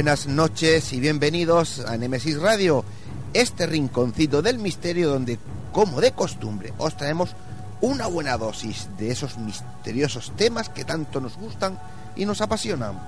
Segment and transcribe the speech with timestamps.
[0.00, 2.86] Buenas noches y bienvenidos a Nemesis Radio,
[3.34, 5.38] este rinconcito del misterio donde,
[5.72, 7.36] como de costumbre, os traemos
[7.82, 11.78] una buena dosis de esos misteriosos temas que tanto nos gustan
[12.16, 12.98] y nos apasionan.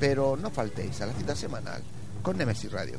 [0.00, 1.82] Pero no faltéis a la cita semanal
[2.22, 2.98] con Nemesis Radio.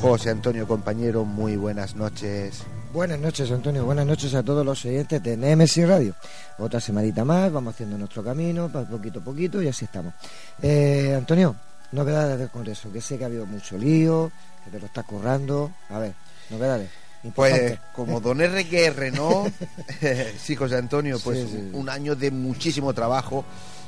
[0.00, 2.64] José Antonio, compañero, muy buenas noches.
[2.92, 3.84] Buenas noches, Antonio.
[3.86, 6.14] Buenas noches a todos los oyentes de Nemesis Radio.
[6.58, 10.12] Otra semanita más, vamos haciendo nuestro camino, poquito a poquito, y así estamos.
[10.60, 11.56] Eh, Antonio,
[11.92, 14.30] novedades del Congreso, que sé que ha habido mucho lío,
[14.64, 15.70] que te lo está currando.
[15.88, 16.12] A ver,
[16.50, 16.90] novedades.
[17.34, 17.78] Pues importantes.
[17.94, 19.46] como don RQR, ¿no?
[20.38, 21.70] sí, José Antonio, pues Sí, sí.
[21.72, 23.44] un año de muchísimo trabajo,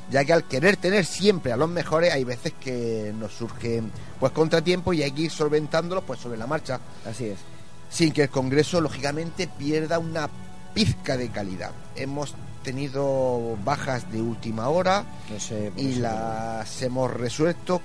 [0.09, 4.31] ya que al querer tener siempre a los mejores, hay veces que nos surgen pues
[4.31, 7.37] contratiempos y hay que ir solventándolos pues sobre la marcha, Así es.
[7.89, 10.29] Sin que el Congreso lógicamente pierda una
[10.73, 11.71] pizca de calidad.
[11.95, 17.81] Hemos tenido bajas de última hora No sé, por y eso- las hemos resuelto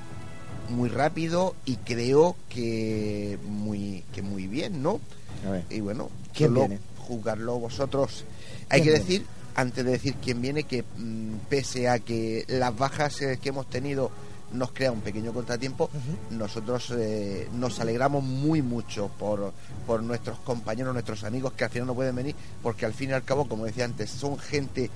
[0.71, 5.01] muy rápido y creo que muy que muy bien, ¿no?
[5.47, 6.69] A ver, Y bueno, ¿Quién solo
[6.99, 8.25] juzgarlo vosotros.
[8.69, 12.77] Hay que ¿Quién decir, antes de decir quién viene, que mm, pese a que las
[12.77, 14.11] bajas eh, que hemos tenido
[14.53, 15.91] nos crea un pequeño contratiempo,
[16.31, 19.53] nosotros eh, nos alegramos muy mucho por,
[19.87, 23.13] por nuestros compañeros, nuestros amigos que al final no pueden venir, porque al fin y
[23.13, 24.91] al cabo, como decía antes, son gente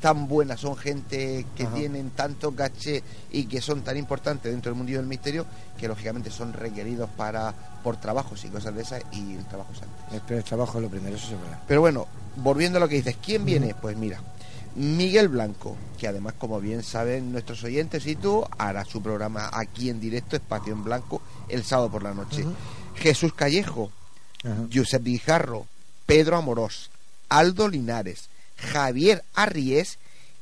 [0.00, 1.74] tan buena, son gente que Ajá.
[1.76, 3.02] tienen tanto caché
[3.32, 5.46] y que son tan importantes dentro del mundillo del misterio
[5.78, 9.80] que lógicamente son requeridos para por trabajos y cosas de esas y el trabajo es
[9.82, 10.30] antes.
[10.30, 11.58] el, el trabajo es lo primero, eso es verdad.
[11.66, 12.06] Pero bueno,
[12.36, 13.74] volviendo a lo que dices, ¿quién viene?
[13.80, 14.20] Pues mira,
[14.76, 19.88] Miguel Blanco, que además, como bien saben nuestros oyentes y tú, hará su programa aquí
[19.88, 22.44] en directo, Espacio en Blanco, el sábado por la noche.
[22.96, 23.92] Jesús Callejo,
[24.42, 24.66] Ajá.
[24.72, 25.66] Josep Guijarro,
[26.06, 26.90] Pedro Amorós,
[27.28, 29.98] Aldo Linares, Javier Arries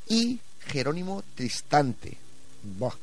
[0.09, 2.17] y Jerónimo Tristante.
[2.63, 2.95] Buah.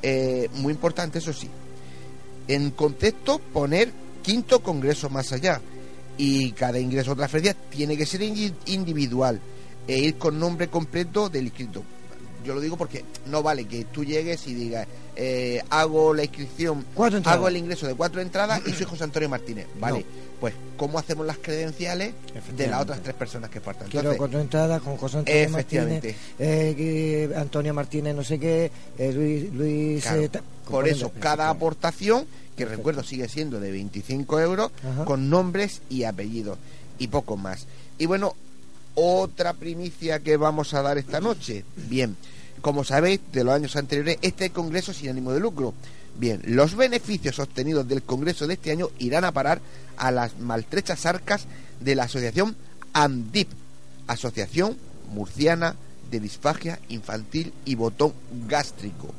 [0.00, 1.50] Eh, muy importante, eso sí,
[2.48, 3.90] en contexto poner
[4.22, 5.60] quinto congreso más allá
[6.16, 9.40] y cada ingreso o transferencia tiene que ser individual
[9.86, 11.82] e ir con nombre completo del inscrito.
[12.44, 16.84] Yo lo digo porque no vale que tú llegues y digas, eh, hago la inscripción,
[17.24, 19.66] hago el ingreso de cuatro entradas y soy José Antonio Martínez.
[19.78, 20.04] Vale,
[20.42, 22.14] pues ¿cómo hacemos las credenciales
[22.56, 23.88] de las otras tres personas que faltan?
[23.88, 29.52] Quiero cuatro entradas con José Antonio Martínez, eh, Antonio Martínez no sé qué, eh, Luis...
[29.52, 30.04] Luis
[30.68, 34.72] por eso, cada aportación, que recuerdo sigue siendo de 25 euros,
[35.04, 36.58] con nombres y apellidos,
[36.98, 37.68] y poco más.
[37.98, 38.34] Y bueno,
[38.96, 41.64] otra primicia que vamos a dar esta noche.
[41.88, 42.16] Bien,
[42.62, 45.72] como sabéis, de los años anteriores, este Congreso sin ánimo de lucro.
[46.22, 49.60] Bien, los beneficios obtenidos del Congreso de este año irán a parar
[49.96, 51.46] a las maltrechas arcas
[51.80, 52.54] de la asociación
[52.92, 53.48] AMDIP,
[54.06, 54.76] Asociación
[55.12, 55.74] Murciana
[56.12, 58.12] de Disfagia Infantil y Botón
[58.46, 59.12] Gástrico.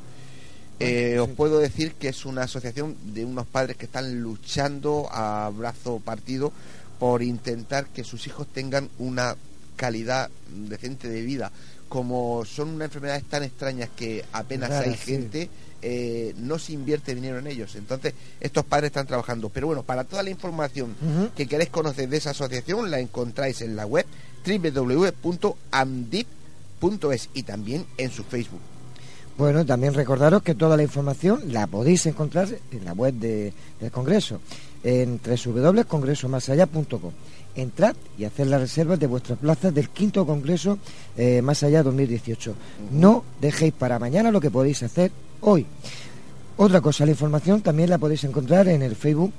[0.79, 5.51] Eh, os puedo decir que es una asociación de unos padres que están luchando a
[5.53, 6.53] brazo partido
[7.00, 9.35] por intentar que sus hijos tengan una
[9.75, 10.29] calidad
[10.69, 11.51] decente de vida.
[11.89, 15.50] Como son unas enfermedades tan extrañas que apenas hay gente,
[15.85, 17.75] eh, no se invierte dinero en ellos.
[17.75, 19.50] Entonces, estos padres están trabajando.
[19.50, 20.95] Pero bueno, para toda la información
[21.35, 24.06] que queréis conocer de esa asociación, la encontráis en la web
[24.45, 25.30] www.amdip.es
[27.33, 28.62] y también en su Facebook.
[29.38, 33.91] Bueno, también recordaros que toda la información la podéis encontrar en la web de, del
[33.91, 34.39] Congreso,
[34.83, 37.12] en www.congresomasallá.com.
[37.56, 40.79] Entrad y haced las reservas de vuestras plazas del quinto Congreso
[41.18, 42.56] eh, Más Allá 2018.
[42.91, 45.12] No dejéis para mañana lo que podéis hacer
[45.44, 45.66] hoy.
[46.57, 49.34] Otra cosa, la información también la podéis encontrar en el Facebook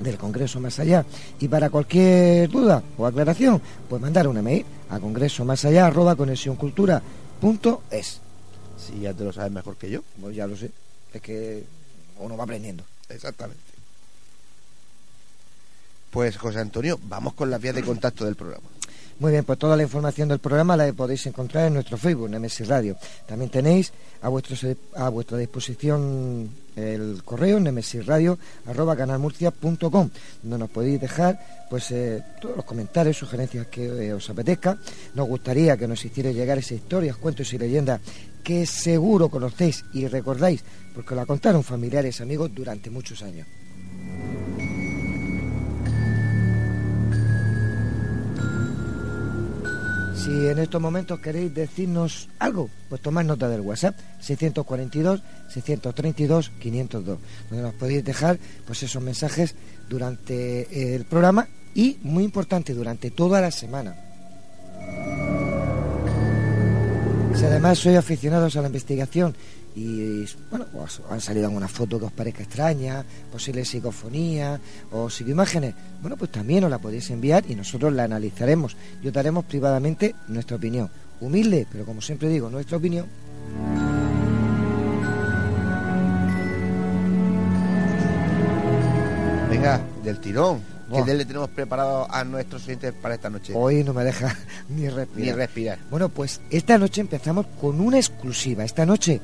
[0.00, 1.04] del Congreso Más Allá.
[1.40, 6.16] Y para cualquier duda o aclaración, pues mandar un email a congreso más allá arroba
[8.82, 10.02] si ya te lo sabes mejor que yo.
[10.20, 10.70] Pues ya lo sé.
[11.12, 11.64] Es que
[12.18, 12.84] uno va aprendiendo.
[13.08, 13.62] Exactamente.
[16.10, 18.71] Pues José Antonio, vamos con las vías de contacto del programa.
[19.22, 22.66] Muy bien, pues toda la información del programa la podéis encontrar en nuestro Facebook, Nemesis
[22.66, 22.96] Radio.
[23.24, 24.56] También tenéis a, vuestro,
[24.96, 30.10] a vuestra disposición el correo nemesisradio.com,
[30.42, 31.38] donde nos podéis dejar
[31.70, 34.76] pues eh, todos los comentarios, sugerencias que eh, os apetezca.
[35.14, 38.00] Nos gustaría que nos hicierais llegar esas historias, cuentos y leyendas
[38.42, 43.46] que seguro conocéis y recordáis porque la contaron familiares amigos durante muchos años.
[50.14, 57.18] Si en estos momentos queréis decirnos algo, pues tomad nota del WhatsApp 642-632-502,
[57.50, 59.54] donde nos podéis dejar pues esos mensajes
[59.88, 63.96] durante el programa y, muy importante, durante toda la semana.
[67.34, 69.34] Si además sois aficionados a la investigación
[69.74, 74.60] y bueno, pues han salido alguna foto que os parezca extraña, posible psicofonía
[74.90, 79.12] o psicoimágenes, bueno, pues también os la podéis enviar y nosotros la analizaremos y os
[79.12, 80.90] daremos privadamente nuestra opinión.
[81.20, 83.06] Humilde, pero como siempre digo, nuestra opinión.
[89.48, 90.72] Venga, del tirón.
[91.04, 93.52] ¿Qué le tenemos preparado a nuestros oyentes para esta noche?
[93.56, 94.36] Hoy no me deja
[94.68, 95.26] ni respirar.
[95.26, 95.78] Ni respirar.
[95.90, 98.64] Bueno, pues esta noche empezamos con una exclusiva.
[98.64, 99.20] Esta noche,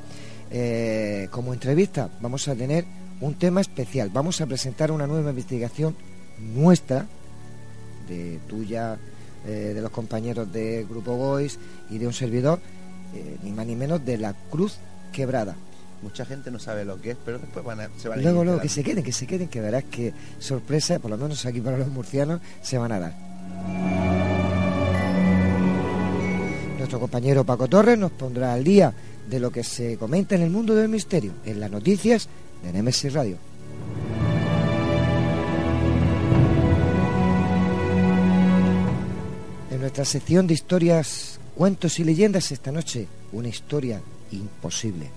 [0.51, 2.85] eh, como entrevista, vamos a tener
[3.21, 4.11] un tema especial.
[4.13, 5.97] Vamos a presentar una nueva investigación
[6.55, 7.07] nuestra,
[8.09, 8.99] de tuya,
[9.47, 11.59] eh, de los compañeros de Grupo Boys
[11.91, 12.61] y de un servidor,
[13.15, 14.79] eh, ni más ni menos de la Cruz
[15.13, 15.57] Quebrada
[16.03, 18.45] mucha gente no sabe lo que es, pero después van a, se van a Luego,
[18.45, 21.61] luego, que se queden, que se queden, que verás que sorpresa, por lo menos aquí
[21.61, 23.15] para los murcianos, se van a dar.
[26.79, 28.93] Nuestro compañero Paco Torres nos pondrá al día
[29.29, 32.29] de lo que se comenta en el mundo del misterio, en las noticias
[32.63, 33.37] de Nemesis Radio.
[39.71, 44.01] En nuestra sección de historias, cuentos y leyendas esta noche, una historia
[44.33, 45.11] imposible.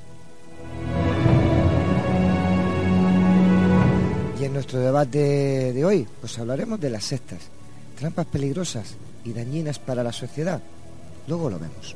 [4.39, 7.39] Y en nuestro debate de hoy, pues hablaremos de las sectas,
[7.97, 10.61] trampas peligrosas y dañinas para la sociedad.
[11.27, 11.95] Luego lo vemos.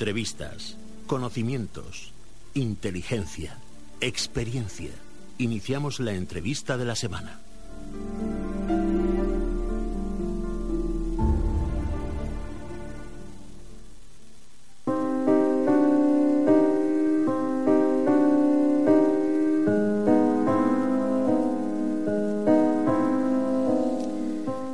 [0.00, 2.14] Entrevistas, conocimientos,
[2.54, 3.58] inteligencia,
[4.00, 4.92] experiencia.
[5.36, 7.38] Iniciamos la entrevista de la semana.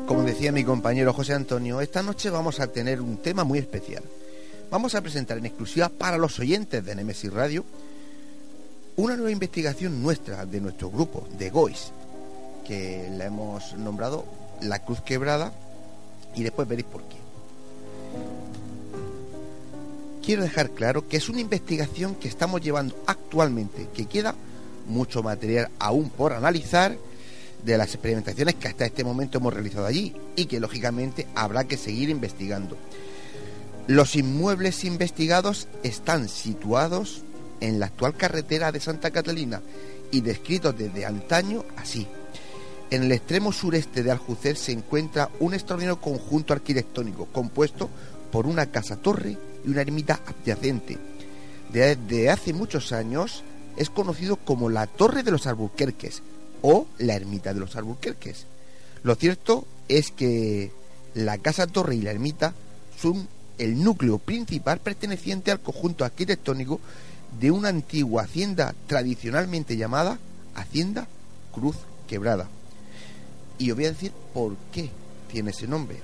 [0.07, 4.05] Como decía mi compañero José Antonio, esta noche vamos a tener un tema muy especial.
[4.71, 7.65] Vamos a presentar en exclusiva para los oyentes de Nemesis Radio
[8.97, 11.93] una nueva investigación nuestra, de nuestro grupo, de GOIS,
[12.67, 14.25] que la hemos nombrado
[14.63, 15.53] La Cruz Quebrada
[16.35, 17.17] y después veréis por qué.
[20.25, 24.35] Quiero dejar claro que es una investigación que estamos llevando actualmente, que queda
[24.89, 26.97] mucho material aún por analizar
[27.65, 31.77] de las experimentaciones que hasta este momento hemos realizado allí y que lógicamente habrá que
[31.77, 32.77] seguir investigando.
[33.87, 37.23] Los inmuebles investigados están situados
[37.61, 39.63] en la actual carretera de Santa Catalina
[40.11, 42.09] y descritos desde antaño así.
[42.91, 47.89] En el extremo sureste de Aljucer se encuentra un extraordinario conjunto arquitectónico compuesto
[48.33, 50.99] por una casa-torre y una ermita adyacente.
[51.73, 53.45] Desde hace muchos años
[53.77, 56.23] es conocido como la Torre de los Alburquerques
[56.63, 58.47] o la Ermita de los Alburquerques.
[59.05, 60.73] Lo cierto es que
[61.15, 62.55] la casa-torre y la ermita
[63.01, 63.29] son
[63.59, 66.81] el núcleo principal perteneciente al conjunto arquitectónico
[67.41, 70.19] de una antigua hacienda tradicionalmente llamada
[70.55, 71.07] Hacienda
[71.53, 71.77] Cruz
[72.09, 72.49] Quebrada.
[73.59, 74.91] Y os voy a decir por qué
[75.31, 75.99] tiene ese nombre.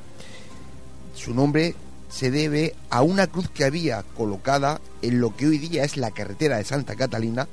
[1.15, 1.75] Su nombre
[2.09, 6.11] se debe a una cruz que había colocada en lo que hoy día es la
[6.11, 7.49] carretera de Santa Catalina,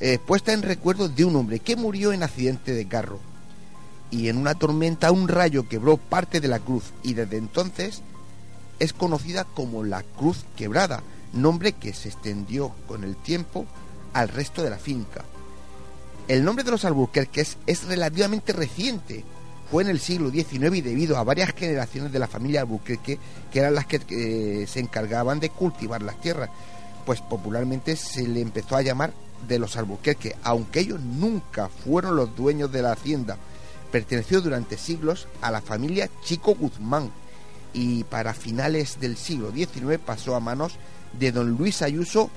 [0.00, 3.20] eh, puesta en recuerdo de un hombre que murió en accidente de carro.
[4.10, 8.02] Y en una tormenta un rayo quebró parte de la cruz y desde entonces
[8.78, 11.02] es conocida como la Cruz Quebrada,
[11.32, 13.66] nombre que se extendió con el tiempo
[14.12, 15.24] al resto de la finca.
[16.28, 19.24] El nombre de los Alburquerques es relativamente reciente.
[19.70, 23.18] Fue en el siglo XIX y debido a varias generaciones de la familia Alburquerque
[23.52, 26.50] que eran las que eh, se encargaban de cultivar las tierras,
[27.04, 29.12] pues popularmente se le empezó a llamar
[29.46, 33.36] de los Alburquerque, aunque ellos nunca fueron los dueños de la hacienda.
[33.92, 37.10] Perteneció durante siglos a la familia Chico Guzmán,
[37.76, 40.72] y para finales del siglo XIX pasó a manos
[41.12, 42.30] de don Luis Ayuso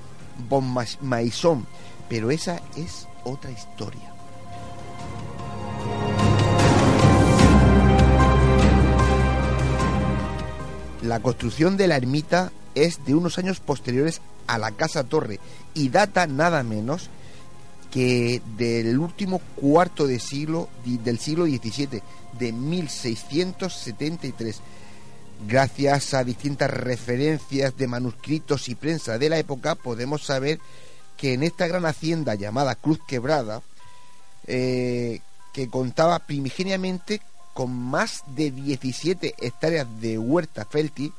[0.50, 1.66] Bonmaisón,
[2.10, 4.12] pero esa es otra historia.
[11.02, 15.40] La construcción de la ermita es de unos años posteriores a la casa torre
[15.72, 17.08] y data nada menos
[17.90, 22.02] que del último cuarto de siglo del siglo XVII,
[22.38, 24.60] de 1673
[25.46, 30.60] Gracias a distintas referencias de manuscritos y prensa de la época, podemos saber
[31.16, 33.62] que en esta gran hacienda llamada Cruz Quebrada,
[34.46, 35.20] eh,
[35.54, 37.22] que contaba primigeniamente
[37.54, 41.12] con más de 17 hectáreas de huerta fértil,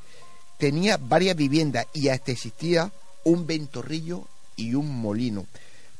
[0.56, 2.92] tenía varias viviendas y hasta existía
[3.24, 5.46] un ventorrillo y un molino.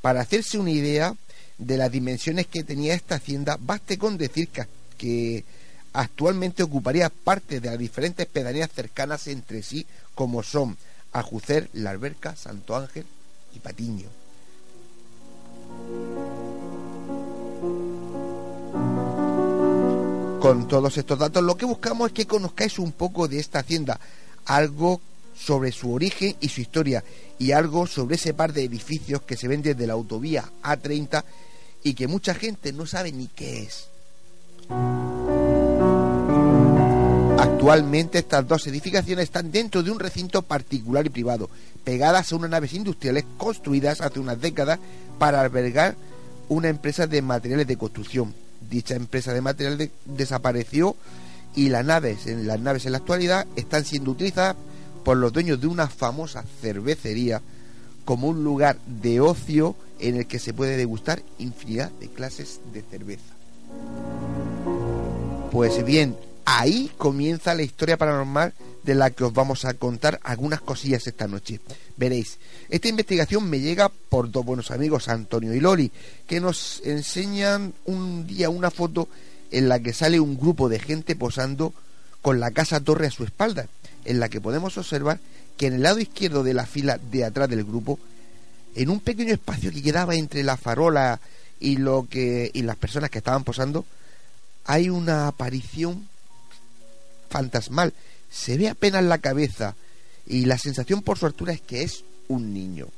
[0.00, 1.16] Para hacerse una idea
[1.58, 4.64] de las dimensiones que tenía esta hacienda, baste con decir que,
[4.96, 5.44] que
[5.92, 10.76] actualmente ocuparía parte de las diferentes pedanías cercanas entre sí, como son
[11.12, 13.04] Ajucer, La Alberca, Santo Ángel
[13.54, 14.08] y Patiño.
[20.40, 24.00] Con todos estos datos lo que buscamos es que conozcáis un poco de esta hacienda,
[24.46, 25.00] algo
[25.37, 27.04] sobre su origen y su historia
[27.38, 31.25] y algo sobre ese par de edificios que se ven desde la autovía A30
[31.84, 33.88] y que mucha gente no sabe ni qué es.
[37.62, 41.49] Actualmente estas dos edificaciones están dentro de un recinto particular y privado,
[41.85, 44.81] pegadas a unas naves industriales construidas hace unas décadas
[45.21, 45.95] para albergar
[46.49, 48.35] una empresa de materiales de construcción.
[48.69, 50.97] Dicha empresa de materiales desapareció
[51.54, 54.57] y las naves, las naves en la actualidad están siendo utilizadas
[55.04, 57.42] por los dueños de una famosa cervecería
[58.04, 62.83] como un lugar de ocio en el que se puede degustar infinidad de clases de
[62.83, 63.35] cerveza.
[65.52, 70.61] Pues bien, ahí comienza la historia paranormal de la que os vamos a contar algunas
[70.61, 71.61] cosillas esta noche.
[71.96, 75.92] Veréis, esta investigación me llega por dos buenos amigos, Antonio y Loli,
[76.26, 79.08] que nos enseñan un día una foto
[79.50, 81.72] en la que sale un grupo de gente posando
[82.22, 83.66] con la casa torre a su espalda,
[84.04, 85.18] en la que podemos observar
[85.56, 87.99] que en el lado izquierdo de la fila de atrás del grupo,
[88.75, 91.20] en un pequeño espacio que quedaba entre la farola
[91.61, 93.84] y lo que y las personas que estaban posando,
[94.64, 96.08] hay una aparición
[97.32, 97.92] fantasmal.
[98.30, 99.74] Se ve apenas la cabeza
[100.26, 102.88] y la sensación por su altura es que es un niño.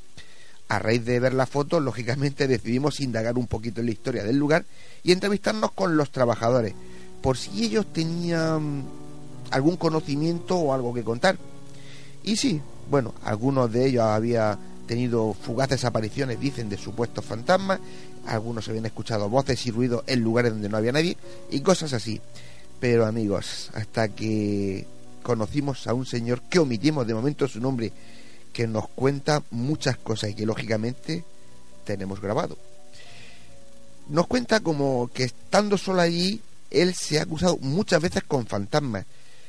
[0.69, 4.37] A raíz de ver la foto, lógicamente decidimos indagar un poquito en la historia del
[4.37, 4.65] lugar
[5.03, 6.75] y entrevistarnos con los trabajadores,
[7.23, 8.85] por si ellos tenían
[9.51, 11.39] algún conocimiento o algo que contar.
[12.23, 12.61] Y sí,
[12.91, 17.81] bueno, algunos de ellos había tenido fugaces apariciones, dicen, de supuestos fantasmas,
[18.27, 21.17] algunos habían escuchado voces y ruidos en lugares donde no había nadie
[21.51, 22.21] y cosas así.
[22.85, 24.85] Pero amigos, hasta que
[25.23, 27.91] conocimos a un señor que omitimos de momento su nombre,
[28.53, 31.25] que nos cuenta muchas cosas y que lógicamente
[31.87, 32.59] tenemos grabado.
[34.11, 39.07] Nos cuenta como que estando solo allí, él se ha acusado muchas veces con fantasmas.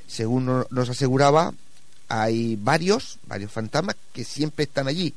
[0.08, 1.54] Según nos aseguraba,
[2.08, 5.14] hay varios, varios fantasmas que siempre están allí.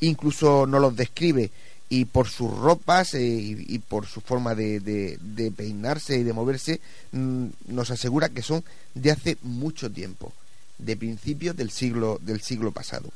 [0.00, 1.50] Incluso nos los describe
[1.90, 6.80] y por sus ropas eh, y, por su forma de, de, peinarse y de moverse
[7.12, 8.62] mm, nos asegura que son
[8.94, 10.32] de hace mucho tiempo,
[10.78, 13.10] de principios del siglo del siglo pasado.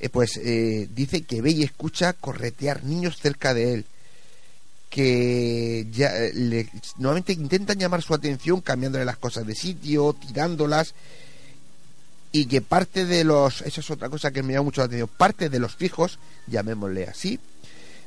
[0.00, 3.84] Eh, pues eh, dice que ve y escucha corretear niños cerca de él,
[4.90, 10.94] que ya, le, normalmente intentan llamar su atención cambiándole las cosas de sitio, tirándolas
[12.32, 15.08] y que parte de los, eso es otra cosa que me llama mucho la atención,
[15.16, 17.38] parte de los fijos, llamémosle así,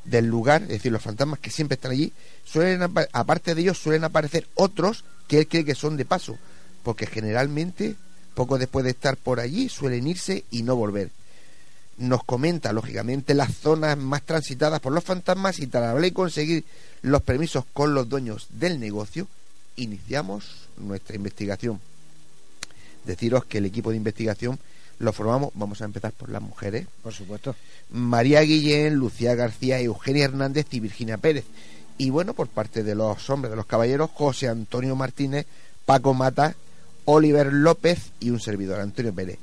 [0.08, 2.12] del lugar, es decir, los fantasmas que siempre están allí,
[2.46, 6.38] suelen aparte de ellos suelen aparecer otros que él cree que son de paso,
[6.84, 7.96] porque generalmente
[8.34, 11.10] poco después de estar por allí suelen irse y no volver.
[11.98, 16.64] Nos comenta lógicamente las zonas más transitadas por los fantasmas y tras y conseguir
[17.02, 19.28] los permisos con los dueños del negocio,
[19.76, 21.82] iniciamos nuestra investigación.
[23.06, 24.60] Deciros que el equipo de investigación
[25.00, 26.88] lo formamos, vamos a empezar por las mujeres.
[27.04, 27.56] Por supuesto.
[27.92, 31.46] María Guillén, Lucía García, Eugenia Hernández y Virginia Pérez.
[31.98, 35.46] Y bueno, por parte de los hombres, de los caballeros, José Antonio Martínez,
[35.86, 36.56] Paco Mata,
[37.06, 39.40] Oliver López y un servidor, Antonio Pérez.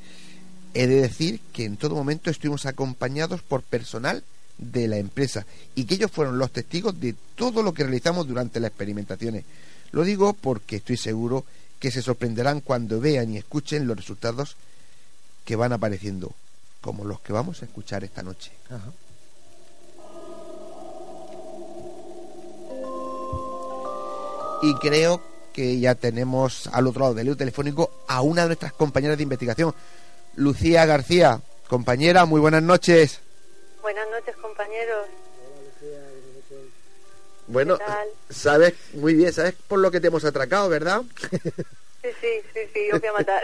[0.74, 4.22] He de decir que en todo momento estuvimos acompañados por personal
[4.58, 8.60] de la empresa y que ellos fueron los testigos de todo lo que realizamos durante
[8.60, 9.44] las experimentaciones.
[9.92, 11.44] Lo digo porque estoy seguro
[11.78, 14.56] que se sorprenderán cuando vean y escuchen los resultados
[15.44, 16.32] que van apareciendo,
[16.80, 18.52] como los que vamos a escuchar esta noche.
[24.62, 25.20] Y creo
[25.52, 29.22] que ya tenemos al otro lado del hilo telefónico a una de nuestras compañeras de
[29.22, 29.74] investigación,
[30.36, 31.40] Lucía García.
[31.68, 33.20] Compañera, muy buenas noches.
[33.82, 35.06] Buenas noches, compañeros.
[37.46, 37.78] Bueno,
[38.30, 41.02] sabes muy bien, sabes por lo que te hemos atracado, ¿verdad?
[42.04, 43.42] Sí, sí, sí, sí, yo voy a matar.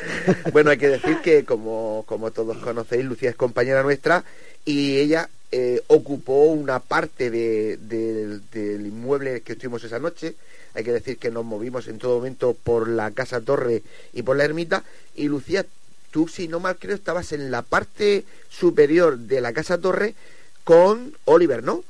[0.52, 4.22] bueno, hay que decir que, como, como todos conocéis, Lucía es compañera nuestra
[4.64, 10.36] y ella eh, ocupó una parte de, del inmueble que estuvimos esa noche.
[10.74, 14.36] Hay que decir que nos movimos en todo momento por la Casa Torre y por
[14.36, 14.84] la ermita.
[15.16, 15.66] Y Lucía,
[16.12, 20.14] tú, si no mal creo, estabas en la parte superior de la Casa Torre
[20.62, 21.82] con Oliver, ¿no?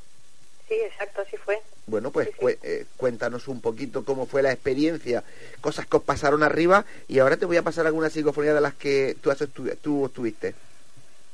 [0.67, 1.61] Sí, exacto, así fue.
[1.87, 2.31] Bueno, pues
[2.63, 5.23] eh, cuéntanos un poquito cómo fue la experiencia,
[5.61, 8.75] cosas que os pasaron arriba y ahora te voy a pasar alguna psicofonía de las
[8.75, 9.39] que tú, has
[9.81, 10.55] tú estuviste.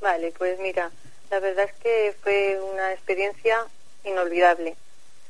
[0.03, 0.91] Vale, pues mira,
[1.31, 3.65] la verdad es que fue una experiencia
[4.05, 4.77] inolvidable.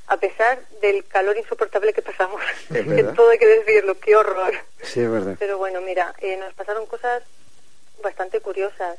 [0.09, 2.43] A pesar del calor insoportable que pasamos,
[3.15, 4.53] todo hay que decirlo, qué horror.
[4.83, 5.37] Sí, es verdad.
[5.39, 7.23] Pero bueno, mira, eh, nos pasaron cosas
[8.03, 8.99] bastante curiosas.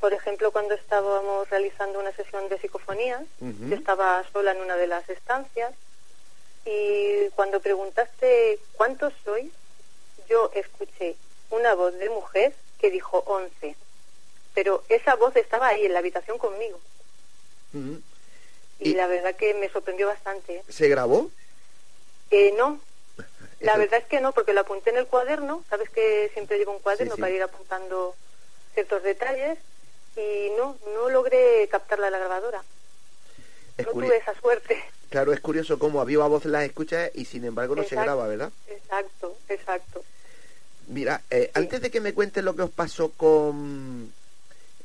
[0.00, 4.86] Por ejemplo, cuando estábamos realizando una sesión de psicofonía, yo estaba sola en una de
[4.86, 5.72] las estancias
[6.64, 9.50] Y cuando preguntaste cuántos sois,
[10.28, 11.16] yo escuché
[11.50, 13.76] una voz de mujer que dijo once.
[14.54, 16.80] Pero esa voz estaba ahí en la habitación conmigo.
[18.80, 20.62] y, la verdad que me sorprendió bastante.
[20.68, 21.30] ¿Se grabó?
[22.30, 22.80] Eh, no.
[23.60, 25.64] La verdad es que no, porque lo apunté en el cuaderno.
[25.70, 28.14] Sabes que siempre llevo un cuaderno para ir apuntando
[28.74, 29.58] ciertos detalles.
[30.16, 32.62] Y no, no logré captarla a la grabadora.
[33.78, 34.82] no tuve esa suerte.
[35.10, 38.26] Claro, es curioso cómo a viva voz las escuchas y sin embargo no se graba,
[38.26, 38.50] ¿verdad?
[38.66, 40.04] Exacto, exacto.
[40.88, 44.12] Mira, eh, antes de que me cuentes lo que os pasó con...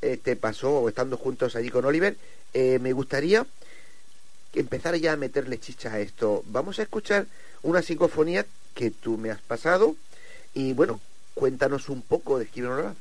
[0.02, 2.16] Eh, te pasó estando juntos allí con Oliver,
[2.56, 3.46] eh, me gustaría
[4.52, 6.44] que empezara ya a meterle chicha a esto.
[6.48, 7.28] Vamos a escuchar
[7.62, 9.96] una psicofonía que tú me has pasado
[10.54, 11.00] y bueno,
[11.36, 12.96] cuéntanos un poco, de descríbenosla.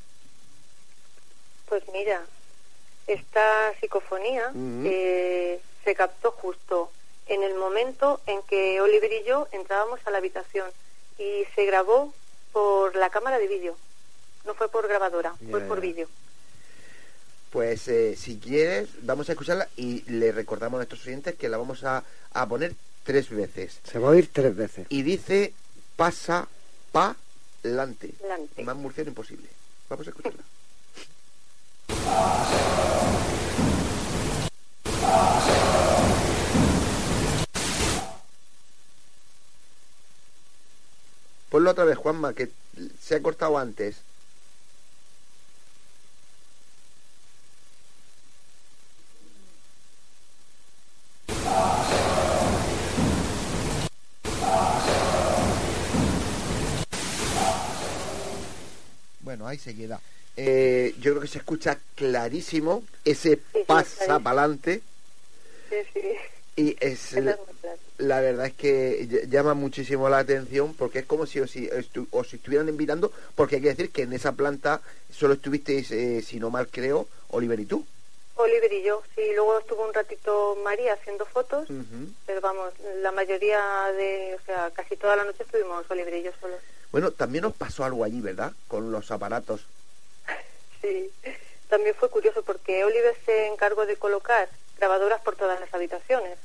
[1.70, 2.20] Pues mira,
[3.06, 6.90] esta psicofonía se captó justo
[7.28, 10.68] en el momento en que Oliver y yo entrábamos a la habitación
[11.16, 12.12] y se grabó
[12.52, 13.76] por la cámara de vídeo.
[14.44, 16.08] No fue por grabadora, fue por vídeo.
[17.50, 21.56] Pues eh, si quieres, vamos a escucharla y le recordamos a nuestros oyentes que la
[21.56, 22.02] vamos a,
[22.32, 23.78] a poner tres veces.
[23.84, 24.86] Se va a oír tres veces.
[24.88, 25.54] Y dice
[25.94, 26.48] pasa
[26.90, 27.14] pa
[27.62, 28.10] lante.
[28.64, 29.48] Más murciano imposible.
[29.88, 30.42] Vamos a escucharla.
[41.50, 42.50] Ponlo otra vez, Juanma, que
[43.02, 43.96] se ha cortado antes.
[59.20, 60.00] Bueno, ahí se queda.
[60.42, 64.80] Eh, yo creo que se escucha clarísimo ese pasa para adelante.
[65.68, 66.00] Sí, sí.
[66.56, 67.14] Y es,
[67.98, 73.12] la verdad es que llama muchísimo la atención porque es como si os, estuvieran invitando,
[73.34, 74.80] porque hay que decir que en esa planta
[75.12, 77.84] solo estuvisteis, eh, si no mal creo, Oliver y tú.
[78.36, 81.68] Oliver y yo, sí, luego estuvo un ratito María haciendo fotos,
[82.24, 82.72] pero vamos,
[83.02, 83.60] la mayoría
[83.94, 86.60] de, o sea, casi toda la noche estuvimos Oliver y yo solos.
[86.90, 88.52] Bueno, también nos pasó algo allí, ¿verdad?
[88.68, 89.66] Con los aparatos.
[90.80, 91.10] Sí,
[91.68, 96.38] también fue curioso porque Oliver se encargó de colocar grabadoras por todas las habitaciones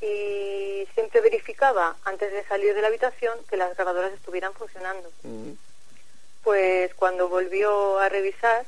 [0.00, 5.10] y siempre verificaba antes de salir de la habitación que las grabadoras estuvieran funcionando.
[5.22, 5.52] Mm.
[6.42, 8.66] Pues cuando volvió a revisar,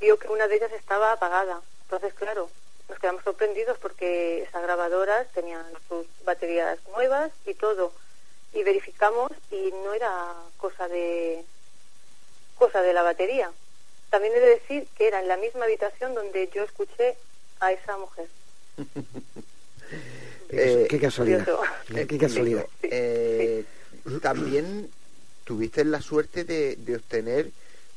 [0.00, 1.60] vio que una de ellas estaba apagada.
[1.82, 2.50] Entonces, claro,
[2.88, 7.92] nos quedamos sorprendidos porque esas grabadoras tenían sus baterías nuevas y todo.
[8.52, 11.44] Y verificamos y no era cosa de
[12.56, 13.52] cosa de la batería.
[14.10, 17.16] También he de decir que era en la misma habitación donde yo escuché
[17.60, 18.28] a esa mujer.
[20.50, 21.46] Eh, qué casualidad.
[21.86, 22.66] qué casualidad.
[22.82, 23.64] Eh,
[24.22, 24.90] también
[25.44, 27.50] tuviste la suerte de, obtener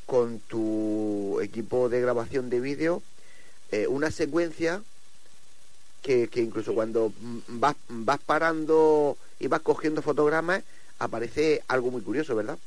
[0.06, 3.02] con tu equipo de grabación de vídeo
[3.72, 4.84] eh, una secuencia
[6.02, 7.14] que, incluso cuando
[7.48, 10.64] vas, vas parando y vas cogiendo fotogramas
[11.00, 12.58] aparece algo muy curioso, ¿verdad?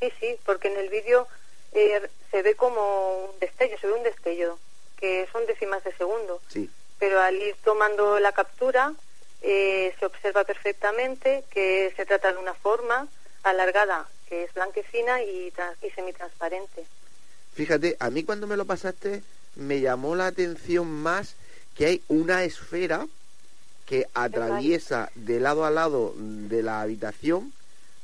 [0.00, 1.28] Sí, sí, porque en el vídeo
[1.72, 4.58] se ve como un destello, se ve un destello,
[4.98, 6.40] que son décimas de segundo.
[6.48, 6.70] Sí
[7.02, 8.94] pero al ir tomando la captura
[9.40, 13.08] eh, se observa perfectamente que se trata de una forma
[13.42, 16.84] alargada, que es blanquecina y, y semitransparente.
[17.54, 19.24] Fíjate, a mí cuando me lo pasaste
[19.56, 21.34] me llamó la atención más
[21.74, 23.08] que hay una esfera
[23.84, 27.52] que atraviesa de lado a lado de la habitación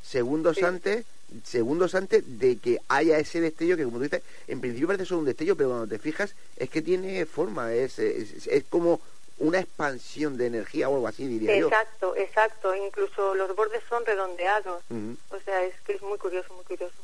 [0.02, 1.06] segundos antes
[1.44, 5.20] segundos antes de que haya ese destello que como tú dices en principio parece solo
[5.20, 9.00] un destello pero cuando te fijas es que tiene forma es, es, como
[9.38, 14.82] una expansión de energía o algo así diría exacto exacto incluso los bordes son redondeados.
[15.30, 16.96] O sea es que es muy curioso muy curioso.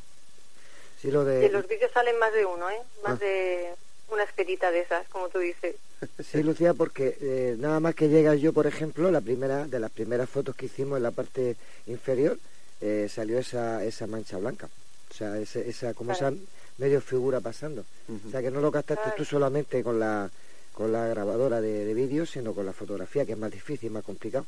[1.01, 1.49] Sí, lo de...
[1.49, 3.25] los vídeos salen más de uno eh más ah.
[3.25, 3.69] de
[4.09, 5.75] una esferita de esas como tú dices.
[6.23, 9.91] Sí Lucía porque eh, nada más que llega yo por ejemplo la primera de las
[9.91, 12.37] primeras fotos que hicimos en la parte inferior
[12.81, 14.69] eh, salió esa, esa mancha blanca.
[15.09, 16.33] O sea, esa, como esa
[16.77, 17.85] medio figura pasando.
[18.27, 20.29] O sea, que no lo captaste tú solamente con la,
[20.73, 24.03] con la grabadora de, de vídeo, sino con la fotografía, que es más difícil, más
[24.03, 24.45] complicado.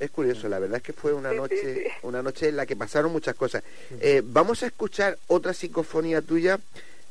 [0.00, 3.12] Es curioso, la verdad es que fue una noche, una noche en la que pasaron
[3.12, 3.62] muchas cosas.
[4.00, 6.58] Eh, vamos a escuchar otra psicofonía tuya.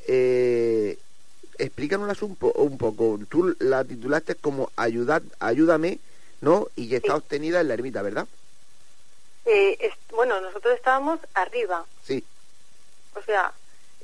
[0.08, 0.97] Eh,
[1.60, 3.19] explícanos un, un poco.
[3.30, 5.99] Tú la titulaste como Ayudad, Ayúdame,
[6.41, 6.67] ¿no?
[6.75, 8.28] Y que está obtenida en la ermita, ¿verdad?
[9.51, 11.85] Eh, bueno, nosotros estábamos arriba.
[12.03, 12.23] Sí.
[13.15, 13.51] O sea,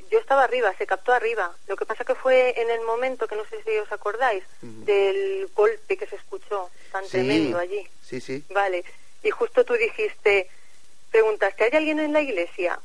[0.10, 1.55] yo estaba arriba, se captó arriba.
[1.67, 5.47] Lo que pasa que fue en el momento, que no sé si os acordáis, del
[5.55, 7.88] golpe que se escuchó tan tremendo allí.
[8.01, 8.43] Sí, sí.
[8.49, 8.84] Vale.
[9.23, 10.49] Y justo tú dijiste,
[11.12, 12.79] preguntaste, ¿hay alguien en la iglesia?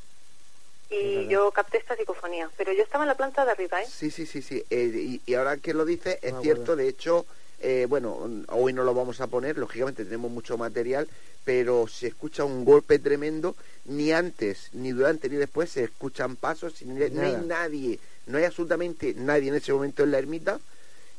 [0.90, 3.86] Y yo capté esta psicofonía, pero yo estaba en la planta de arriba, ¿eh?
[3.88, 4.64] Sí, sí, sí, sí.
[4.70, 7.26] Eh, y, ahora que lo dice, es cierto, de hecho,
[7.60, 11.08] eh, bueno, hoy no lo vamos a poner, lógicamente tenemos mucho material,
[11.44, 16.82] pero se escucha un golpe tremendo, ni antes, ni durante, ni después se escuchan pasos,
[16.82, 20.60] ni, no hay nadie, no hay absolutamente nadie en ese momento en la ermita.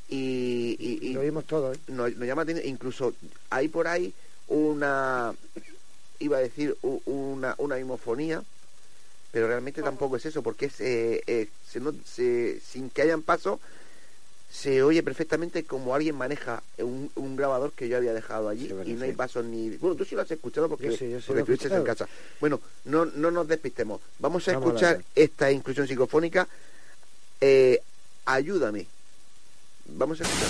[0.10, 1.77] Y, lo vimos todo, ¿eh?
[1.88, 3.13] Nos, llama, incluso
[3.49, 4.13] hay por ahí
[4.49, 5.34] una,
[6.19, 8.43] iba a decir, una, una mimofonía
[9.32, 11.47] pero realmente tampoco es eso, porque es, eh, eh,
[12.06, 13.60] se, sin que hayan paso,
[14.52, 18.94] se oye perfectamente como alguien maneja un, un grabador que yo había dejado allí y
[18.94, 19.70] no hay pasos ni...
[19.78, 22.06] Bueno, tú sí lo has escuchado porque, estuviste en casa.
[22.42, 24.02] Bueno, no, no nos despistemos.
[24.20, 26.48] Vamos a escuchar esta inclusión psicofónica.
[27.40, 27.82] Eh,
[28.26, 28.88] ayúdame.
[29.86, 30.50] Vamos a escuchar.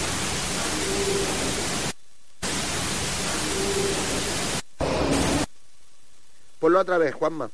[6.59, 7.51] Ponlo otra vez, Juanma.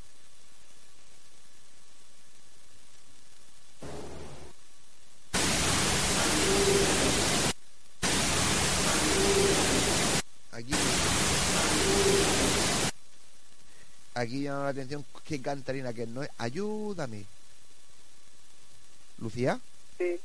[14.28, 16.30] Aquí llama la atención qué cantarina que no es.
[16.38, 17.26] Ayúdame.
[19.20, 19.60] ¿Lucía?
[19.98, 20.20] Sí.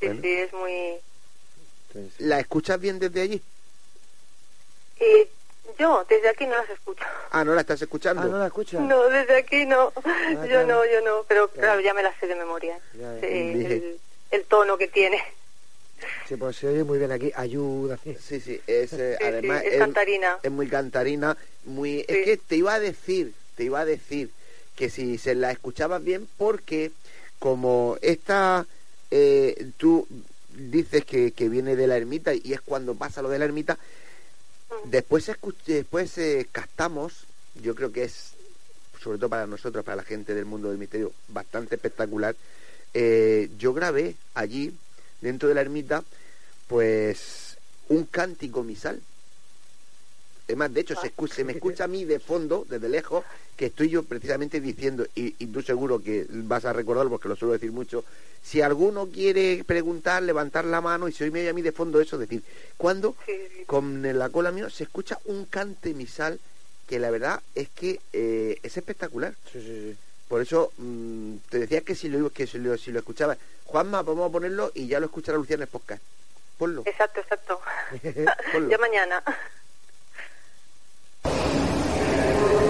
[0.00, 0.94] Sí, sí, es muy...
[2.18, 3.42] ¿La escuchas bien desde allí?
[5.00, 5.28] Eh,
[5.78, 7.04] yo, desde aquí no las escucho.
[7.30, 8.22] Ah, ¿no la estás escuchando?
[8.22, 8.80] Ah, ¿no la escuchas?
[8.80, 9.92] No, desde aquí no.
[10.04, 11.24] Ah, yo no, yo no.
[11.26, 12.78] Pero claro, ya me la sé de memoria.
[13.22, 13.98] el,
[14.30, 15.22] el tono que tiene.
[16.28, 17.98] Sí, pues se oye muy bien aquí, ayuda.
[18.20, 20.38] Sí, sí, es, eh, además es, cantarina.
[20.42, 22.04] Es muy cantarina, muy...
[22.06, 24.30] Es que te iba a decir, te iba a decir
[24.76, 26.92] que si se la escuchabas bien, porque
[27.38, 28.66] como esta,
[29.10, 30.06] eh, tú
[30.54, 33.78] dices que, que, viene de la ermita y es cuando pasa lo de la ermita,
[34.84, 34.90] mm.
[34.90, 35.30] después,
[35.64, 37.24] después eh, captamos,
[37.62, 38.34] yo creo que es,
[39.02, 42.36] sobre todo para nosotros, para la gente del mundo del misterio, bastante espectacular.
[43.58, 44.74] yo grabé allí
[45.20, 46.04] dentro de la ermita,
[46.66, 47.56] pues
[47.88, 49.00] un cántico misal.
[50.46, 53.66] Es más, de hecho, se, se, me escucha a mí de fondo, desde lejos, que
[53.66, 57.70] estoy yo precisamente diciendo, y, tú seguro que vas a recordarlo porque lo suelo decir
[57.70, 58.04] mucho,
[58.42, 62.16] si alguno quiere preguntar, levantar la mano y se oye a mí de fondo eso,
[62.16, 62.42] decir,
[62.78, 63.14] cuando
[63.66, 66.38] con la cola mía se escucha un cante misal
[66.86, 69.34] que la verdad es que eh, es espectacular.
[70.28, 73.36] Por eso mm, te decía que si lo, que si lo, si lo escuchaba.
[73.64, 76.02] Juanma, vamos a ponerlo y ya lo escuchará Lucía en el podcast.
[76.58, 76.82] Ponlo.
[76.84, 77.60] Exacto, exacto.
[78.68, 79.22] ya mañana.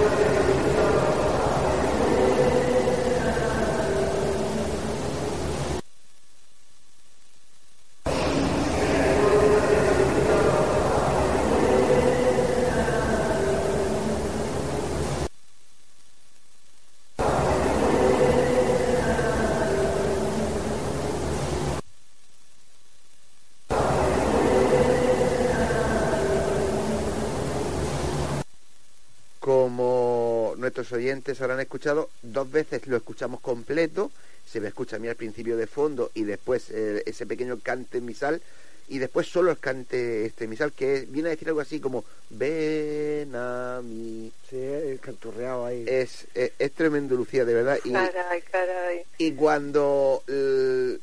[30.93, 34.11] oyentes habrán escuchado, dos veces lo escuchamos completo,
[34.51, 38.01] se me escucha a mí al principio de fondo y después eh, ese pequeño cante
[38.01, 38.41] misal
[38.89, 43.35] y después solo el cante este misal que viene a decir algo así como ven
[43.35, 45.85] a mí sí, el canturreado ahí.
[45.87, 49.03] Es, es, tremendo Lucía de verdad y, caray, caray.
[49.19, 50.99] y cuando eh,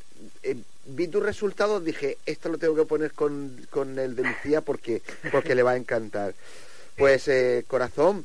[0.86, 5.02] vi tus resultados dije esto lo tengo que poner con, con el de Lucía porque
[5.30, 6.34] porque le va a encantar
[6.96, 8.24] pues eh, corazón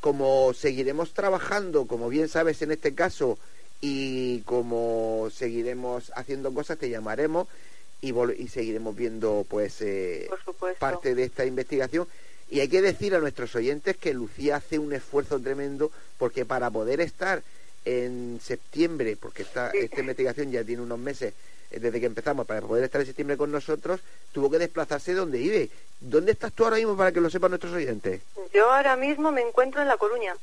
[0.00, 3.38] como seguiremos trabajando, como bien sabes en este caso,
[3.80, 7.48] y como seguiremos haciendo cosas, te llamaremos
[8.00, 10.28] y, y seguiremos viendo pues eh,
[10.78, 12.06] parte de esta investigación.
[12.48, 16.70] Y hay que decir a nuestros oyentes que Lucía hace un esfuerzo tremendo porque para
[16.70, 17.42] poder estar
[17.84, 21.34] en septiembre, porque esta, esta investigación ya tiene unos meses
[21.70, 24.00] desde que empezamos, para poder estar en septiembre con nosotros,
[24.32, 25.70] tuvo que desplazarse donde vive.
[26.00, 28.20] ¿Dónde estás tú ahora mismo para que lo sepan nuestros oyentes?
[28.52, 30.36] Yo ahora mismo me encuentro en La Coruña,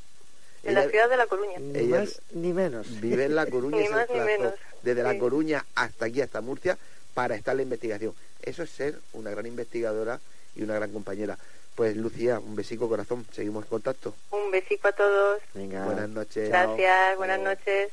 [0.62, 1.58] en la ciudad de La Coruña.
[1.58, 3.00] Ni más ni menos.
[3.00, 3.76] Vive en La Coruña.
[3.82, 4.54] ni más ni menos.
[4.82, 6.78] Desde La Coruña hasta aquí, hasta Murcia,
[7.14, 8.14] para estar en la investigación.
[8.42, 10.20] Eso es ser una gran investigadora
[10.54, 11.38] y una gran compañera.
[11.74, 14.14] Pues Lucía, un besico corazón, seguimos en contacto.
[14.30, 15.42] Un besico a todos.
[15.54, 16.48] Buenas noches.
[16.48, 17.90] Gracias, buenas noches.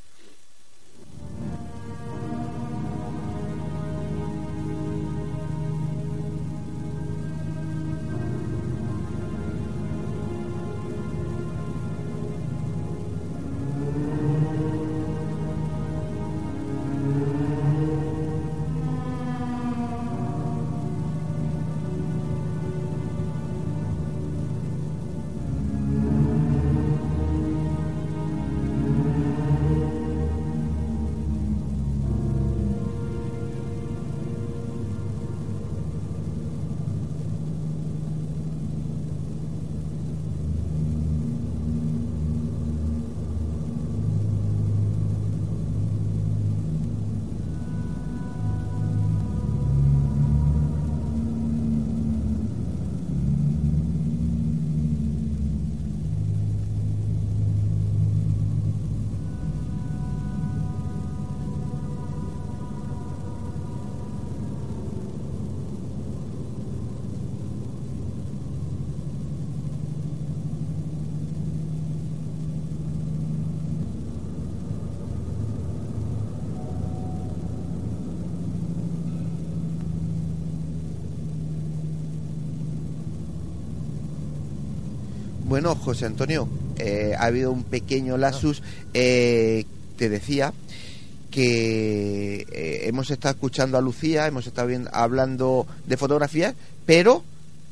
[85.52, 86.48] Bueno, José Antonio,
[86.80, 88.64] eh, ha habido un pequeño lasus.
[88.94, 89.66] Eh,
[89.98, 90.54] te decía
[91.30, 97.26] que eh, hemos estado escuchando a Lucía, hemos estado hablando de fotografías, pero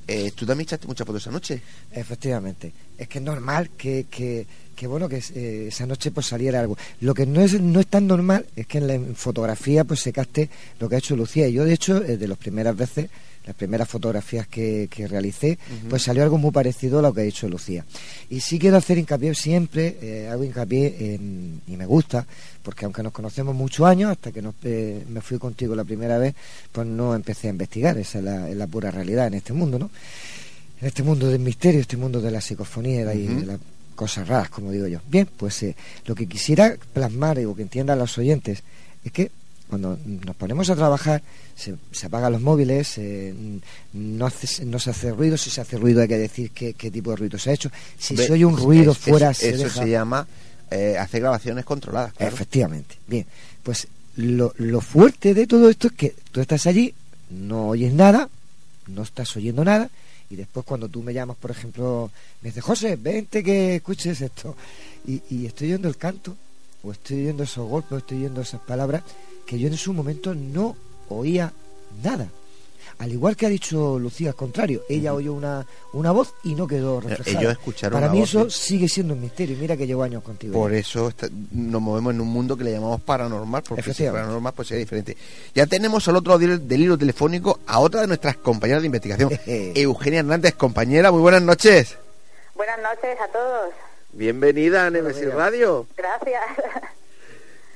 [0.10, 1.62] eh, tú también echaste muchas fotos esa noche.
[1.94, 2.74] Efectivamente.
[2.98, 6.78] Es que es normal que, que, que bueno, que eh, esa noche pues saliera algo.
[7.00, 10.12] Lo que no es, no es tan normal es que en la fotografía pues se
[10.12, 10.50] caste
[10.82, 11.48] lo que ha hecho Lucía.
[11.48, 13.10] Y yo, de hecho, de las primeras veces
[13.50, 15.58] las primeras fotografías que, que realicé,
[15.90, 17.84] pues salió algo muy parecido a lo que ha hecho Lucía.
[18.30, 22.28] Y sí quiero hacer hincapié siempre, eh, hago hincapié en, y me gusta,
[22.62, 26.36] porque aunque nos conocemos muchos años, hasta que eh, me fui contigo la primera vez,
[26.72, 29.90] pues no empecé a investigar, esa es la, pura realidad en este mundo, ¿no?
[30.80, 33.60] En este mundo del misterio, este mundo de la psicofonía y de las
[33.96, 35.00] cosas raras, como digo yo.
[35.08, 38.62] Bien, pues eh, lo que quisiera plasmar y que entiendan los oyentes
[39.04, 39.32] es que
[39.70, 41.22] cuando nos ponemos a trabajar,
[41.56, 43.00] se, apagan los móviles,
[43.94, 47.12] no, hace, no se hace ruido, si se hace ruido hay que decir qué, tipo
[47.12, 47.72] de ruido se ha hecho.
[47.98, 50.28] Si se oye un ruido fuera, se eso se llama
[50.72, 52.14] eh, hacer grabaciones controladas.
[52.18, 52.96] Efectivamente.
[53.08, 53.26] Bien,
[53.62, 56.94] pues lo, lo fuerte de todo esto es que tú estás allí,
[57.30, 58.28] no oyes nada,
[58.88, 59.90] no estás oyendo nada,
[60.32, 62.10] y después cuando tú me llamas, por ejemplo,
[62.42, 64.56] me dices, José, vente que escuches esto,
[65.06, 66.36] y, y estoy oyendo el canto,
[66.84, 69.04] o estoy oyendo esos golpes, o estoy oyendo esas palabras,
[69.50, 70.76] que yo en su momento no
[71.10, 71.52] oía
[72.04, 72.28] nada.
[73.00, 76.68] Al igual que ha dicho Lucía, al contrario, ella oyó una, una voz y no
[76.68, 77.40] quedó eh, reflejada.
[77.40, 79.58] Ellos escucharon Para mí eso sigue siendo un misterio.
[79.60, 80.54] Mira que llevo años contigo.
[80.54, 81.12] Por eso
[81.52, 85.18] nos movemos en un mundo que le llamamos paranormal, porque si paranormal pues sería diferente.
[85.56, 89.32] Ya tenemos al otro del, del hilo telefónico a otra de nuestras compañeras de investigación,
[89.48, 91.12] Eugenia Hernández, compañera.
[91.12, 91.98] Muy buenas noches.
[92.54, 93.74] Buenas noches a todos.
[94.14, 95.88] Bienvenida a Nemesis Radio.
[95.98, 96.44] Gracias.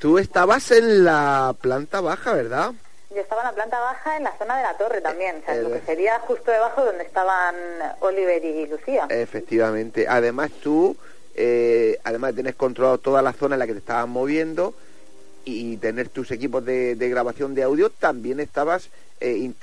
[0.04, 2.74] Tú estabas en la planta baja, ¿verdad?
[3.16, 5.56] Yo estaba en la planta baja, en la zona de la torre también, o sea,
[5.56, 7.56] lo que sería justo debajo donde estaban
[8.02, 9.06] Oliver y Lucía.
[9.10, 10.06] Efectivamente.
[10.10, 10.98] Además tú,
[11.36, 14.74] eh, además de tener controlado toda la zona en la que te estabas moviendo
[15.46, 18.90] y tener tus equipos de, grabación de audio, también estabas
[19.22, 19.54] eh,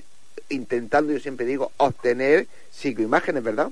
[0.49, 3.69] intentando, yo siempre digo, obtener psicoimágenes, ¿verdad?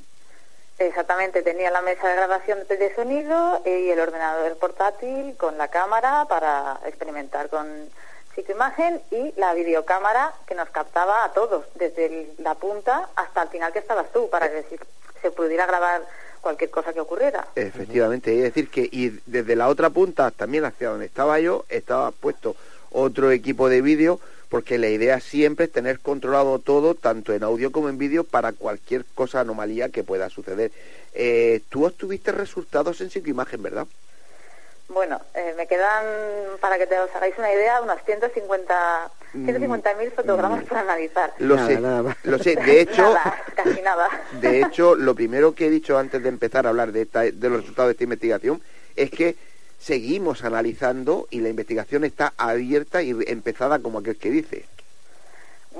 [0.78, 6.26] Exactamente, tenía la mesa de grabación de sonido y el ordenador portátil con la cámara
[6.28, 7.66] para experimentar con
[8.34, 13.72] psicoimagen y la videocámara que nos captaba a todos, desde la punta hasta el final
[13.72, 14.64] que estabas tú, para que
[15.20, 16.02] se pudiera grabar
[16.40, 17.48] cualquier cosa que ocurriera.
[17.56, 22.12] Efectivamente, es decir que y desde la otra punta también hacia donde estaba yo, estaba
[22.12, 22.54] puesto
[22.90, 27.70] otro equipo de vídeo porque la idea siempre es tener controlado todo, tanto en audio
[27.70, 30.72] como en vídeo, para cualquier cosa, anomalía que pueda suceder.
[31.14, 33.86] Eh, tú obtuviste resultados en psicoimagen, ¿verdad?
[34.88, 36.04] Bueno, eh, me quedan,
[36.60, 39.10] para que te os hagáis una idea, unos 150
[39.98, 40.66] mil fotogramas mm.
[40.66, 41.34] para analizar.
[41.38, 41.78] Lo sé,
[42.22, 42.56] lo sé.
[42.56, 43.14] De hecho,
[43.54, 44.08] casi nada.
[44.40, 47.60] De hecho, lo primero que he dicho antes de empezar a hablar de, de los
[47.60, 48.62] resultados de esta investigación
[48.96, 49.36] es que
[49.78, 54.64] seguimos analizando y la investigación está abierta y empezada como aquel que dice.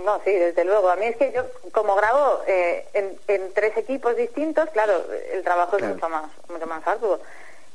[0.04, 0.90] No, sí, desde luego.
[0.90, 5.76] A mí es que yo, como grabo eh, en, tres equipos distintos, claro, el trabajo
[5.76, 7.20] es mucho más, mucho más arduo.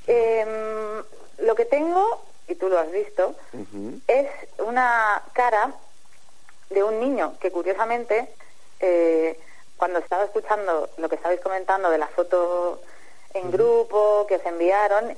[0.07, 1.03] Em,
[1.39, 3.36] lo que tengo, y tú lo has visto,
[4.07, 4.28] es
[4.59, 5.74] una cara
[6.69, 8.30] de un niño que curiosamente,
[8.80, 9.38] eh,
[9.78, 12.82] cuando estaba escuchando lo que estabais comentando de la foto
[13.34, 15.15] en grupo que os enviaron,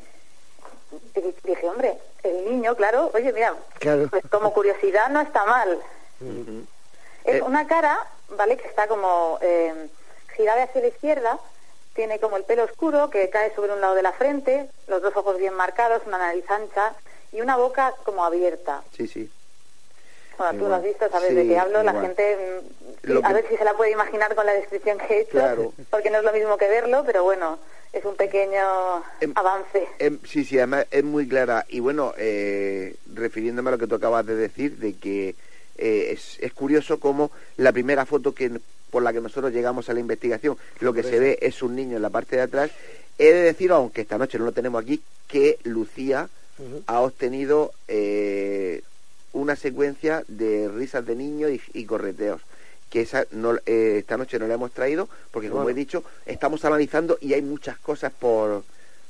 [1.44, 3.56] dije, hombre, el niño, claro, oye, mira,
[4.10, 5.80] pues como curiosidad no está mal.
[7.24, 7.98] Es eh, una cara,
[8.30, 8.58] ¿vale?
[8.58, 9.88] Que está como eh,
[10.36, 11.40] girada hacia la izquierda,
[11.94, 15.16] tiene como el pelo oscuro que cae sobre un lado de la frente, los dos
[15.16, 16.94] ojos bien marcados, una nariz ancha
[17.32, 18.84] y una boca como abierta.
[18.96, 19.32] Sí, sí.
[20.38, 22.62] Bueno, tú lo has visto, sabes de qué hablo, la gente,
[23.08, 26.10] mm, a ver si se la puede imaginar con la descripción que he hecho, porque
[26.10, 27.58] no es lo mismo que verlo, pero bueno,
[27.96, 29.88] es un pequeño em, avance.
[30.00, 31.66] Em, sí, sí, además es muy clara.
[31.70, 35.36] Y bueno, eh, refiriéndome a lo que tú acabas de decir, de que
[35.78, 38.52] eh, es, es, curioso cómo la primera foto que
[38.92, 41.96] por la que nosotros llegamos a la investigación, lo que se ve es un niño
[41.96, 42.72] en la parte de atrás.
[43.18, 46.30] He de decir, aunque esta noche no lo tenemos aquí, que Lucía
[46.88, 48.84] ha obtenido eh,
[49.34, 52.42] una secuencia de risas de niños y correteos
[52.96, 56.64] que esa no, eh, esta noche no la hemos traído porque como he dicho estamos
[56.64, 58.64] analizando y hay muchas cosas por,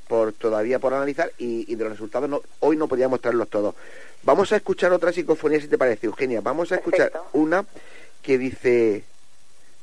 [0.07, 3.75] por todavía por analizar y, de los resultados no, hoy no podíamos traerlos todos.
[4.23, 6.41] Vamos a escuchar otra psicofonía si te parece Eugenia.
[6.41, 7.63] Vamos a escuchar una
[8.23, 9.03] que dice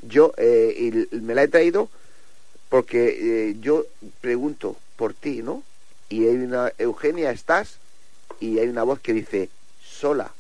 [0.01, 1.89] yo eh, y me la he traído
[2.71, 3.87] porque eh, yo
[4.21, 5.63] pregunto por ti no
[6.09, 7.77] y hay una Eugenia estás
[8.41, 9.49] y hay una voz que dice
[9.81, 10.33] sola.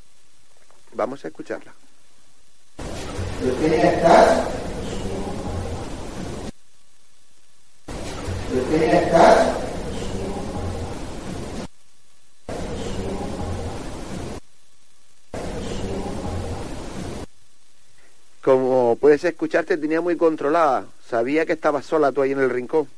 [0.94, 1.72] Vamos a escucharla
[18.42, 20.86] Como puedes escucharte, tenía muy controlada.
[21.08, 22.88] Sabía que estabas sola tú ahí en el rincón.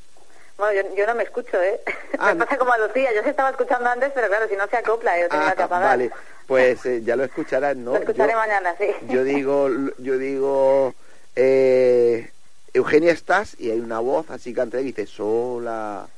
[0.56, 1.80] Bueno, yo, yo no me escucho, ¿eh?
[2.18, 4.66] Ah, me pasa como a Lucía, yo se estaba escuchando antes, pero claro, si no
[4.68, 5.88] se acopla, yo tenía Ah, que apagar.
[5.88, 6.10] vale,
[6.46, 7.92] pues eh, ya lo escucharás, ¿no?
[7.92, 8.86] Lo escucharé Yo- mañana, sí.
[9.08, 9.68] Yo digo,
[9.98, 10.94] yo digo,
[11.36, 12.30] eh,
[12.72, 16.08] Eugenia estás y hay una voz así canta y dice sola.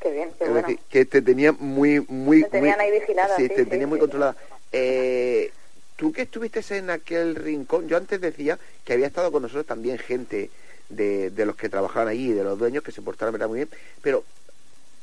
[0.00, 0.68] Qué bien, qué Es bueno.
[0.68, 3.70] decir, que te tenía muy, muy, Me tenían muy- ahí vigilada, Sí, sí, te sí,
[3.70, 4.36] tenía muy controlada.
[4.72, 5.52] Eh,
[5.96, 9.98] Tú que estuviste en aquel rincón, yo antes decía que había estado con nosotros también
[9.98, 10.50] gente
[10.88, 13.68] de, de los que trabajaban allí, de los dueños que se portaron muy bien,
[14.00, 14.24] pero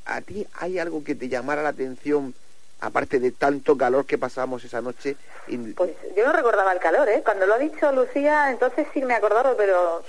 [0.05, 2.33] ¿a ti hay algo que te llamara la atención,
[2.79, 5.15] aparte de tanto calor que pasamos esa noche?
[5.47, 7.21] Y- Pues yo no recordaba el calor, ¿eh?
[7.23, 10.03] Cuando lo ha dicho Lucía, entonces sí me acordaba, pero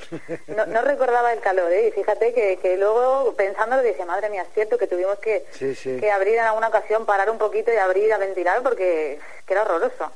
[0.48, 1.88] no, no recordaba el calor, ¿eh?
[1.88, 5.74] Y fíjate que, que luego pensándolo dije, madre mía, es cierto que tuvimos que, Sí,
[5.74, 5.98] sí.
[5.98, 9.62] que abrir en alguna ocasión, parar un poquito y abrir a ventilar porque que era
[9.62, 10.12] horroroso.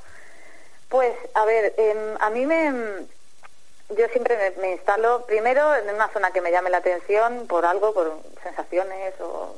[0.88, 3.06] Pues, a ver, em, a mí me...
[3.96, 7.66] Yo siempre me, me instalo primero en una zona que me llame la atención por
[7.66, 9.54] algo, por sensaciones o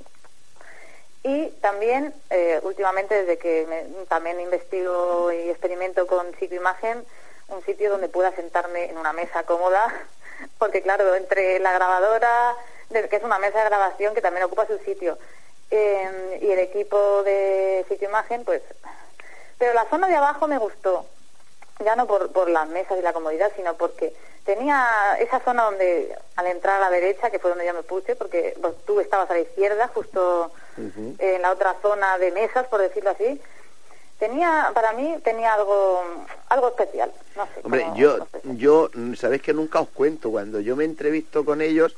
[1.25, 7.05] y también, eh, últimamente, desde que me- también investigo y experimento con psicoimagen,
[7.49, 9.83] un sitio donde pueda sentarme en una mesa cómoda,
[10.59, 12.55] porque claro, entre la grabadora,
[12.91, 15.19] que es una mesa de grabación que también ocupa su sitio,
[15.71, 18.63] eh, y el equipo de psicoimagen, pues...
[19.59, 21.07] Pero la zona de abajo me gustó,
[21.83, 24.15] ya no por, por las mesas y la comodidad, sino porque
[24.45, 28.15] tenía esa zona donde al entrar a la derecha, que fue donde yo me puse,
[28.15, 32.81] porque pues, tú estabas a la izquierda, justo En la otra zona de mesas, por
[32.81, 33.41] decirlo así,
[34.19, 36.03] tenía, para mí, tenía algo,
[36.49, 37.13] algo especial.
[37.37, 37.61] No sé.
[37.63, 38.41] Hombre, cómo- yo, no sé.
[38.57, 41.97] yo, sabéis que nunca os cuento, cuando yo me entrevisto con ellos,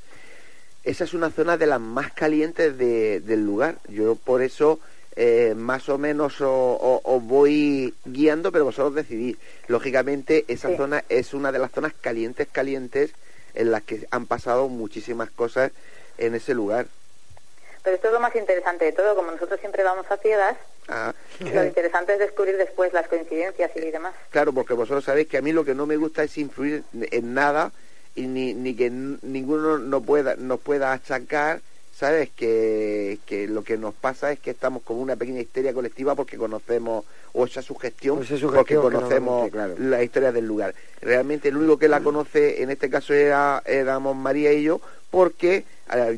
[0.85, 3.77] esa es una zona de las más calientes de- del lugar.
[3.89, 4.79] Yo por eso
[5.19, 9.39] eh, más o menos os voy guiando, pero vosotros decidís.
[9.67, 10.77] Lógicamente, esa Sí.
[10.77, 13.13] zona es una de las zonas calientes, calientes,
[13.55, 15.73] en las que han pasado muchísimas cosas
[16.19, 16.89] en ese lugar.
[17.87, 20.57] Pero esto es lo más interesante de todo, como nosotros siempre vamos a ciegas,
[20.89, 24.13] Ah, lo interesante es descubrir después las coincidencias y demás.
[24.31, 27.33] Claro, porque vosotros sabéis que a mí lo que no me gusta es influir en
[27.33, 27.71] nada
[28.17, 31.61] y ni, ni que ninguno no pueda, nos pueda achacar,
[31.99, 32.29] ¿sabes?
[32.37, 36.37] Que, que lo que nos pasa es que estamos con una pequeña histeria colectiva porque
[36.37, 39.75] conocemos, o esa sugestión, O esa sugestión porque que conocemos claro.
[39.79, 40.75] la historia del lugar.
[41.01, 44.81] Realmente el único que la conoce en este caso era, éramos María y yo,
[45.11, 45.65] porque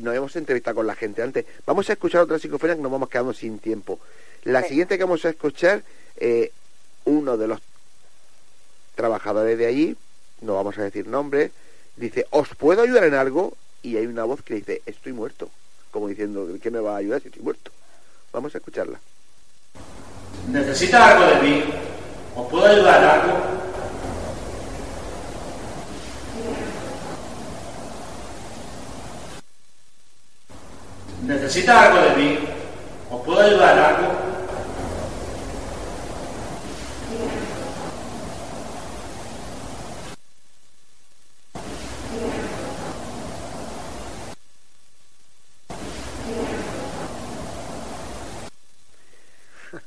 [0.01, 1.45] nos hemos entrevistado con la gente antes.
[1.65, 3.99] Vamos a escuchar otra psicofonía que nos vamos quedando sin tiempo.
[4.43, 4.69] La Sí.
[4.69, 5.83] siguiente que vamos a escuchar,
[6.17, 6.51] eh,
[7.05, 7.59] uno de los
[8.95, 9.95] trabajadores de allí,
[10.41, 11.51] no vamos a decir nombres,
[11.95, 13.53] dice, ¿os puedo ayudar en algo?
[13.81, 15.49] Y hay una voz que dice, estoy muerto.
[15.91, 17.71] Como diciendo, ¿qué me va a ayudar si estoy muerto?
[18.31, 18.99] Vamos a escucharla.
[20.51, 21.63] ¿Necesitas algo de mí?
[22.35, 23.37] ¿Os puedo ayudar algo?
[31.23, 32.39] ¿Necesitas algo de mí?
[33.11, 34.28] ¿Os puedo ayudar algo?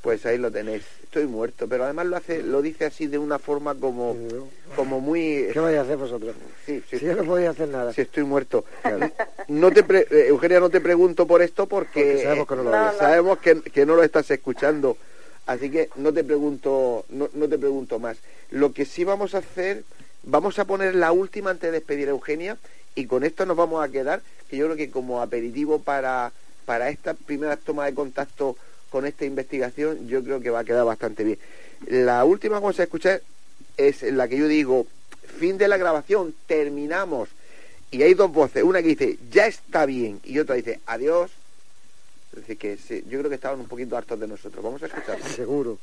[0.03, 0.83] Pues ahí lo tenéis.
[1.05, 4.17] Estoy muerto, pero además lo hace, lo dice así de una forma como,
[4.75, 5.47] como muy...
[5.53, 6.35] ¿Qué vais a hacer vosotros?
[6.67, 7.93] Sí, sí, Si yo no podía hacer nada.
[7.93, 8.65] si estoy muerto.
[9.49, 12.63] No te pre- eh, Eugenia, no te pregunto por esto porque, Porque sabemos que no
[12.65, 12.93] lo No, oyes.
[12.95, 12.99] no.
[12.99, 14.97] sabemos que, que no lo estás escuchando.
[15.47, 18.17] Así que no te pregunto, no, no te pregunto más.
[18.51, 19.85] Lo que sí vamos a hacer,
[20.25, 22.57] vamos a poner la última antes de despedir a Eugenia
[22.97, 26.33] y con esto nos vamos a quedar, que yo creo que como aperitivo para,
[26.65, 28.57] para esta primera toma de contacto
[28.93, 31.39] con esta investigación, yo creo que va a quedar bastante bien.
[31.89, 33.23] La última que vamos a escuchar
[33.79, 34.87] es la que yo digo,
[35.39, 37.31] fin de la grabación, terminamos.
[37.91, 41.31] Y hay dos voces, una que dice, ya está bien, y otra dice, adiós.
[42.33, 44.63] Es decir, que sí, yo creo que estaban un poquito hartos de nosotros.
[44.63, 45.19] Vamos a escuchar.
[45.35, 45.79] Seguro.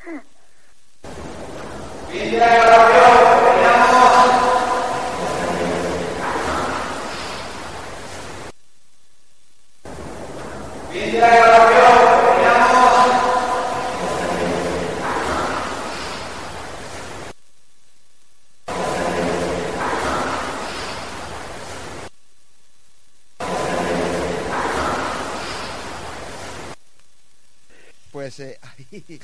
[28.20, 28.60] Pues eh,
[28.92, 29.18] ahí-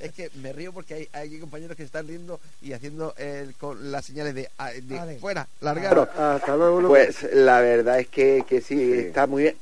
[0.00, 3.54] es que me río porque hay, hay compañeros que se están riendo y haciendo el-
[3.54, 6.08] con las señales de, ah, de fuera, largaros.
[6.16, 6.40] Ah.
[6.88, 8.92] Pues la verdad es que, que sí, Sí.
[9.06, 9.56] está muy bien.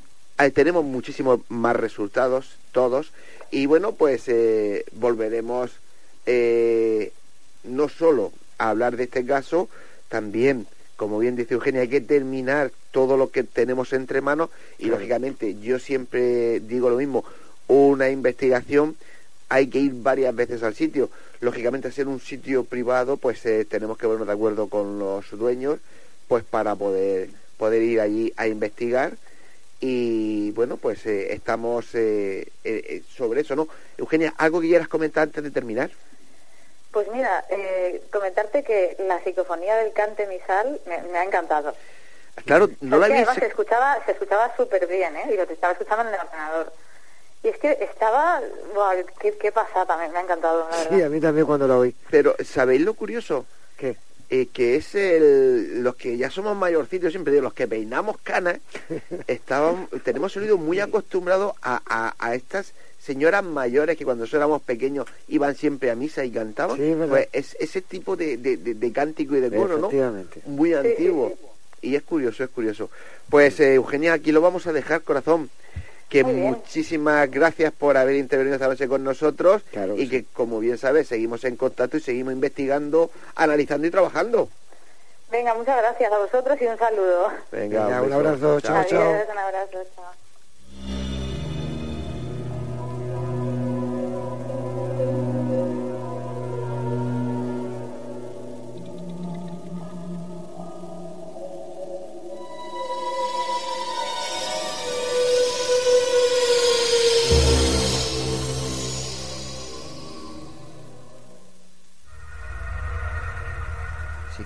[0.54, 3.12] tenemos muchísimos más resultados, todos,
[3.50, 5.70] y bueno, pues eh, volveremos
[6.24, 7.12] eh,
[7.64, 9.68] no solo a hablar de este caso,
[10.08, 10.66] también,
[10.96, 14.48] como bien dice Eugenia, hay que terminar todo lo que tenemos entre manos
[14.78, 17.22] y lógicamente yo siempre digo lo mismo,
[17.68, 18.96] una investigación
[19.52, 21.10] hay que ir varias veces al sitio.
[21.40, 25.78] Lógicamente, ser un sitio privado, pues eh, tenemos que vernos de acuerdo con los dueños,
[26.26, 29.12] pues para poder, poder ir allí a investigar.
[29.78, 33.68] Y bueno, pues eh, estamos eh, sobre eso, ¿no?
[33.98, 35.90] Eugenia, ¿algo que quieras comentar antes de terminar?
[36.90, 37.44] Pues mira,
[38.10, 41.74] comentarte que la psicofonía del cante misal me, ha encantado.
[42.46, 43.34] Claro, no la había...
[43.34, 45.30] se escuchaba, se escuchaba súper bien, ¿eh?
[45.32, 46.72] Y lo que estaba escuchando en el ordenador.
[47.42, 48.40] Y es que estaba...
[49.20, 49.84] ¿qué, ¿Qué pasa?
[49.84, 51.94] También me ha encantado, Sí, a mí también cuando lo oí.
[52.10, 53.46] Pero, ¿sabéis lo curioso?
[53.76, 53.96] ¿Qué?
[54.30, 58.60] Eh, que es el, los que ya somos mayorcitos, siempre digo, los que peinamos canas,
[59.26, 65.06] estaban, tenemos oído muy acostumbrado a, a, a, estas señoras mayores que cuando éramos pequeños
[65.28, 66.78] iban siempre a misa y cantaban.
[66.78, 69.90] Sí, pues es ese tipo de, de, de, cántico y de coro, ¿no?
[70.46, 71.34] Muy antiguo.
[71.82, 72.88] Y es curioso, es curioso.
[73.28, 75.50] Pues eh, Eugenia, aquí lo vamos a dejar, corazón
[76.12, 79.62] que muchísimas gracias por haber intervenido esta noche con nosotros
[79.96, 84.50] y que, como bien sabes, seguimos en contacto y seguimos investigando, analizando y trabajando.
[85.30, 87.28] Venga, muchas gracias a vosotros y un saludo.
[87.50, 89.10] Venga, un, abrazo, chao, chao.
[89.10, 90.21] un abrazo, chao.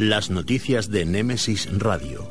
[0.00, 2.26] Las noticias de Némesis Radio.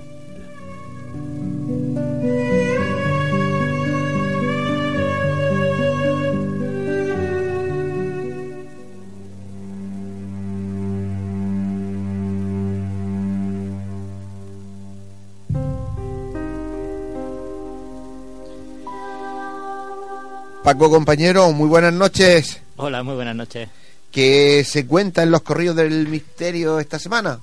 [20.63, 22.63] Paco, compañero, muy buenas noches.
[22.77, 23.69] Hola, muy buenas noches.
[24.11, 27.39] ¿Qué se cuenta en los corridos del misterio esta semana?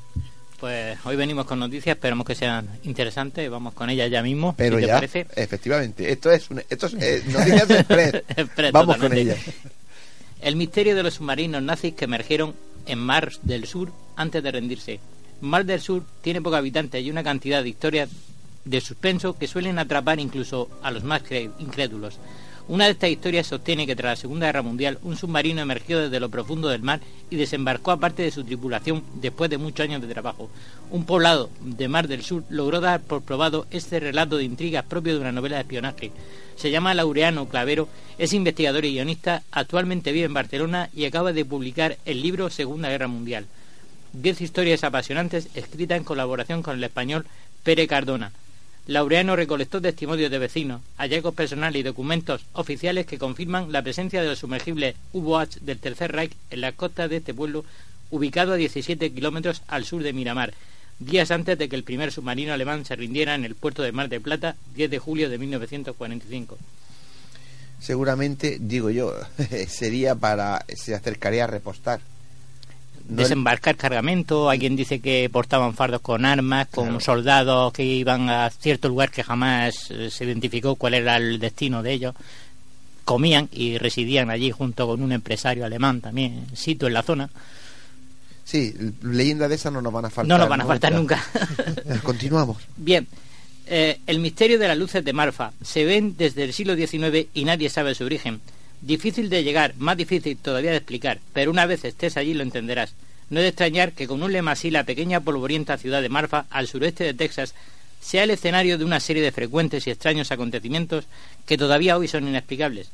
[0.59, 4.55] Pues hoy venimos con noticias, esperamos que sean interesantes, vamos con ellas ya mismo.
[4.57, 5.27] Pero ya, parece.
[5.37, 7.71] efectivamente, esto es, esto es eh, noticias
[8.37, 8.73] express.
[8.73, 9.39] vamos con ellas.
[10.41, 12.55] El misterio de los submarinos nazis que emergieron
[12.87, 15.01] en Mar del Sur antes de rendirse.
[15.41, 18.09] Mar del Sur tiene pocos habitantes y una cantidad de historias
[18.65, 21.23] de suspenso que suelen atrapar incluso a los más
[21.59, 22.19] incrédulos.
[22.69, 26.19] Una de estas historias sostiene que tras la Segunda Guerra Mundial un submarino emergió desde
[26.19, 26.99] lo profundo del mar
[27.31, 30.51] y desembarcó a parte de su tripulación después de muchos años de trabajo.
[30.91, 35.15] Un poblado de Mar del Sur logró dar por probado este relato de intrigas propio
[35.15, 36.11] de una novela de espionaje.
[36.57, 37.89] Se llama Laureano Clavero,
[38.19, 42.89] es investigador y guionista, actualmente vive en Barcelona y acaba de publicar el libro Segunda
[42.89, 43.47] Guerra Mundial.
[44.13, 47.27] Diez historias apasionantes escritas en colaboración con el español
[47.63, 48.33] Pere Cardona.
[48.87, 54.29] Laureano recolectó testimonios de vecinos, hallazgos personales y documentos oficiales que confirman la presencia de
[54.29, 57.65] los sumergibles U-Boats del Tercer Reich en las costas de este pueblo,
[58.11, 60.55] ubicado a 17 kilómetros al sur de Miramar,
[61.01, 64.09] días antes de que el primer submarino alemán se rindiera en el puerto de Mar
[64.09, 66.57] de Plata, 10 de julio de 1945.
[67.81, 69.13] Seguramente, digo yo,
[69.69, 70.65] sería para.
[70.77, 72.01] se acercaría a repostar
[73.09, 78.89] desembarcar cargamento, alguien dice que portaban fardos con armas, con soldados que iban a cierto
[78.89, 82.15] lugar que jamás eh, se identificó cuál era el destino de ellos.
[83.05, 87.31] Comían y residían allí junto con un empresario alemán también, sito en la zona.
[88.45, 90.29] Sí, leyendas de esas no nos van a faltar.
[90.29, 91.25] No nos van a faltar nunca.
[92.03, 92.59] Continuamos.
[92.77, 93.07] Bien,
[93.67, 97.45] eh, el misterio de las luces de Marfa se ven desde el siglo XIX y
[97.45, 98.41] nadie sabe su origen.
[98.81, 102.95] Difícil de llegar, más difícil todavía de explicar, pero una vez estés allí lo entenderás.
[103.31, 106.47] No es de extrañar que con un lema así la pequeña polvorienta ciudad de Marfa,
[106.51, 107.55] al sureste de Texas,
[108.01, 111.05] sea el escenario de una serie de frecuentes y extraños acontecimientos
[111.47, 112.91] que todavía hoy son inexplicables.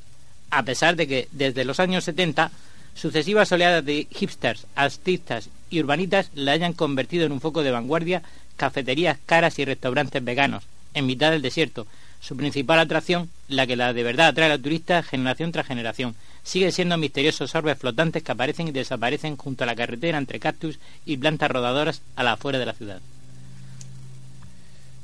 [0.50, 2.50] A pesar de que desde los años 70
[2.94, 8.22] Sucesivas oleadas de hipsters, artistas y urbanitas la hayan convertido en un foco de vanguardia,
[8.56, 10.64] cafeterías caras y restaurantes veganos,
[10.94, 11.86] en mitad del desierto.
[12.22, 16.14] Su principal atracción, la que la de verdad atrae a la turista generación tras generación,
[16.44, 20.78] sigue siendo misteriosos orbes flotantes que aparecen y desaparecen junto a la carretera entre cactus
[21.04, 23.00] y plantas rodadoras a la afuera de la ciudad.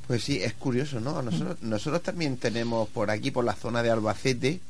[0.07, 1.21] Pues sí, es curioso, ¿no?
[1.21, 4.61] Nosotros, nosotros también tenemos por aquí, por la zona de Albacete,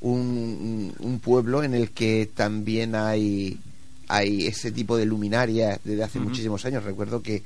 [0.00, 3.58] un, un pueblo en el que también hay,
[4.06, 6.84] hay ese tipo de luminarias desde hace muchísimos años.
[6.84, 7.42] Recuerdo que,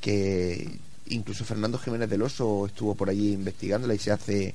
[0.00, 0.78] que
[1.10, 4.54] incluso Fernando Jiménez del Oso estuvo por allí investigándola y se hace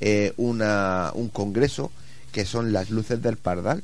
[0.00, 1.90] eh, una, un congreso
[2.32, 3.82] que son las luces del Pardal.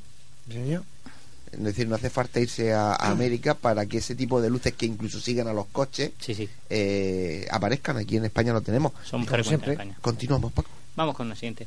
[1.53, 4.87] Es decir, no hace falta irse a, América para que ese tipo de luces que
[4.87, 6.12] incluso siguen a los coches
[6.68, 7.97] eh, aparezcan.
[7.97, 8.93] Aquí en España lo tenemos.
[9.05, 9.77] Son siempre.
[10.01, 10.71] Continuamos, Paco.
[10.97, 11.66] Vamos con lo siguiente.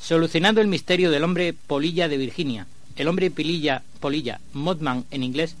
[0.00, 2.66] Solucionando el misterio del hombre polilla de Virginia.
[2.96, 5.56] El hombre polilla, polilla, Mothman en inglés,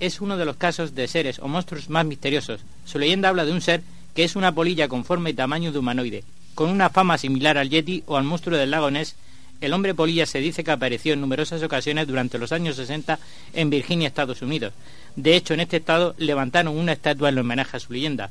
[0.00, 2.60] es uno de los casos de seres o monstruos más misteriosos.
[2.84, 3.82] Su leyenda habla de un ser
[4.14, 6.24] que es una polilla con forma y tamaño de humanoide,
[6.54, 9.16] con una fama similar al Yeti o al monstruo del lago Ness
[9.60, 13.18] el hombre polilla se dice que apareció en numerosas ocasiones durante los años 60
[13.54, 14.74] en Virginia, Estados Unidos.
[15.16, 18.30] De hecho, en este estado levantaron una estatua en homenaje a su leyenda.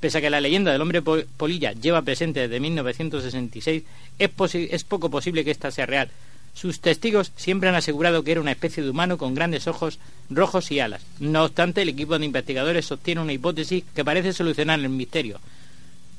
[0.00, 3.82] Pese a que la leyenda del hombre polilla lleva presente desde 1966,
[4.18, 6.10] es, es poco posible que ésta sea real.
[6.54, 9.98] Sus testigos siempre han asegurado que era una especie de humano con grandes ojos
[10.28, 11.02] rojos y alas.
[11.18, 15.40] No obstante, el equipo de investigadores sostiene una hipótesis que parece solucionar el misterio.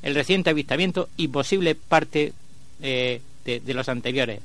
[0.02, 2.34] El reciente avistamiento y posible parte
[2.82, 4.40] eh, de, los anteriores.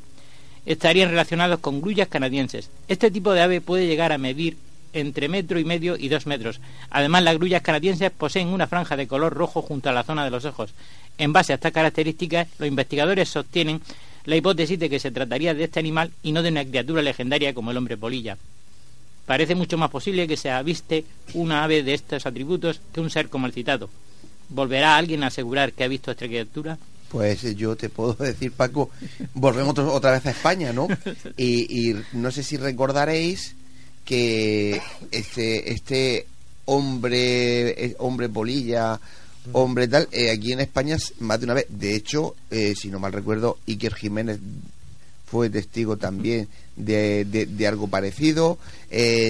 [0.66, 2.70] Estarían relacionados con grullas canadienses.
[2.89, 4.57] Este tipo de ave puede llegar a medir
[4.93, 6.61] entre metro y medio y dos metros.
[6.91, 10.30] Además, las grullas canadienses poseen una franja de color rojo junto a la zona de
[10.30, 10.74] los ojos.
[11.16, 13.80] En base a estas características, los investigadores sostienen
[14.29, 17.55] la hipótesis de que se trataría de este animal y no de una criatura legendaria
[17.55, 18.37] como el hombre polilla.
[19.24, 23.31] Parece mucho más posible que se aviste una ave de estos atributos que un ser
[23.31, 23.89] como el citado.
[24.51, 26.76] ¿Volverá alguien a asegurar que ha visto esta criatura?
[27.09, 28.91] Pues yo te puedo decir, Paco,
[29.33, 30.89] volvemos otra vez a España, ¿no?
[31.39, 33.57] Y, no sé si recordaréis
[34.05, 34.79] que
[35.11, 36.26] este, este
[36.66, 39.01] hombre, eh, hombre polilla,
[39.53, 42.99] hombre tal, eh, aquí en España más de una vez, de hecho, eh, si no
[42.99, 44.39] mal recuerdo, Iker Jiménez
[45.26, 48.59] fue testigo también de, de algo parecido,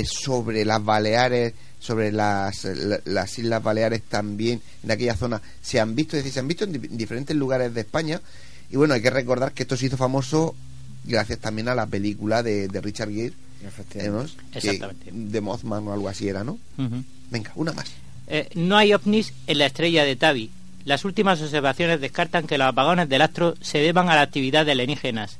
[0.04, 2.66] sobre las Baleares sobre las,
[3.04, 6.64] las Islas Baleares también, en aquella zona, se han visto, es decir, se han visto
[6.64, 8.20] en, diferentes lugares de España.
[8.70, 10.54] Y bueno, hay que recordar que esto se hizo famoso
[11.04, 13.32] gracias también a la película de, Richard Gere,
[14.52, 15.11] Exactamente.
[15.12, 16.59] de Mothman o algo así era, ¿no?
[17.30, 17.90] Venga, una más.
[18.28, 20.50] Eh, no hay ovnis en la estrella de Tabi.
[20.84, 24.72] Las últimas observaciones descartan que los apagones del astro se deban a la actividad de
[24.72, 25.38] alienígenas.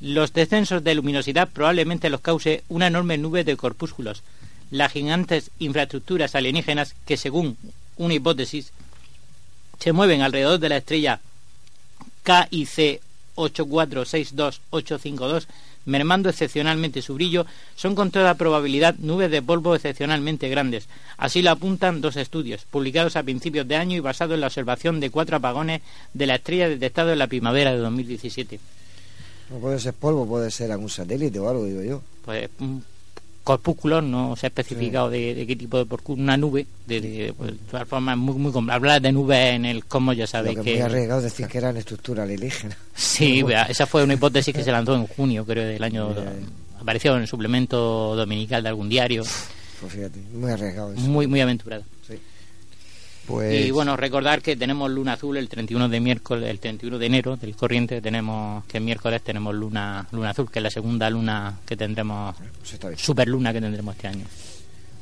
[0.00, 4.22] Los descensos de luminosidad probablemente los cause una enorme nube de corpúsculos,
[4.70, 7.56] las gigantes infraestructuras alienígenas que, según
[7.96, 8.72] una hipótesis,
[9.78, 11.20] se mueven alrededor de la estrella
[12.24, 13.00] KIC
[13.36, 15.46] 8462852,
[15.86, 20.88] mermando excepcionalmente su brillo, son con toda probabilidad nubes de polvo excepcionalmente grandes.
[21.16, 25.00] Así lo apuntan dos estudios, publicados a principios de año y basados en la observación
[25.00, 25.80] de cuatro apagones
[26.12, 28.60] de la estrella detectados en la primavera de 2017.
[29.50, 32.02] No puede ser polvo, puede ser algún satélite o algo, digo yo.
[32.24, 32.50] Pues
[33.46, 37.86] corpúsculos, no se ha especificado de, qué tipo de una nube, de, pues, de todas
[37.86, 41.22] formas muy, muy hablar de nubes en el cosmos ya sabéis que, que muy arriesgado
[41.22, 42.76] decir que eran estructura alienígena.
[42.96, 46.12] Sí, esa fue una hipótesis que se lanzó en junio, creo, del año
[46.80, 49.22] apareció en el suplemento dominical de algún diario.
[49.80, 51.84] Pues fíjate, muy arriesgado Muy muy aventurado.
[53.26, 57.06] Pues y bueno, recordar que tenemos luna azul el 31 de miércoles, el 31 de
[57.06, 61.58] enero del corriente tenemos que miércoles tenemos luna luna azul, que es la segunda luna
[61.66, 62.36] que tendremos
[62.80, 64.24] pues super luna que tendremos este año.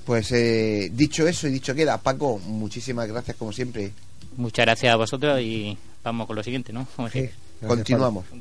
[0.07, 3.93] Pues eh, dicho eso y dicho queda, Paco, muchísimas gracias como siempre.
[4.37, 6.87] Muchas gracias a vosotros y vamos con lo siguiente, ¿no?
[7.67, 8.25] Continuamos.
[8.31, 8.41] Si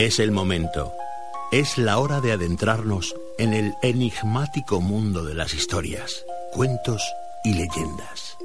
[0.00, 0.94] Es el momento.
[1.52, 6.24] Es la hora de adentrarnos en el enigmático mundo de las historias,
[6.54, 7.02] cuentos
[7.44, 8.38] y leyendas.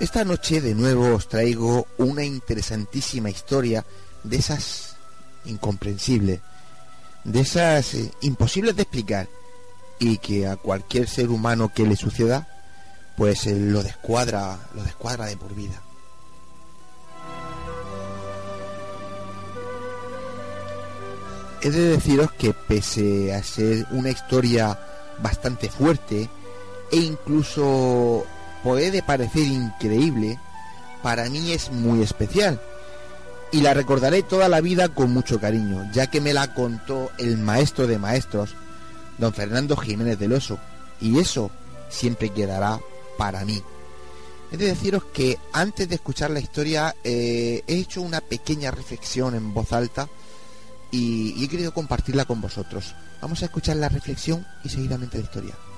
[0.00, 3.84] Esta noche de nuevo os traigo una interesantísima historia
[4.24, 4.89] de esas
[5.44, 6.40] incomprensibles,
[7.24, 9.28] de esas eh, imposibles de explicar
[9.98, 12.48] y que a cualquier ser humano que le suceda,
[13.16, 15.80] pues eh, lo descuadra, lo descuadra de por vida.
[21.62, 24.78] He de deciros que pese a ser una historia
[25.22, 26.30] bastante fuerte
[26.90, 28.24] e incluso
[28.64, 30.38] puede parecer increíble,
[31.02, 32.60] para mí es muy especial.
[33.52, 37.36] Y la recordaré toda la vida con mucho cariño, ya que me la contó el
[37.36, 38.54] maestro de maestros,
[39.18, 40.58] don Fernando Jiménez del Oso.
[41.00, 41.50] Y eso
[41.88, 42.78] siempre quedará
[43.18, 43.60] para mí.
[44.52, 49.34] He de deciros que antes de escuchar la historia eh, he hecho una pequeña reflexión
[49.34, 50.08] en voz alta
[50.90, 52.94] y, y he querido compartirla con vosotros.
[53.20, 55.69] Vamos a escuchar la reflexión y seguidamente la historia.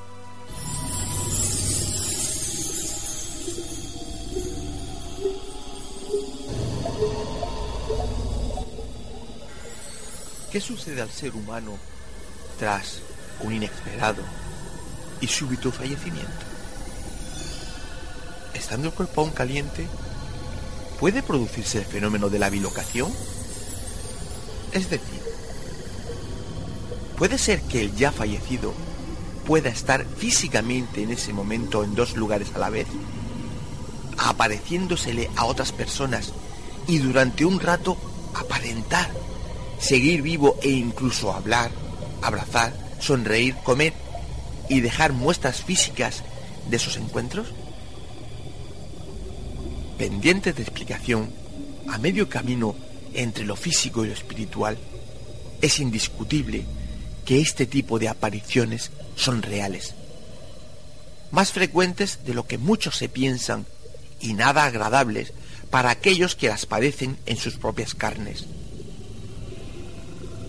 [10.53, 11.78] ¿Qué sucede al ser humano
[12.59, 13.00] tras
[13.40, 14.22] un inesperado
[15.22, 16.44] y súbito fallecimiento?
[18.53, 19.88] Estando el cuerpo aún caliente,
[21.00, 23.11] ¿puede producirse el fenómeno de la bilocación?
[24.72, 25.22] Es decir,
[27.16, 28.74] ¿puede ser que el ya fallecido
[29.46, 32.88] pueda estar físicamente en ese momento en dos lugares a la vez,
[34.18, 36.34] apareciéndosele a otras personas
[36.86, 37.96] y durante un rato
[38.34, 39.11] aparentar
[39.83, 41.72] seguir vivo e incluso hablar,
[42.22, 43.93] abrazar, sonreír, comer
[44.68, 46.22] y dejar muestras físicas
[46.70, 47.49] de esos encuentros?
[49.99, 51.30] Pendientes de explicación,
[51.89, 52.76] a medio camino
[53.12, 54.78] entre lo físico y lo espiritual,
[55.61, 56.64] es indiscutible
[57.24, 59.95] que este tipo de apariciones son reales,
[61.33, 63.66] más frecuentes de lo que muchos se piensan
[64.20, 65.33] y nada agradables
[65.70, 68.47] para aquellos que las padecen en sus propias carnes.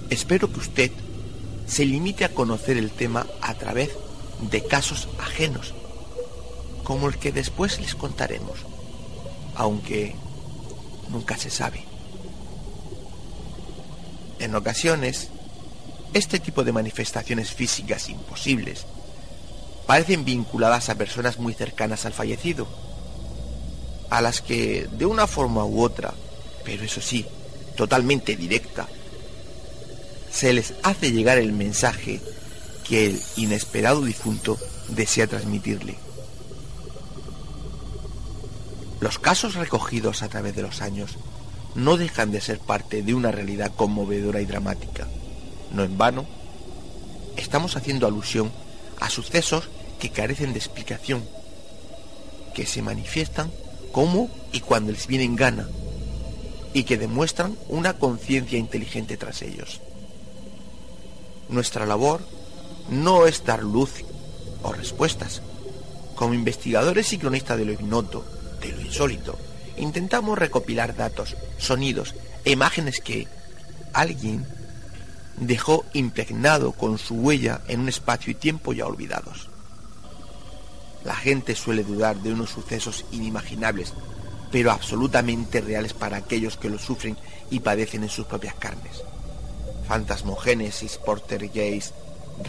[0.09, 0.91] Espero que usted
[1.65, 3.89] se limite a conocer el tema a través
[4.51, 5.73] de casos ajenos,
[6.83, 8.59] como el que después les contaremos,
[9.55, 10.15] aunque
[11.09, 11.83] nunca se sabe.
[14.39, 15.29] En ocasiones,
[16.13, 18.85] este tipo de manifestaciones físicas imposibles
[19.87, 22.67] parecen vinculadas a personas muy cercanas al fallecido,
[24.09, 26.13] a las que de una forma u otra,
[26.63, 27.25] pero eso sí,
[27.75, 28.87] totalmente directa,
[30.33, 32.19] se les hace llegar el mensaje
[32.87, 34.57] que el inesperado difunto
[34.89, 35.95] desea transmitirle.
[38.99, 41.11] Los casos recogidos a través de los años
[41.75, 45.07] no dejan de ser parte de una realidad conmovedora y dramática.
[45.71, 46.25] No en vano,
[47.37, 48.51] estamos haciendo alusión
[48.99, 49.69] a sucesos
[49.99, 51.23] que carecen de explicación,
[52.55, 53.51] que se manifiestan
[53.91, 55.67] como y cuando les viene en gana,
[56.73, 59.79] y que demuestran una conciencia inteligente tras ellos.
[61.53, 62.21] Nuestra labor
[62.89, 64.03] no es dar luz
[64.63, 65.43] o respuestas.
[66.15, 68.25] Como investigadores y cronistas de lo ignoto,
[68.59, 69.37] de lo insólito,
[69.77, 73.27] intentamos recopilar datos, sonidos e imágenes que
[73.93, 74.47] alguien
[75.37, 79.49] dejó impregnado con su huella en un espacio y tiempo ya olvidados.
[81.03, 83.93] La gente suele dudar de unos sucesos inimaginables,
[84.51, 87.15] pero absolutamente reales para aquellos que los sufren
[87.51, 89.03] y padecen en sus propias carnes
[89.87, 91.93] fantasmogénesis, portergeist,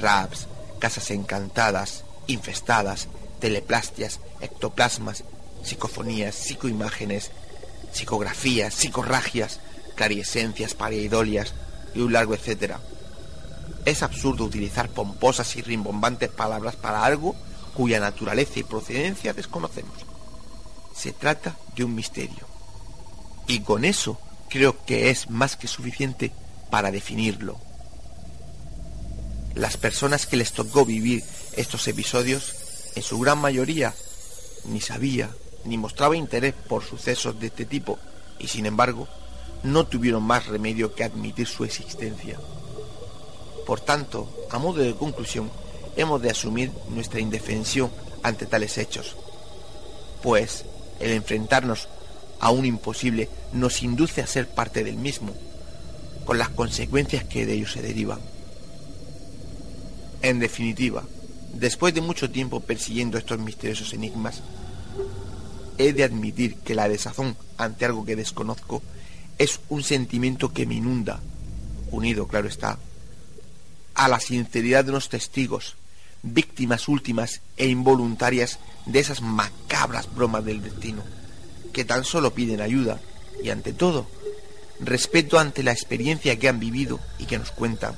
[0.01, 0.47] raps,
[0.79, 3.09] casas encantadas, infestadas,
[3.41, 5.25] teleplastias, ectoplasmas,
[5.63, 7.31] psicofonías, psicoimágenes,
[7.93, 9.61] psicografías, psicorragias,
[9.95, 11.55] clariesencias, pareidolias
[11.95, 12.81] y un largo etcétera.
[13.85, 17.35] Es absurdo utilizar pomposas y rimbombantes palabras para algo
[17.75, 19.95] cuya naturaleza y procedencia desconocemos.
[20.95, 22.47] Se trata de un misterio.
[23.47, 24.19] Y con eso
[24.49, 26.33] creo que es más que suficiente
[26.71, 27.59] para definirlo.
[29.55, 31.23] Las personas que les tocó vivir
[31.57, 32.55] estos episodios,
[32.97, 33.95] en su gran mayoría,
[34.65, 35.31] ni sabía
[35.65, 37.99] ni mostraba interés por sucesos de este tipo
[38.39, 39.09] y sin embargo
[39.63, 42.39] no tuvieron más remedio que admitir su existencia.
[43.67, 45.51] Por tanto, a modo de conclusión,
[45.97, 47.91] hemos de asumir nuestra indefensión
[48.23, 49.17] ante tales hechos,
[50.23, 50.65] pues
[51.01, 51.89] el enfrentarnos
[52.41, 55.33] a un imposible nos induce a ser parte del mismo
[56.25, 58.21] con las consecuencias que de ellos se derivan.
[60.23, 61.05] En definitiva,
[61.53, 64.43] después de mucho tiempo persiguiendo estos misteriosos enigmas,
[65.79, 68.83] he de admitir que la desazón ante algo que desconozco
[69.39, 71.21] es un sentimiento que me inunda,
[71.91, 72.79] unido, claro está,
[73.95, 75.77] a la sinceridad de los testigos,
[76.23, 81.03] víctimas últimas e involuntarias de esas macabras bromas del destino,
[81.73, 83.01] que tan solo piden ayuda
[83.43, 84.07] y ante todo,
[84.81, 87.95] respeto ante la experiencia que han vivido y que nos cuentan.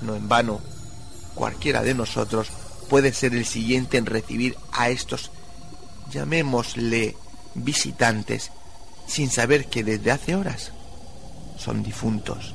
[0.00, 0.60] No en vano,
[1.34, 2.48] cualquiera de nosotros
[2.88, 5.30] puede ser el siguiente en recibir a estos,
[6.10, 7.16] llamémosle,
[7.54, 8.50] visitantes,
[9.06, 10.72] sin saber que desde hace horas
[11.58, 12.54] son difuntos.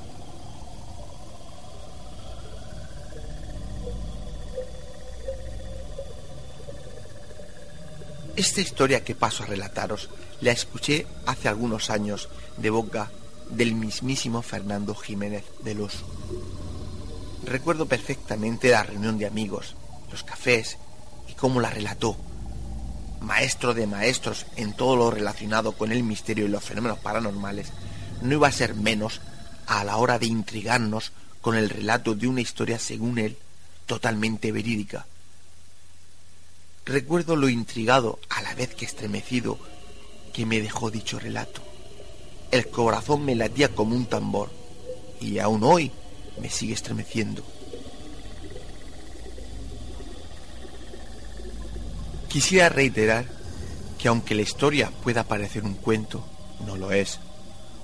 [8.35, 10.09] Esta historia que paso a relataros
[10.41, 13.11] la escuché hace algunos años de boca
[13.49, 16.05] del mismísimo Fernando Jiménez del Oso.
[17.45, 19.75] Recuerdo perfectamente la reunión de amigos,
[20.11, 20.77] los cafés
[21.27, 22.17] y cómo la relató.
[23.21, 27.69] Maestro de maestros en todo lo relacionado con el misterio y los fenómenos paranormales,
[28.21, 29.21] no iba a ser menos
[29.65, 31.11] a la hora de intrigarnos
[31.41, 33.37] con el relato de una historia, según él,
[33.85, 35.05] totalmente verídica
[36.87, 39.59] Recuerdo lo intrigado, a la vez que estremecido,
[40.37, 41.61] que me dejó dicho relato.
[42.51, 44.51] El corazón me latía como un tambor,
[45.19, 45.91] y aún hoy
[46.39, 47.41] me sigue estremeciendo.
[52.29, 53.25] Quisiera reiterar
[53.97, 56.23] que aunque la historia pueda parecer un cuento,
[56.67, 57.17] no lo es,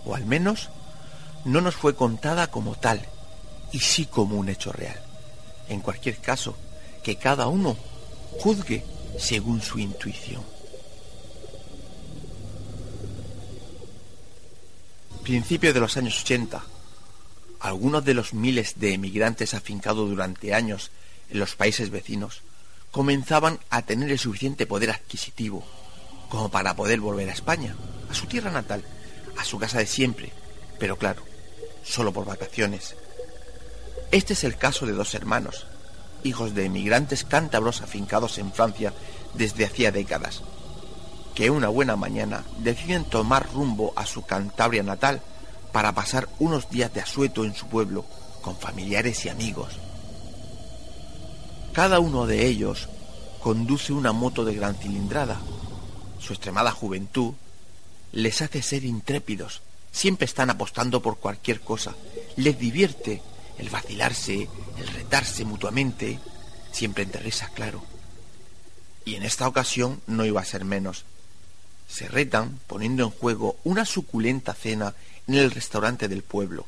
[0.06, 0.70] o al menos
[1.46, 3.02] no nos fue contada como tal,
[3.72, 5.02] y sí como un hecho real.
[5.70, 6.56] En cualquier caso,
[7.02, 7.76] que cada uno
[8.38, 8.86] juzgue
[9.18, 10.53] según su intuición.
[15.24, 16.62] Principio de los años 80,
[17.62, 20.92] algunos de los miles de emigrantes afincados durante años
[21.30, 22.42] en los países vecinos
[22.92, 25.66] comenzaban a tener el suficiente poder adquisitivo
[26.28, 27.74] como para poder volver a España,
[28.10, 28.84] a su tierra natal,
[29.38, 30.34] a su casa de siempre,
[30.78, 31.24] pero claro,
[31.86, 32.98] solo por vacaciones.
[34.12, 35.68] Este es el caso de dos hermanos,
[36.26, 38.94] hijos de emigrantes cántabros afincados en Francia
[39.36, 40.44] desde hacía décadas,
[41.36, 45.22] que una buena mañana deciden tomar rumbo a su Cantabria natal
[45.72, 48.06] para pasar unos días de asueto en su pueblo
[48.42, 49.74] con familiares y amigos.
[51.74, 52.88] Cada uno de ellos
[53.42, 55.40] conduce una moto de gran cilindrada.
[56.20, 57.34] Su extremada juventud
[58.12, 59.62] les hace ser intrépidos,
[59.92, 61.96] siempre están apostando por cualquier cosa,
[62.36, 63.22] les divierte
[63.58, 66.20] el vacilarse, el retarse mutuamente,
[66.72, 67.84] siempre entre risas, claro.
[69.04, 71.06] Y en esta ocasión no iba a ser menos.
[71.94, 74.96] Se retan poniendo en juego una suculenta cena
[75.28, 76.66] en el restaurante del pueblo.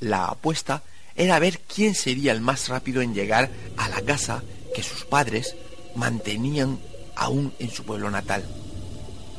[0.00, 0.82] La apuesta
[1.14, 4.42] era ver quién sería el más rápido en llegar a la casa
[4.74, 5.56] que sus padres
[5.94, 6.78] mantenían
[7.16, 8.44] aún en su pueblo natal.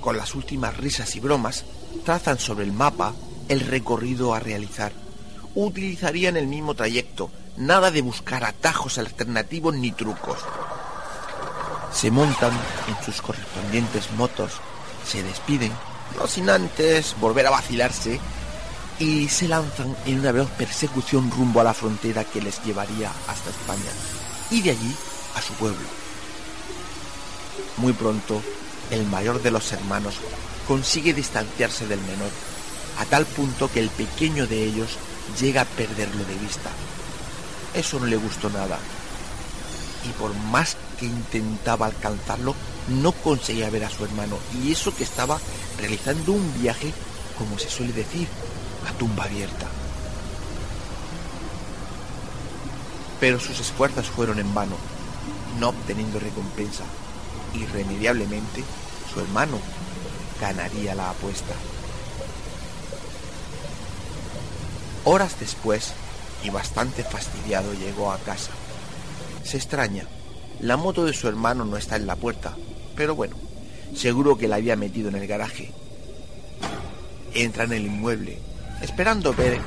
[0.02, 1.66] Con las últimas risas y bromas,
[2.06, 3.16] trazan sobre el mapa
[3.50, 4.92] el recorrido a realizar
[5.56, 10.40] utilizarían el mismo trayecto, nada de buscar atajos alternativos ni trucos.
[11.94, 12.54] Se montan
[12.88, 14.54] en sus correspondientes motos,
[15.06, 15.72] se despiden,
[16.18, 18.20] no sin antes volver a vacilarse,
[19.00, 23.50] y se lanzan en una veloz persecución rumbo a la frontera que les llevaría hasta
[23.50, 23.92] España,
[24.52, 24.96] y de allí
[25.36, 25.88] a su pueblo.
[27.78, 28.42] Muy pronto,
[28.92, 30.16] el mayor de los hermanos
[30.68, 32.30] consigue distanciarse del menor,
[33.00, 34.98] a tal punto que el pequeño de ellos
[35.40, 36.70] llega a perderlo de vista.
[37.74, 38.78] Eso no le gustó nada.
[40.08, 42.54] Y por más que intentaba alcanzarlo,
[42.88, 44.38] no conseguía ver a su hermano.
[44.62, 45.40] Y eso que estaba
[45.78, 46.94] realizando un viaje,
[47.38, 48.28] como se suele decir,
[48.88, 49.68] a tumba abierta.
[53.20, 54.76] Pero sus esfuerzos fueron en vano,
[55.60, 56.84] no obteniendo recompensa.
[57.54, 58.64] Irremediablemente,
[59.14, 59.60] su hermano
[60.40, 61.54] ganaría la apuesta.
[65.04, 65.94] Horas después,
[66.44, 68.52] y bastante fastidiado, llegó a casa.
[69.44, 70.06] Se extraña.
[70.60, 72.56] La moto de su hermano no está en la puerta,
[73.02, 73.36] pero bueno,
[73.96, 75.72] seguro que la había metido en el garaje.
[77.34, 78.38] Entra en el inmueble,
[78.80, 79.58] esperando ver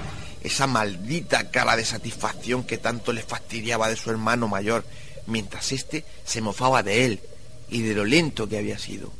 [0.41, 4.85] esa maldita cara de satisfacción que tanto le fastidiaba de su hermano mayor,
[5.27, 7.21] mientras éste se mofaba de él
[7.69, 9.11] y de lo lento que había sido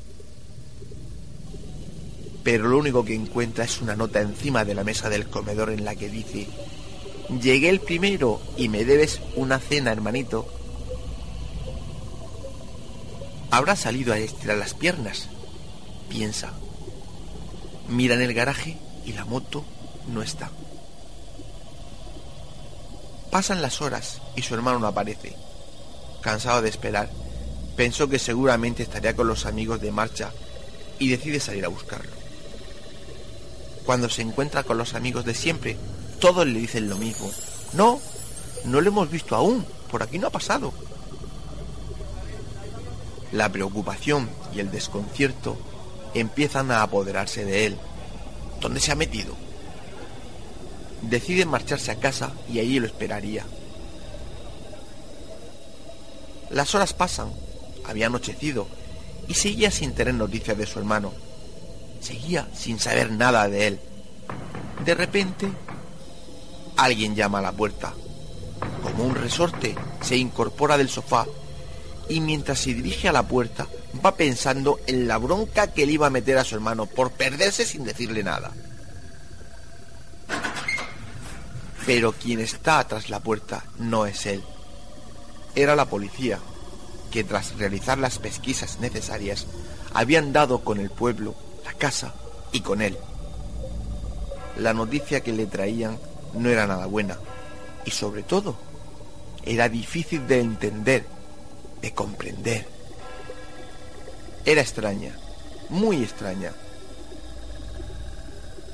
[2.45, 5.85] pero lo único que encuentra es una nota encima de la mesa del comedor en
[5.85, 6.47] la que dice,
[7.43, 10.47] llegué el primero y me debes una cena, hermanito.
[13.55, 15.29] Habrá salido a estirar las piernas,
[16.09, 16.51] piensa.
[17.89, 18.77] Mira en el garaje
[19.07, 19.65] y la moto
[20.09, 20.51] no está.
[23.31, 25.37] Pasan las horas y su hermano no aparece.
[26.21, 27.09] Cansado de esperar,
[27.77, 30.33] pensó que seguramente estaría con los amigos de marcha
[30.99, 32.11] y decide salir a buscarlo.
[33.87, 35.77] Cuando se encuentra con los amigos de siempre,
[36.19, 37.31] todos le dicen lo mismo.
[37.73, 38.01] No,
[38.65, 40.75] no lo hemos visto aún, por aquí no ha pasado.
[43.35, 45.59] La preocupación y el desconcierto
[46.15, 47.77] empiezan a apoderarse de él.
[48.61, 49.35] ¿Dónde se ha metido?
[51.03, 53.45] Decide marcharse a casa y allí lo esperaría.
[56.51, 57.33] Las horas pasan,
[57.85, 58.69] había anochecido
[59.27, 61.13] y seguía sin tener noticias de su hermano.
[62.01, 63.81] Seguía sin saber nada de él.
[64.85, 65.51] De repente,
[66.77, 67.95] alguien llama a la puerta.
[68.85, 71.27] Como un resorte, se incorpora del sofá
[72.09, 73.67] y mientras se dirige a la puerta,
[74.05, 77.65] va pensando en la bronca que le iba a meter a su hermano por perderse
[77.65, 78.53] sin decirle nada.
[81.87, 84.43] Pero quien está tras la puerta no es él.
[85.55, 86.39] Era la policía,
[87.11, 89.47] que tras realizar las pesquisas necesarias,
[89.93, 91.35] habían dado con el pueblo,
[91.65, 92.15] la casa
[92.53, 92.97] y con él.
[94.59, 95.99] La noticia que le traían
[96.33, 97.19] no era nada buena
[97.85, 98.57] y sobre todo
[99.45, 101.05] era difícil de entender,
[101.85, 102.67] de comprender.
[104.47, 105.15] Era extraña,
[105.69, 106.53] muy extraña.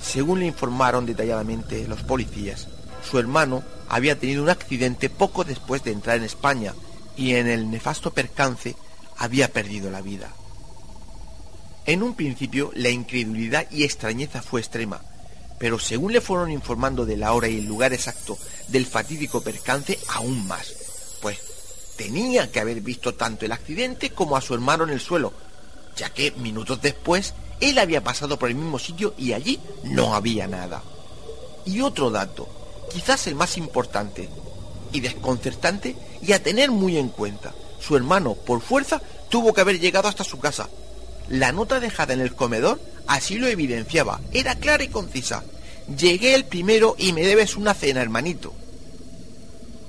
[0.01, 2.69] Según le informaron detalladamente los policías,
[3.03, 6.73] su hermano había tenido un accidente poco después de entrar en España
[7.17, 8.77] y en el nefasto percance
[9.19, 10.31] había perdido la vida.
[11.87, 15.03] En un principio la incredulidad y extrañeza fue extrema,
[15.59, 18.39] pero según le fueron informando de la hora y el lugar exacto
[18.69, 20.80] del fatídico percance, aún más,
[22.01, 25.35] tenía que haber visto tanto el accidente como a su hermano en el suelo,
[25.95, 30.47] ya que minutos después él había pasado por el mismo sitio y allí no había
[30.47, 30.83] nada.
[31.67, 32.49] Y otro dato,
[32.91, 34.31] quizás el más importante
[34.95, 37.53] y desconcertante y a tener muy en cuenta.
[37.79, 40.71] Su hermano, por fuerza, tuvo que haber llegado hasta su casa.
[41.29, 45.45] La nota dejada en el comedor así lo evidenciaba, era clara y concisa.
[45.99, 48.55] Llegué el primero y me debes una cena, hermanito.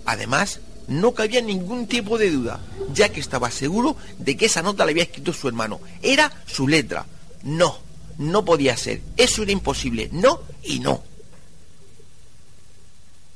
[0.06, 0.60] Además,
[0.92, 2.60] no cabía ningún tipo de duda,
[2.94, 5.80] ya que estaba seguro de que esa nota la había escrito su hermano.
[6.02, 7.06] Era su letra.
[7.44, 7.80] No,
[8.18, 9.02] no podía ser.
[9.16, 10.10] Eso era imposible.
[10.12, 11.02] No y no.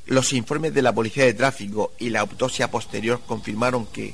[0.05, 4.13] Los informes de la policía de tráfico y la autopsia posterior confirmaron que,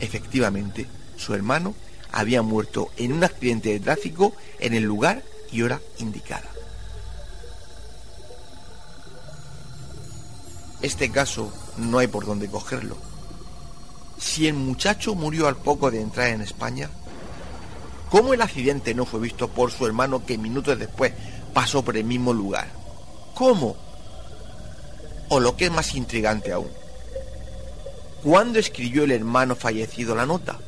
[0.00, 1.74] efectivamente, su hermano
[2.10, 5.22] había muerto en un accidente de tráfico en el lugar
[5.52, 6.48] y hora indicada.
[10.80, 12.96] Este caso no hay por dónde cogerlo.
[14.18, 16.90] Si el muchacho murió al poco de entrar en España,
[18.10, 21.12] ¿cómo el accidente no fue visto por su hermano que minutos después
[21.54, 22.68] pasó por el mismo lugar?
[23.34, 23.76] ¿Cómo?
[25.30, 26.70] O lo que es más intrigante aún,
[28.22, 30.58] ¿cuándo escribió el hermano fallecido la nota?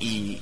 [0.00, 0.40] Y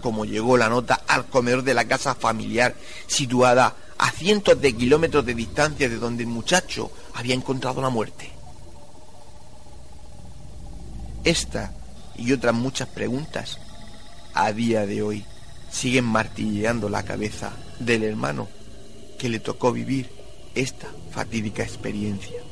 [0.00, 2.74] cómo llegó la nota al comedor de la casa familiar
[3.06, 8.30] situada a cientos de kilómetros de distancia de donde el muchacho había encontrado la muerte.
[11.24, 11.72] Esta
[12.14, 13.58] y otras muchas preguntas
[14.34, 15.24] a día de hoy
[15.70, 18.48] siguen martilleando la cabeza del hermano
[19.18, 20.10] que le tocó vivir
[20.54, 22.45] esta fatídica experiencia.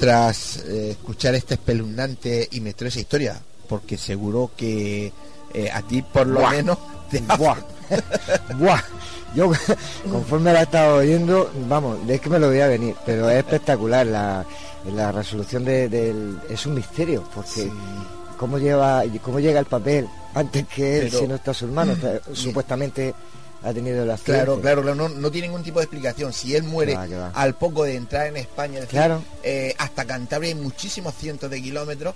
[0.00, 5.12] Tras eh, escuchar esta espeluznante y misteriosa historia, porque seguro que
[5.54, 6.78] eh, a ti por lo menos
[7.10, 7.58] te Buah.
[8.58, 8.80] Buah.
[9.34, 9.52] Yo
[10.10, 13.36] conforme la he estado oyendo, vamos, es que me lo voy a venir, pero es
[13.38, 14.44] espectacular la,
[14.92, 16.38] la resolución de, del...
[16.48, 17.70] Es un misterio, porque
[18.36, 22.20] cómo, lleva, cómo llega el papel antes que él, si no está su hermano, está-
[22.32, 23.14] supuestamente
[23.62, 24.04] ha tenido.
[24.24, 26.32] Claro, claro, claro, no, no tiene ningún tipo de explicación.
[26.32, 27.30] Si él muere va, va.
[27.34, 29.22] al poco de entrar en España, es decir, Claro.
[29.42, 32.14] eh, hasta Cantabria hay muchísimos cientos de kilómetros,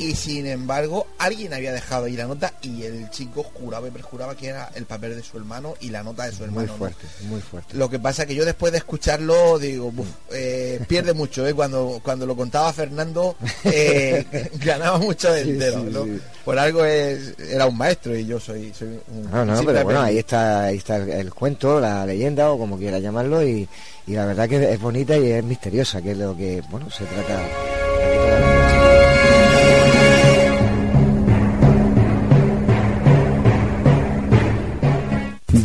[0.00, 4.34] y sin embargo alguien había dejado ahí la nota y el chico juraba y perjuraba
[4.36, 6.60] que era el papel de su hermano y la nota de su hermano.
[6.60, 6.76] Muy ¿no?
[6.78, 7.76] fuerte, muy fuerte.
[7.76, 11.54] Lo que pasa que yo después de escucharlo digo, "Buf, eh, pierde mucho, ¿eh?
[11.54, 14.24] Cuando, cuando lo contaba Fernando, eh,
[14.64, 16.04] ganaba mucho de Sí, entero, sí, ¿no?
[16.04, 16.20] sí.
[16.44, 19.84] por algo es, era un maestro y yo soy, soy un No, no, simple pero
[19.84, 20.14] bueno, aprendiz.
[20.14, 23.68] ahí está, ahí está el, cuento, la leyenda o como quiera llamarlo y,
[24.06, 27.04] y la verdad que es bonita y es misteriosa, que es lo que, bueno, se
[27.04, 28.49] trata.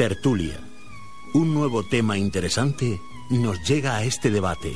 [0.00, 0.58] Tertulia.
[1.34, 2.98] Un nuevo tema interesante
[3.28, 4.74] nos llega a este debate.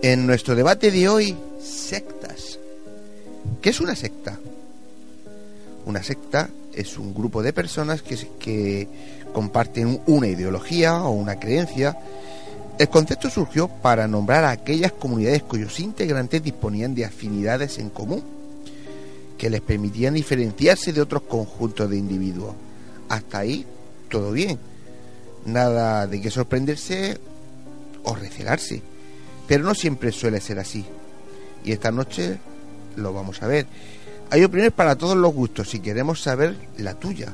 [0.00, 1.51] En nuestro debate de hoy.
[3.62, 4.40] ¿Qué es una secta?
[5.86, 8.88] Una secta es un grupo de personas que, que
[9.32, 11.96] comparten una ideología o una creencia.
[12.76, 18.24] El concepto surgió para nombrar a aquellas comunidades cuyos integrantes disponían de afinidades en común,
[19.38, 22.56] que les permitían diferenciarse de otros conjuntos de individuos.
[23.08, 23.64] Hasta ahí,
[24.08, 24.58] todo bien.
[25.46, 27.16] Nada de que sorprenderse
[28.02, 28.82] o recelarse.
[29.46, 30.84] Pero no siempre suele ser así.
[31.64, 32.40] Y esta noche
[32.96, 33.66] lo vamos a ver.
[34.30, 37.32] Hay opiniones para todos los gustos y queremos saber la tuya.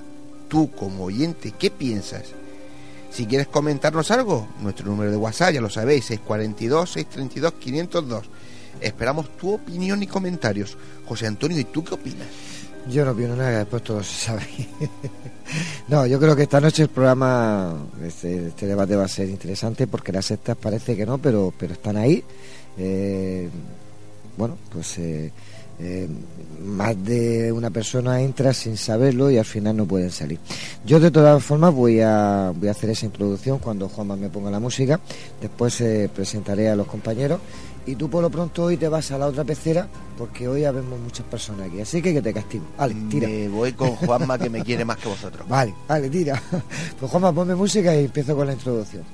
[0.48, 2.24] Tú como oyente, ¿qué piensas?
[3.10, 8.26] Si quieres comentarnos algo, nuestro número de WhatsApp, ya lo sabéis, 642 632 502.
[8.80, 10.76] Esperamos tu opinión y comentarios.
[11.06, 12.26] José Antonio, ¿y tú qué opinas?
[12.88, 14.46] Yo no opino nada, después todo se sabe.
[15.88, 19.86] no, yo creo que esta noche el programa, este, este debate va a ser interesante
[19.86, 22.24] porque las sectas parece que no, pero, pero están ahí.
[22.78, 23.48] Eh,
[24.36, 25.32] bueno, pues eh,
[25.80, 26.08] eh,
[26.64, 30.38] más de una persona entra sin saberlo y al final no pueden salir.
[30.84, 34.50] Yo de todas formas voy a, voy a hacer esa introducción cuando Juanma me ponga
[34.50, 35.00] la música,
[35.40, 37.40] después eh, presentaré a los compañeros
[37.86, 39.88] y tú por lo pronto hoy te vas a la otra pecera
[40.18, 42.64] porque hoy habemos muchas personas aquí, así que que te castigo.
[42.76, 43.28] Vale, tira.
[43.28, 45.48] Me voy con Juanma que me quiere más que vosotros.
[45.48, 46.42] Vale, vale, tira.
[46.98, 49.04] Pues Juanma, ponme música y empiezo con la introducción.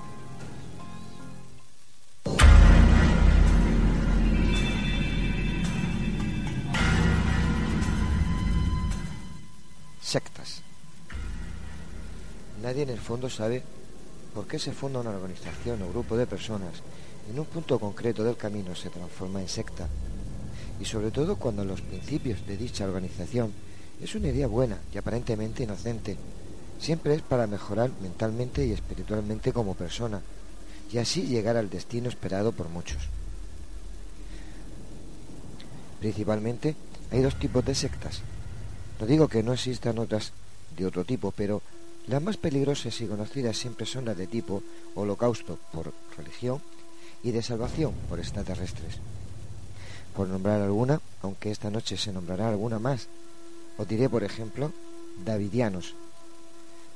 [12.74, 13.62] Nadie en el fondo sabe
[14.34, 16.82] por qué se funda una organización o grupo de personas
[17.30, 19.86] en un punto concreto del camino se transforma en secta.
[20.80, 23.52] Y sobre todo cuando los principios de dicha organización
[24.02, 26.16] es una idea buena y aparentemente inocente.
[26.80, 30.20] Siempre es para mejorar mentalmente y espiritualmente como persona
[30.92, 33.04] y así llegar al destino esperado por muchos.
[36.00, 36.74] Principalmente
[37.12, 38.22] hay dos tipos de sectas.
[38.98, 40.32] No digo que no existan otras
[40.76, 41.62] de otro tipo, pero
[42.06, 44.62] las más peligrosas y conocidas siempre son las de tipo
[44.94, 46.60] holocausto por religión
[47.22, 48.98] y de salvación por extraterrestres.
[50.14, 53.08] Por nombrar alguna, aunque esta noche se nombrará alguna más,
[53.78, 54.72] os diré, por ejemplo,
[55.24, 55.94] Davidianos,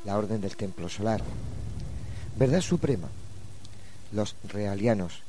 [0.04, 1.22] la Orden del Templo Solar,
[2.36, 3.08] Verdad Suprema,
[4.12, 5.22] los Realianos,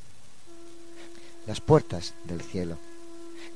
[1.48, 2.78] las Puertas del Cielo,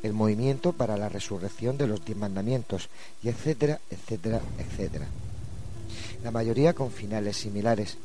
[0.01, 2.89] el Movimiento para la Resurrección de los Diez Mandamientos,
[3.21, 5.07] y etcétera, etcétera, etcétera.
[6.23, 7.97] La mayoría con finales similares,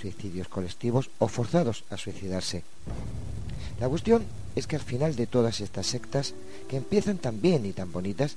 [0.00, 2.64] suicidios colectivos o forzados a suicidarse.
[3.80, 4.24] La cuestión
[4.56, 6.32] es que al final de todas estas sectas,
[6.68, 8.36] que empiezan tan bien y tan bonitas,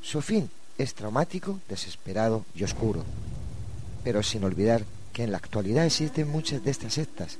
[0.00, 0.48] su fin
[0.78, 3.04] es traumático, desesperado y oscuro.
[4.04, 7.36] Pero sin olvidar que en la actualidad existen muchas de estas sectas,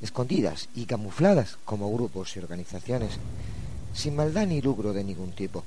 [0.00, 3.18] escondidas y camufladas como grupos y organizaciones,
[3.94, 5.64] sin maldad ni lucro de ningún tipo.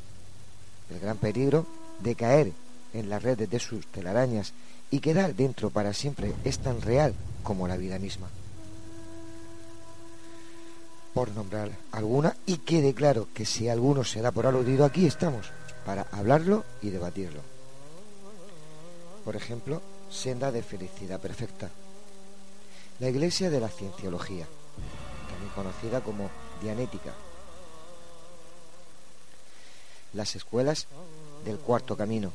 [0.89, 1.65] El gran peligro
[1.99, 2.53] de caer
[2.97, 4.53] en las redes de sus telarañas
[4.91, 7.13] y quedar dentro para siempre es tan real
[7.43, 8.27] como la vida misma.
[11.13, 15.49] Por nombrar alguna y quede claro que si alguno se da por aludido aquí estamos
[15.85, 17.41] para hablarlo y debatirlo.
[19.23, 21.69] Por ejemplo, Senda de Felicidad Perfecta.
[22.99, 24.47] La Iglesia de la Cienciología,
[25.29, 26.29] también conocida como
[26.61, 27.13] Dianética.
[30.13, 30.87] Las escuelas
[31.45, 32.31] del Cuarto Camino,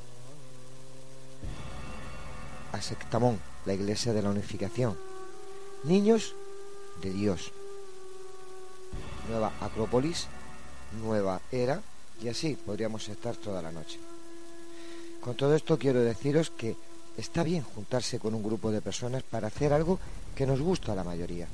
[2.73, 4.97] Asectamón, la iglesia de la unificación.
[5.85, 6.35] Niños
[7.01, 7.53] de Dios.
[9.29, 10.27] Nueva Acrópolis,
[11.03, 11.81] Nueva Era,
[12.23, 13.99] y así podríamos estar toda la noche.
[15.21, 16.77] Con todo esto quiero deciros que
[17.17, 19.99] está bien juntarse con un grupo de personas para hacer algo
[20.35, 21.47] que nos gusta a la mayoría.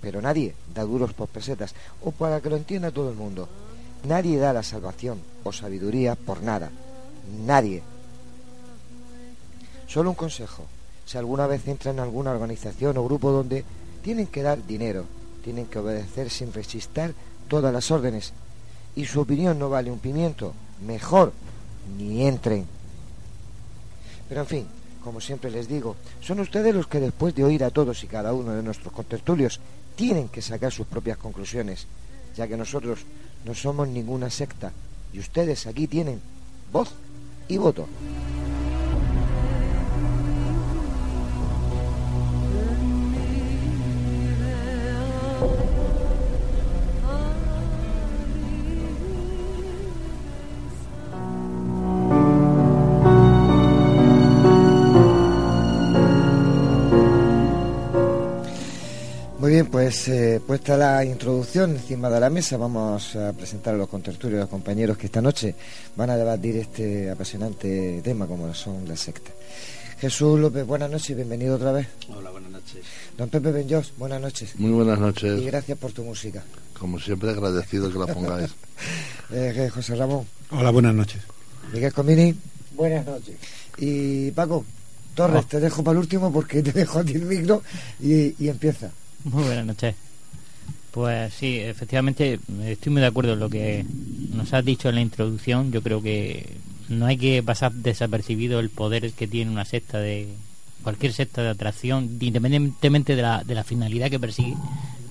[0.00, 3.48] Pero nadie da duros por pesetas o para que lo entienda todo el mundo.
[4.04, 6.70] Nadie da la salvación o sabiduría por nada.
[7.46, 7.82] Nadie.
[9.88, 10.64] Solo un consejo.
[11.06, 13.64] Si alguna vez entran en alguna organización o grupo donde
[14.02, 15.06] tienen que dar dinero,
[15.42, 17.14] tienen que obedecer sin resistir
[17.48, 18.34] todas las órdenes
[18.94, 20.52] y su opinión no vale un pimiento,
[20.84, 21.32] mejor
[21.96, 22.66] ni entren.
[24.28, 24.66] Pero en fin,
[25.02, 28.34] como siempre les digo, son ustedes los que después de oír a todos y cada
[28.34, 29.60] uno de nuestros contertulios
[29.96, 31.86] tienen que sacar sus propias conclusiones,
[32.36, 33.00] ya que nosotros
[33.46, 34.72] no somos ninguna secta
[35.12, 36.20] y ustedes aquí tienen
[36.70, 36.90] voz
[37.48, 37.86] y voto.
[59.58, 63.88] Bien, pues eh, puesta la introducción encima de la mesa, vamos a presentar a los
[63.88, 65.52] contertulios, a los compañeros que esta noche
[65.96, 69.34] van a debatir este apasionante tema como son las sectas.
[69.98, 71.88] Jesús López, buenas noches y bienvenido otra vez.
[72.08, 72.84] Hola, buenas noches.
[73.16, 74.54] Don Pepe Benjos, buenas noches.
[74.60, 75.40] Muy buenas noches.
[75.40, 76.44] Y gracias por tu música.
[76.78, 78.50] Como siempre, agradecido que la pongáis.
[79.32, 80.24] eh, José Ramón.
[80.50, 81.20] Hola, buenas noches.
[81.72, 82.32] Miguel Comini.
[82.76, 83.34] Buenas noches.
[83.76, 84.64] Y Paco
[85.16, 87.60] Torres, te dejo para el último porque te dejo a ti el micro
[87.98, 88.92] y, y empieza.
[89.32, 89.94] Muy buenas noches.
[90.90, 93.84] Pues sí, efectivamente estoy muy de acuerdo en lo que
[94.32, 95.70] nos has dicho en la introducción.
[95.70, 96.56] Yo creo que
[96.88, 100.28] no hay que pasar desapercibido el poder que tiene una secta de
[100.82, 104.56] cualquier secta de atracción, independientemente de la, de la finalidad que persigue,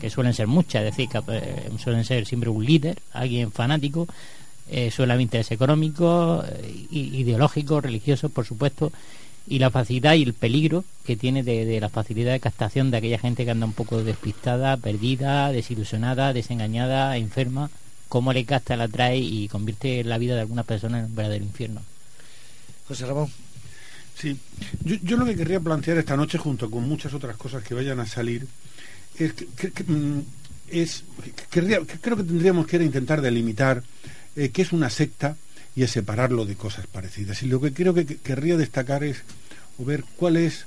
[0.01, 4.07] que suelen ser muchas, es decir, que eh, suelen ser siempre un líder, alguien fanático,
[4.69, 8.91] eh, suele haber interés económico, eh, ideológico, religioso, por supuesto,
[9.47, 12.97] y la facilidad y el peligro que tiene de, de, la facilidad de captación de
[12.97, 17.69] aquella gente que anda un poco despistada, perdida, desilusionada, desengañada, enferma,
[18.09, 21.45] cómo le capta, la trae y convierte la vida de algunas personas en un verdadero
[21.45, 21.81] infierno.
[22.87, 23.29] José Ramón.
[24.15, 24.37] Sí,
[24.83, 27.99] yo, yo, lo que querría plantear esta noche, junto con muchas otras cosas que vayan
[27.99, 28.47] a salir,
[29.17, 29.85] es que, que, que
[30.69, 31.03] es,
[31.49, 33.83] querría, creo que tendríamos que intentar delimitar
[34.35, 35.37] eh, qué es una secta
[35.77, 37.43] y es separarlo de cosas parecidas.
[37.43, 39.21] Y lo que creo que querría destacar es
[39.77, 40.65] ver cuáles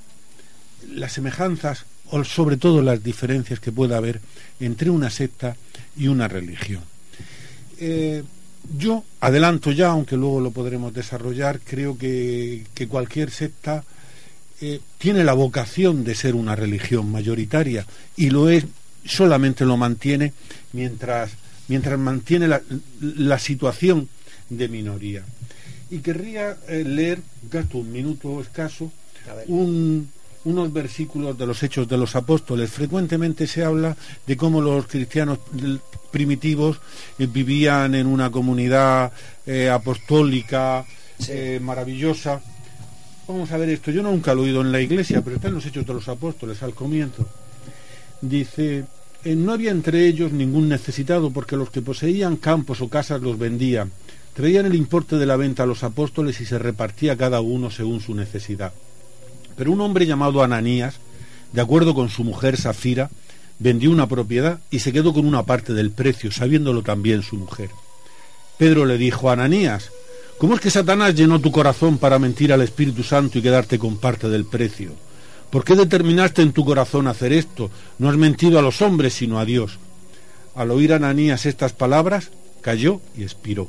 [0.89, 4.21] las semejanzas o sobre todo las diferencias que pueda haber
[4.61, 5.57] entre una secta
[5.97, 6.83] y una religión.
[7.77, 8.23] Eh,
[8.77, 13.83] yo adelanto ya, aunque luego lo podremos desarrollar, creo que, que cualquier secta
[14.61, 17.85] eh, tiene la vocación de ser una religión mayoritaria
[18.15, 18.65] y lo es
[19.03, 20.31] solamente lo mantiene
[20.71, 21.31] mientras,
[21.67, 22.61] mientras mantiene la,
[23.01, 24.07] la situación
[24.51, 25.23] de minoría.
[25.89, 27.19] Y querría eh, leer,
[27.49, 28.91] gasto un minuto escaso,
[29.47, 30.09] un,
[30.45, 32.69] unos versículos de los Hechos de los Apóstoles.
[32.69, 33.95] Frecuentemente se habla
[34.25, 35.39] de cómo los cristianos
[36.11, 36.79] primitivos
[37.17, 39.11] eh, vivían en una comunidad
[39.45, 40.85] eh, apostólica
[41.61, 42.41] maravillosa.
[43.27, 43.91] Vamos a ver esto.
[43.91, 46.07] Yo nunca lo he oído en la iglesia, pero está en los Hechos de los
[46.07, 47.27] Apóstoles al comienzo.
[48.21, 48.85] Dice,
[49.25, 53.91] no había entre ellos ningún necesitado porque los que poseían campos o casas los vendían.
[54.33, 57.99] Traían el importe de la venta a los apóstoles y se repartía cada uno según
[57.99, 58.73] su necesidad.
[59.57, 60.95] Pero un hombre llamado Ananías,
[61.51, 63.09] de acuerdo con su mujer Safira,
[63.59, 67.69] vendió una propiedad y se quedó con una parte del precio, sabiéndolo también su mujer.
[68.57, 69.91] Pedro le dijo a Ananías,
[70.37, 73.97] ¿cómo es que Satanás llenó tu corazón para mentir al Espíritu Santo y quedarte con
[73.97, 74.93] parte del precio?
[75.49, 77.69] ¿Por qué determinaste en tu corazón hacer esto?
[77.99, 79.77] No has mentido a los hombres, sino a Dios.
[80.55, 82.31] Al oír Ananías estas palabras,
[82.61, 83.67] cayó y expiró.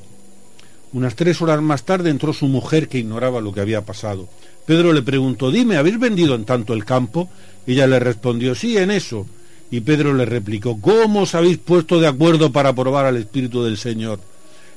[0.92, 4.28] Unas tres horas más tarde entró su mujer que ignoraba lo que había pasado.
[4.66, 7.30] Pedro le preguntó, dime, ¿habéis vendido en tanto el campo?
[7.66, 9.26] Ella le respondió, sí, en eso.
[9.70, 13.78] Y Pedro le replicó, ¿cómo os habéis puesto de acuerdo para probar al Espíritu del
[13.78, 14.20] Señor?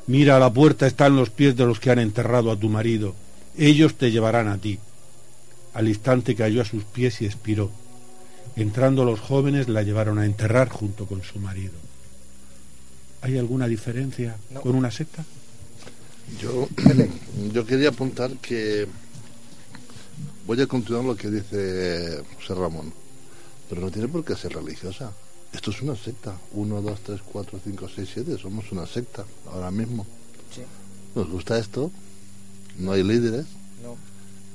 [0.08, 3.14] Mira, a la puerta están los pies de los que han enterrado a tu marido.
[3.58, 4.80] Ellos te llevarán a ti.
[5.74, 7.72] Al instante cayó a sus pies y expiró.
[8.56, 11.74] Entrando los jóvenes la llevaron a enterrar junto con su marido.
[13.22, 15.26] ¿Hay alguna diferencia con una secta?
[16.40, 16.68] Yo,
[17.54, 18.88] yo quería apuntar que
[20.46, 22.94] voy a continuar lo que dice José Ramón,
[23.70, 25.12] pero no tiene por qué ser religiosa.
[25.54, 26.36] Esto es una secta.
[26.52, 28.38] Uno, dos, tres, cuatro, cinco, seis, siete.
[28.38, 30.06] Somos una secta ahora mismo.
[31.16, 31.92] Nos gusta esto.
[32.78, 33.46] No hay líderes.
[33.82, 33.96] No.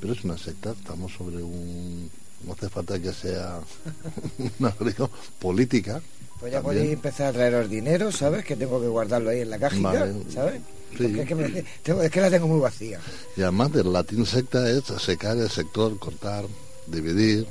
[0.00, 0.72] Pero es una secta.
[0.72, 2.10] Estamos sobre un.
[2.46, 3.60] No hace falta que sea
[4.58, 6.02] una religión política.
[6.38, 8.44] Pues ya podéis empezar a traeros dinero, ¿sabes?
[8.44, 10.14] Que tengo que guardarlo ahí en la cajita, Vale.
[10.32, 10.60] ¿sabes?
[10.96, 11.18] Sí.
[11.20, 13.00] Es que, me- tengo- es que la tengo muy vacía.
[13.36, 16.44] Y además del latín secta es secar el sector, cortar,
[16.86, 17.46] dividir,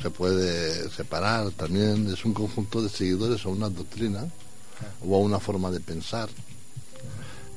[0.00, 4.26] se puede separar también, es un conjunto de seguidores a una doctrina
[5.06, 6.28] o a una forma de pensar.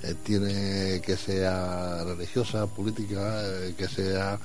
[0.04, 4.38] Eh, tiene que sea religiosa, política, eh, que sea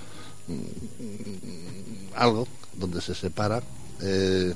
[0.47, 2.47] mm, algo
[2.77, 3.61] donde se separa
[4.01, 4.55] eh,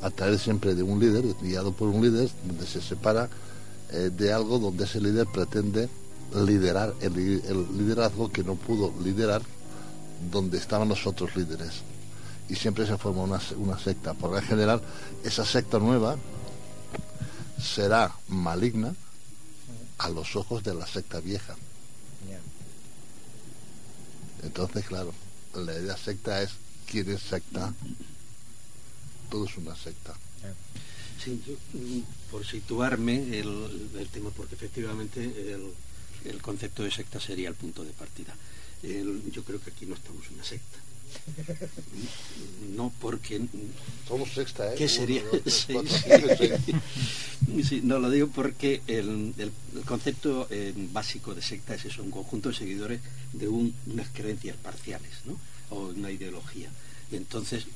[0.00, 3.28] a través siempre de un líder, guiado por un líder, donde se separa
[3.90, 5.88] eh, de algo donde ese líder pretende
[6.34, 9.42] liderar el, li- el liderazgo que no pudo liderar
[10.30, 11.82] donde estaban los otros líderes.
[12.48, 14.14] Y siempre se forma una, una secta.
[14.14, 14.80] Por en general,
[15.24, 16.16] esa secta nueva
[17.62, 18.94] será maligna
[19.98, 21.54] a los ojos de la secta vieja.
[24.42, 25.12] Entonces, claro,
[25.54, 26.50] la idea secta es
[26.90, 27.72] quién es secta.
[29.30, 30.12] Todo es una secta.
[31.22, 31.42] Sí,
[31.72, 32.00] mm,
[32.30, 35.70] por situarme el, el tema, porque efectivamente el,
[36.24, 38.34] el concepto de secta sería el punto de partida.
[38.82, 40.78] El- yo creo que aquí no estamos en una secta.
[42.76, 43.40] No, porque...
[44.08, 44.76] Somos sexta, ¿eh?
[44.76, 45.22] ¿Qué sería?
[45.22, 46.04] Uno, dos, tres, Sí, cuatro, sí.
[46.04, 46.52] cinco, seis.
[47.68, 52.02] Sí, no lo digo porque el, el- el concepto eh, básico de secta es eso,
[52.02, 53.00] un conjunto de seguidores
[53.32, 55.38] de un- unas creencias parciales, ¿no?
[55.70, 56.68] O una ideología.
[57.10, 57.66] Y entonces,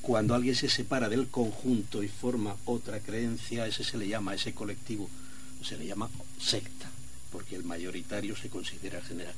[0.00, 4.52] cuando alguien se separa del conjunto y forma otra creencia, ese se le llama, ese
[4.52, 5.08] colectivo,
[5.62, 6.10] se le llama
[6.40, 6.90] secta,
[7.30, 9.34] porque el mayoritario se considera general.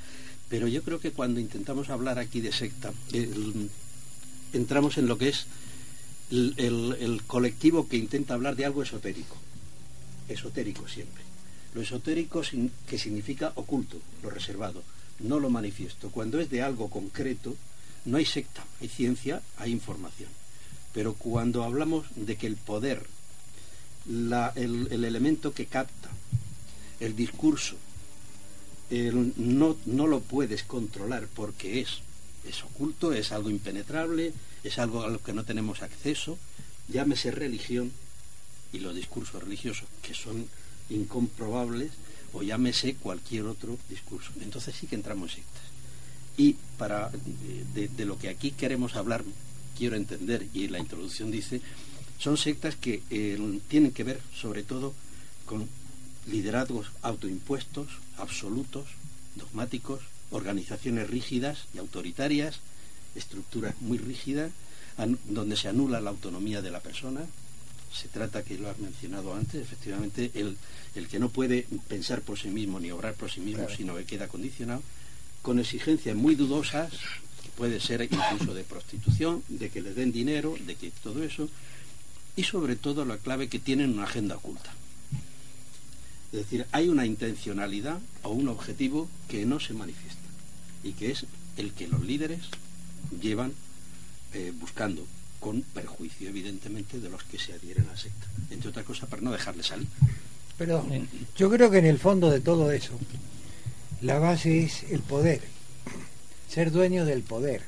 [0.48, 2.92] Pero yo creo que cuando intentamos hablar aquí de secta,
[4.52, 5.46] entramos en lo que es
[6.30, 9.36] el, colectivo que intenta hablar de algo esotérico.
[10.28, 11.22] Esotérico siempre.
[11.74, 12.42] Lo esotérico
[12.88, 14.82] que significa oculto, lo reservado,
[15.20, 16.10] no lo manifiesto.
[16.10, 17.54] Cuando es de algo concreto,
[18.06, 20.37] no hay secta, hay ciencia, hay información.
[20.92, 23.06] Pero cuando hablamos de que el poder,
[24.06, 26.08] el, el elemento que capta,
[27.00, 27.76] el discurso,
[28.90, 32.00] no, no lo puedes controlar porque es,
[32.48, 34.32] es oculto, es algo impenetrable,
[34.64, 36.38] es algo a lo que no tenemos acceso,
[36.88, 37.92] llámese religión
[38.72, 40.46] y los discursos religiosos que son
[40.90, 41.92] incomprobables
[42.32, 44.32] o llámese cualquier otro discurso.
[44.40, 45.62] Entonces sí que entramos en sectas.
[46.36, 47.10] Y para
[47.74, 49.24] de, de lo que aquí queremos hablar,
[49.78, 51.60] quiero entender, y la introducción dice,
[52.18, 53.38] son sectas que eh,
[53.68, 54.92] tienen que ver sobre todo
[55.46, 55.68] con
[56.26, 57.86] liderazgos autoimpuestos,
[58.18, 58.86] absolutos,
[59.36, 60.00] dogmáticos,
[60.30, 62.58] organizaciones rígidas y autoritarias,
[63.14, 64.50] estructuras muy rígidas,
[65.28, 67.20] donde se anula la autonomía de la persona.
[67.94, 70.56] Se trata, que lo has mencionado antes, efectivamente, el,
[70.96, 73.76] el que no puede pensar por sí mismo ni obrar por sí mismo, Claro.
[73.76, 74.82] sino que queda condicionado,
[75.40, 76.92] con exigencias muy dudosas,
[77.58, 81.50] puede ser incluso de prostitución, de que le den dinero, de que todo eso,
[82.36, 84.70] y sobre todo la clave que tienen una agenda oculta.
[86.30, 90.22] Es decir, hay una intencionalidad o un objetivo que no se manifiesta
[90.84, 91.26] y que es
[91.56, 92.42] el que los líderes
[93.20, 93.52] llevan
[94.34, 95.04] eh, buscando
[95.40, 99.22] con perjuicio evidentemente de los que se adhieren a la secta, entre otras cosas para
[99.22, 99.88] no dejarle salir.
[100.56, 100.86] Pero
[101.36, 102.96] yo creo que en el fondo de todo eso,
[104.00, 105.42] la base es el poder,
[106.48, 107.62] ser dueño del poder.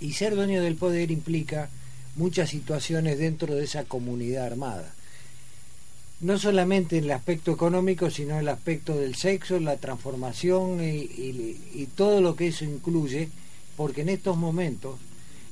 [0.00, 1.68] Y ser dueño del poder implica
[2.16, 4.92] muchas situaciones dentro de esa comunidad armada.
[6.20, 11.58] No solamente en el aspecto económico, sino en el aspecto del sexo, la transformación y,
[11.74, 13.28] y todo lo que eso incluye,
[13.76, 14.98] porque en estos momentos,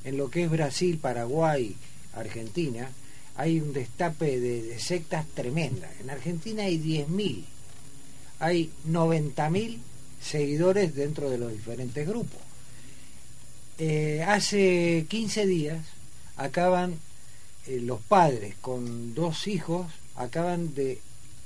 [0.03, 1.75] en lo que es Brasil, Paraguay,
[2.13, 2.89] Argentina,
[3.35, 5.89] hay un destape de, sectas tremendas.
[5.99, 7.43] En Argentina hay 10.000,
[8.39, 9.79] hay 90.000
[10.21, 12.39] seguidores dentro de los diferentes grupos.
[13.77, 15.85] Eh, hace 15 días
[16.37, 16.99] acaban
[17.67, 20.99] eh, los padres con dos hijos, acaban de,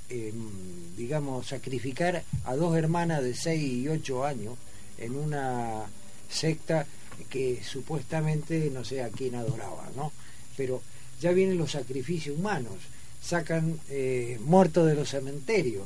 [0.08, 4.54] em, digamos, sacrificar a dos hermanas de 6 y 8 años
[4.98, 5.86] en una
[6.28, 6.86] secta
[7.30, 10.12] que supuestamente no sé a quién adoraba, ¿no?
[10.56, 10.82] Pero
[11.20, 12.74] ya vienen los sacrificios humanos,
[13.22, 15.84] sacan eh, muertos de los cementerios,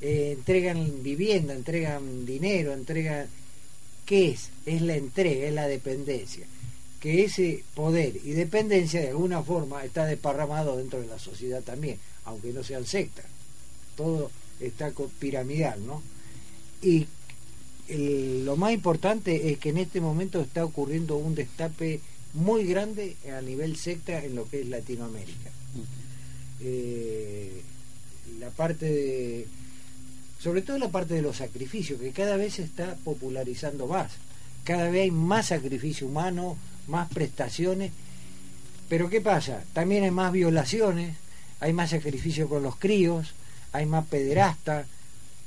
[0.00, 3.28] eh, entregan vivienda, entregan dinero, entregan...
[4.04, 4.50] ¿Qué es?
[4.66, 6.46] Es la entrega, es la dependencia.
[7.00, 11.98] Que ese poder y dependencia de alguna forma está desparramado dentro de la sociedad también,
[12.24, 13.24] aunque no sean sectas.
[13.96, 16.02] Todo está piramidal, ¿no?
[16.82, 17.06] Y
[17.88, 22.00] lo más importante es que en este momento está ocurriendo un destape
[22.34, 25.50] muy grande a nivel secta en lo que es Latinoamérica.
[26.60, 27.62] Eh,
[28.40, 29.46] la parte de,
[30.46, 34.12] sobre todo la parte de los sacrificios, que cada vez se está popularizando más.
[34.62, 36.56] Cada vez hay más sacrificio humano,
[36.86, 37.90] más prestaciones.
[38.88, 39.64] Pero ¿qué pasa?
[39.72, 41.16] También hay más violaciones,
[41.58, 43.34] hay más sacrificio con los críos,
[43.72, 44.86] hay más pederastas,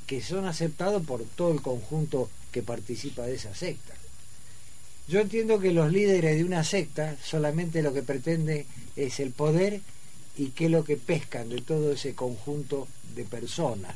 [0.05, 3.93] que son aceptados por todo el conjunto que participa de esa secta.
[5.07, 8.65] Yo entiendo que los líderes de una secta solamente lo que pretende
[8.97, 9.79] es el poder
[10.35, 13.95] y qué es lo que pescan de todo ese conjunto de personas.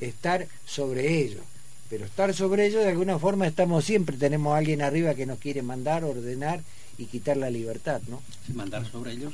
[0.00, 1.42] Estar sobre ellos.
[1.88, 5.38] Pero estar sobre ellos de alguna forma estamos siempre, tenemos a alguien arriba que nos
[5.38, 6.60] quiere mandar, ordenar
[6.98, 8.22] y quitar la libertad, ¿no?
[8.54, 9.32] Mandar sobre ellos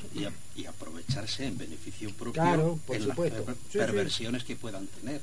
[0.54, 3.44] y, aprovecharse en beneficio propio claro, por en supuesto.
[3.46, 5.20] las perversiones que puedan tener.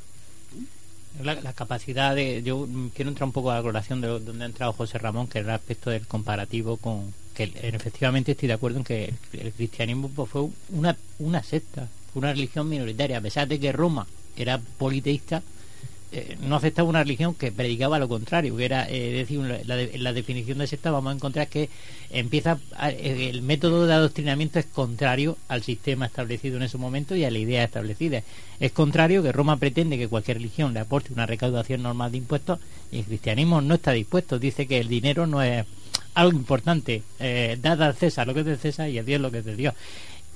[1.22, 2.44] La, capacidad de.
[2.44, 5.40] Yo quiero entrar un poco a la colación de donde ha entrado José Ramón, que
[5.40, 7.14] es el aspecto del comparativo con.
[7.34, 12.22] que efectivamente estoy de acuerdo en que el, cristianismo pues, fue una, una secta, fue
[12.22, 15.44] una religión minoritaria, a pesar de que Roma era politeísta,
[16.12, 20.14] eh, no aceptaba una religión que predicaba lo contrario, que era, eh, decir, la, la,
[20.14, 21.70] definición de secta vamos a encontrar que
[22.10, 27.26] empieza, eh, el método de adoctrinamiento es contrario al sistema establecido en ese momento y
[27.26, 28.24] a la idea establecida.
[28.60, 32.60] Es contrario que Roma pretende que cualquier religión le aporte una recaudación normal de impuestos
[32.92, 35.64] y el cristianismo no está dispuesto, dice que el dinero no es
[36.16, 39.30] algo importante, eh, dad al César lo que es de César y a Dios lo
[39.30, 39.76] que es de Dios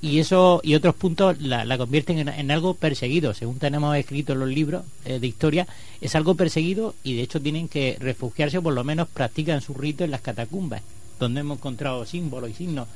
[0.04, 3.32] y eso y otros puntos la, convierten en, algo perseguido.
[3.32, 5.66] Según tenemos escrito en los libros eh, de historia
[6.02, 9.72] es algo perseguido y de hecho tienen que refugiarse o por lo menos practican su
[9.72, 10.82] rito en las catacumbas
[11.18, 12.86] donde hemos encontrado símbolos y signos.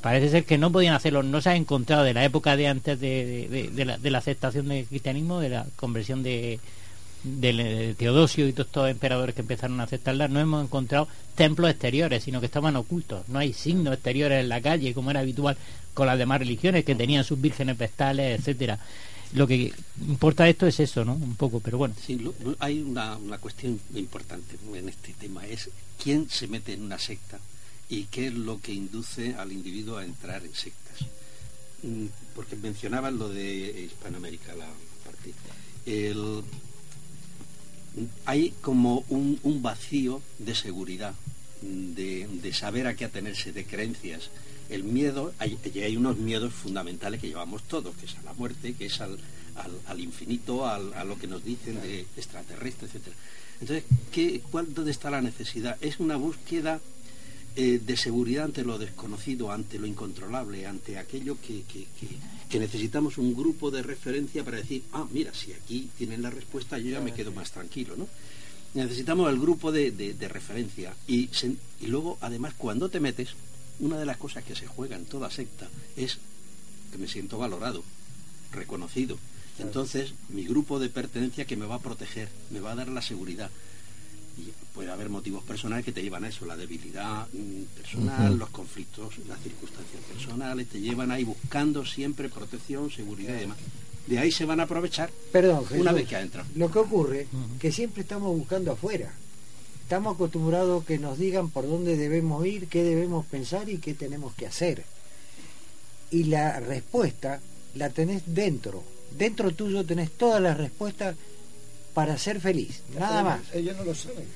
[0.00, 2.98] Parece ser que no podían hacerlo no se ha encontrado de la época de antes
[2.98, 6.58] de, la, de la aceptación del cristianismo de la conversión de,
[7.26, 12.22] de Teodosio y todos estos emperadores que empezaron a aceptarla, no hemos encontrado templos exteriores,
[12.22, 13.28] sino que estaban ocultos.
[13.28, 15.56] No hay signos exteriores en la calle, como era habitual
[15.94, 18.78] con las demás religiones, que tenían sus vírgenes vestales, etcétera.
[19.32, 19.72] Lo que
[20.06, 21.14] importa esto es eso, ¿no?
[21.14, 21.94] Un poco, pero bueno.
[22.60, 25.68] Hay una, una cuestión importante en este tema, es
[26.02, 27.38] quién se mete en una secta
[27.88, 31.08] y qué es lo que induce al individuo a entrar en sectas.
[31.82, 34.68] Mm, porque mencionaban lo de Hispanoamérica, la
[35.04, 35.32] parte.
[38.24, 41.14] Hay como un, vacío de seguridad,
[41.62, 44.30] de, saber a qué atenerse, de creencias.
[44.68, 48.74] El miedo, hay, hay unos miedos fundamentales que llevamos todos, que es a la muerte,
[48.74, 49.18] que es al,
[49.98, 53.14] infinito, a lo que nos dicen de extraterrestre, etc.
[53.60, 55.78] Entonces, ¿qué, cuál, ¿dónde está la necesidad?
[55.80, 56.80] Es una búsqueda
[57.56, 61.64] eh, de seguridad ante lo desconocido, ante lo incontrolable, ante aquello que,
[62.58, 66.90] necesitamos un grupo de referencia para decir, ah, mira, si aquí tienen la respuesta, yo
[66.90, 68.08] ya me quedo más tranquilo, ¿no?
[68.74, 71.30] Necesitamos el grupo de, referencia y,
[71.80, 73.30] y luego, además, cuando te metes,
[73.80, 76.18] una de las cosas que se juega en toda secta es
[76.92, 77.82] que me siento valorado,
[78.52, 79.18] reconocido.
[79.58, 83.00] Entonces, mi grupo de pertenencia que me va a proteger, me va a dar la
[83.00, 83.50] seguridad.
[84.38, 88.50] Y puede haber motivos personales que te llevan a eso, la debilidad mm, personal, los
[88.50, 93.58] conflictos, las circunstancias personales, te llevan ahí buscando siempre protección, seguridad y demás.
[94.06, 96.46] De ahí se van a aprovechar Perdón, una vez que entran.
[96.54, 97.26] Lo que ocurre
[97.58, 99.12] que siempre estamos buscando afuera.
[99.82, 104.34] Estamos acostumbrados que nos digan por dónde debemos ir, qué debemos pensar y qué tenemos
[104.34, 104.84] que hacer.
[106.10, 107.40] Y la respuesta
[107.74, 108.82] la tenés dentro.
[109.16, 111.16] Dentro tuyo tenés todas las respuestas
[111.96, 113.40] para ser feliz, nada más.
[113.54, 114.26] Ellos no lo saben.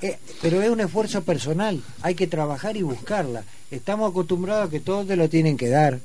[0.00, 3.42] Eh, pero es un esfuerzo personal, hay que trabajar y buscarla.
[3.68, 5.98] Estamos acostumbrados a que todos te lo tienen que dar.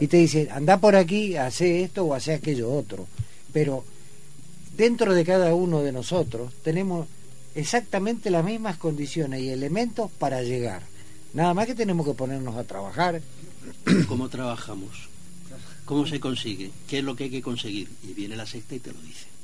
[0.00, 3.06] Y te dicen, anda por aquí, hace esto o hace aquello otro.
[3.52, 3.84] Pero
[4.76, 7.06] dentro de cada uno de nosotros tenemos
[7.54, 10.82] exactamente las mismas condiciones y elementos para llegar.
[11.34, 13.22] Nada más que tenemos que ponernos a trabajar.
[14.08, 15.08] ¿Cómo trabajamos?
[15.84, 16.72] ¿Cómo se consigue?
[16.88, 17.88] ¿Qué es lo que hay que conseguir?
[18.02, 19.35] Y viene la secta y te lo dice.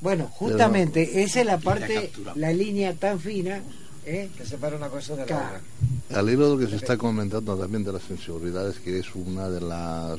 [0.00, 3.62] Bueno, justamente esa es la parte, la línea tan fina
[4.06, 4.30] ¿eh?
[4.36, 5.60] que separa una cosa de la otra.
[6.14, 9.48] Al hilo de lo que se está comentando también de las inseguridades, que es una
[9.48, 10.18] de las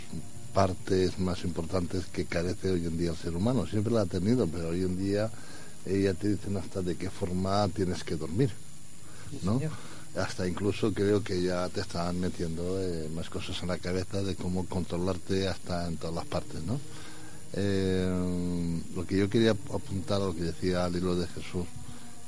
[0.53, 3.65] partes más importantes que carece hoy en día el ser humano.
[3.65, 5.29] Siempre la ha tenido, pero hoy en día
[5.85, 8.51] ella te dicen hasta de qué forma tienes que dormir,
[9.43, 9.61] ¿no?
[10.15, 14.35] Hasta incluso creo que ya te están metiendo eh, más cosas en la cabeza de
[14.35, 16.79] cómo controlarte hasta en todas las partes, ¿no?
[17.53, 21.65] Eh, lo que yo quería apuntar a lo que decía al hilo de Jesús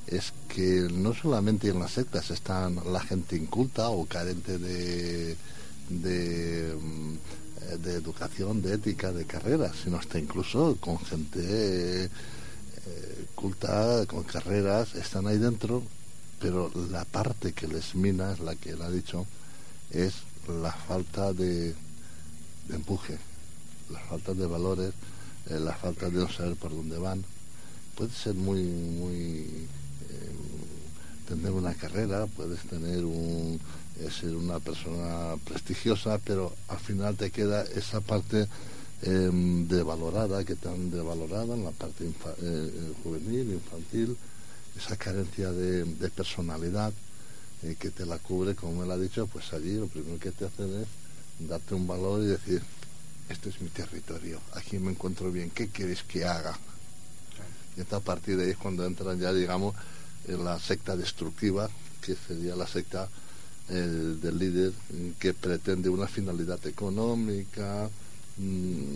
[0.08, 5.38] es que no solamente en las sectas están la gente inculta o carente de,
[5.90, 7.14] de, mm,
[7.88, 12.10] educación, de ética, de carrera, sino hasta incluso con gente eh,
[13.36, 15.84] culta, con carreras, están ahí dentro,
[16.40, 19.26] pero la parte que les mina, es la que él ha dicho,
[19.92, 20.14] es
[20.62, 21.74] la falta de,
[22.68, 23.18] de empuje,
[23.90, 24.94] la falta de valores,
[25.52, 27.24] eh, la falta de no saber por dónde van.
[27.96, 29.68] Puede ser muy, muy
[30.10, 30.32] eh,
[31.28, 33.60] tener una carrera, puedes tener un
[34.00, 38.48] eh, ser una persona prestigiosa, pero al final te queda esa parte
[39.02, 39.30] eh,
[39.68, 42.38] devalorada, que tan devalorada en la parte infa-
[43.04, 44.16] juvenil, infantil,
[44.78, 46.94] esa carencia de, personalidad
[47.80, 50.82] que te la cubre, como él ha dicho, pues allí lo primero que te hacen
[50.82, 52.62] es darte un valor y decir,
[53.32, 56.58] este es mi territorio, aquí me encuentro bien, ¿qué quieres que haga?
[57.78, 59.74] Y entonces, a partir de ahí es cuando entran ya, digamos,
[60.28, 61.70] en la secta destructiva,
[62.02, 63.08] que sería la secta
[63.70, 67.90] eh, del líder mm, que pretende una finalidad económica.
[68.38, 68.96] mm,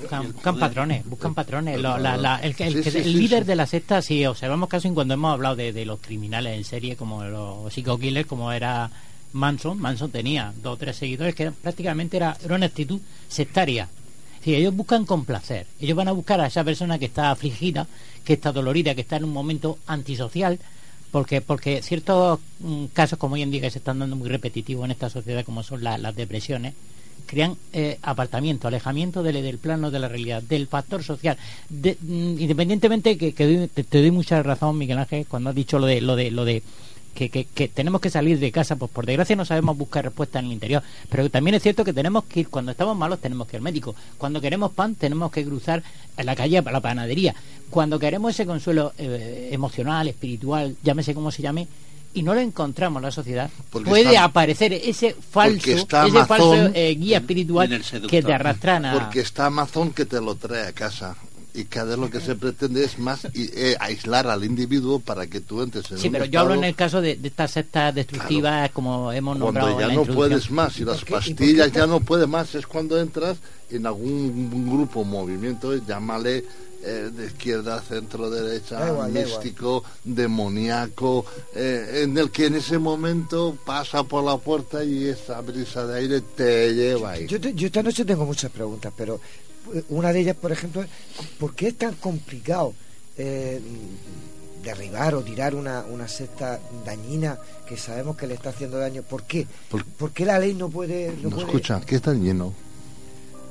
[0.00, 1.80] Buscan, buscan patrones, buscan patrones.
[1.80, 3.48] Lo- la- la- el que- el, Sí, que- sí, el sí, líder sí.
[3.48, 6.64] de la secta, si observamos caso en cuando hemos hablado de, de los criminales en
[6.64, 8.90] serie, como los killers, como era
[9.32, 13.88] Manson, Manson tenía dos o tres seguidores que prácticamente era, una actitud sectaria.
[14.42, 15.66] Sí, ellos buscan complacer.
[15.80, 17.86] Ellos van a buscar a esa persona que está afligida,
[18.24, 20.58] que está dolorida, que está en un momento antisocial,
[21.10, 24.84] porque porque ciertos mm, casos como hoy en día que se están dando muy repetitivos
[24.84, 26.74] en esta sociedad, como son la- las depresiones,
[27.26, 31.36] crean eh, apartamiento, alejamiento del, del plano de la realidad, del factor social.
[31.70, 35.86] Mm, independientemente que, que te, te doy mucha razón, Miguel Ángel, cuando has dicho lo
[35.86, 36.62] de lo de lo de
[37.18, 40.38] que, que- que tenemos que salir de casa, pues por desgracia no sabemos buscar respuestas
[40.40, 43.48] en el interior, pero también es cierto que tenemos que ir, cuando estamos malos tenemos
[43.48, 45.82] que ir al médico, cuando queremos pan tenemos que cruzar
[46.16, 47.34] la calle a la panadería,
[47.70, 51.66] cuando queremos ese consuelo eh, emocional, espiritual, llámese como se llame,
[52.14, 56.24] y no lo encontramos en la sociedad, Porque puede está- aparecer ese falso, está ese
[56.24, 57.68] falso eh, guía espiritual
[58.08, 58.92] que te arrastran a...
[58.94, 61.16] Porque está Amazon que te lo trae a casa.
[61.54, 65.26] Y cada vez lo que se pretende es más y- eh, aislar al individuo para
[65.26, 67.50] que tú entres en Sí, un pero yo hablo en el caso de, de estas
[67.52, 71.72] sectas destructivas, como hemos nombrado cuando ya en la no puedes más y las pastillas
[71.72, 73.38] ya no puedes más es cuando entras
[73.70, 76.44] en algún grupo movimiento llámale
[76.84, 83.56] eh, de izquierda centro derecha igual, místico demoníaco eh, en el que en ese momento
[83.64, 87.26] pasa por la puerta y esa brisa de aire te lleva ahí.
[87.26, 89.20] Yo, esta noche tengo muchas preguntas, pero
[89.90, 90.88] una de ellas, por ejemplo, es
[91.38, 92.74] ¿por qué es tan complicado
[93.16, 93.60] eh,
[94.62, 99.02] derribar o tirar una, una secta dañina que sabemos que le está haciendo daño?
[99.02, 99.46] ¿Por qué?
[99.70, 101.12] Por- ¿Por qué la ley no puede...?
[101.22, 102.52] No no puede escucha que está lleno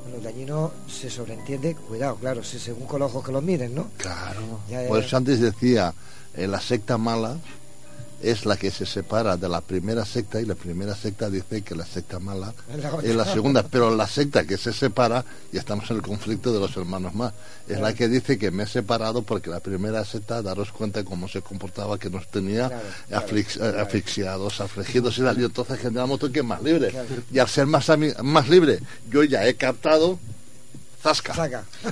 [0.10, 3.88] Bueno, dañino se sobreentiende, cuidado, claro, según con los ojos que los miren, ¿no?
[3.98, 4.60] Claro.
[4.70, 5.94] Ya, ya, Por eso antes decía,
[6.36, 7.38] eh, la secta mala
[8.22, 11.76] es la que se separa de la primera secta y la primera secta dice que
[11.76, 13.10] la secta mala Es la otra.
[13.10, 16.60] es la segunda, pero la secta que se separa, y estamos en el conflicto de
[16.60, 17.34] los hermanos más,
[17.68, 21.06] es la que dice que me he separado porque la primera secta, daros cuenta de
[21.06, 22.70] cómo se comportaba, que nos tenía
[23.12, 26.92] aflix- eh, asfixiados, afligidos y tal, y entonces generamos tú que es más libre.
[27.32, 27.88] Y al ser más,
[28.24, 28.80] más libre,
[29.12, 30.18] yo ya he captado
[31.02, 31.34] zasca.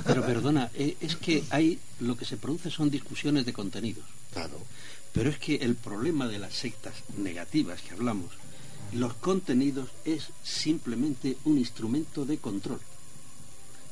[0.04, 4.04] Pero perdona, eh, es que hay lo que se produce son discusiones de contenidos.
[4.32, 4.58] Claro.
[5.16, 8.32] Pero es que el problema de las sectas negativas que hablamos,
[8.92, 12.80] los contenidos es simplemente un instrumento de control,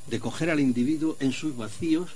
[0.06, 2.10] de coger al individuo en sus vacíos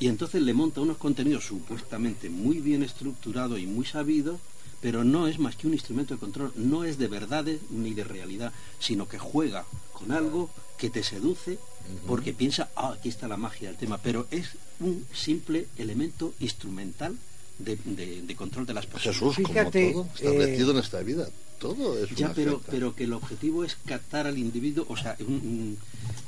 [0.00, 4.40] y entonces le monta unos contenidos supuestamente muy bien estructurados y muy sabidos,
[4.80, 8.02] pero no es más que un instrumento de control, no es de verdades ni de
[8.02, 11.60] realidad, sino que juega con algo que te seduce
[12.08, 14.48] porque piensa, ah, aquí está la magia del tema, pero es
[14.80, 17.16] un simple elemento instrumental
[17.58, 19.16] de, de- de control de las personas.
[19.16, 21.28] Jesús, Fíjate, como todo, está eh, en esta vida.
[21.58, 22.70] Todo es Ya, una pero, secta.
[22.72, 25.78] pero que el objetivo es captar al individuo, o sea, un- un-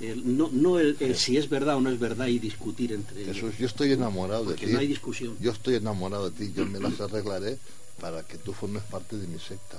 [0.00, 3.22] el- no, no el, el si es verdad o no es verdad y discutir entre
[3.22, 3.36] ellos.
[3.36, 4.66] Jesús, yo estoy enamorado de ti.
[4.66, 5.36] no hay discusión.
[5.40, 6.52] Yo estoy enamorado de ti.
[6.56, 7.58] Yo me las arreglaré
[8.00, 9.78] para que tú formes parte de mi secta.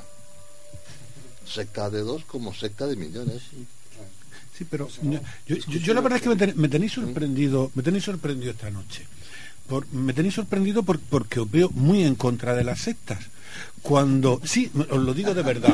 [1.46, 3.42] Secta de dos como secta de millones.
[4.58, 7.84] Sí, pero yo, yo- yo la verdad es que me, ten- me tenéis sorprendido, me
[7.84, 9.06] tenéis sorprendido esta noche.
[9.72, 13.20] Por- me tenéis sorprendido por- porque os veo muy en contra de las sectas.
[13.82, 15.70] Cuando, sí, os lo digo de verdad.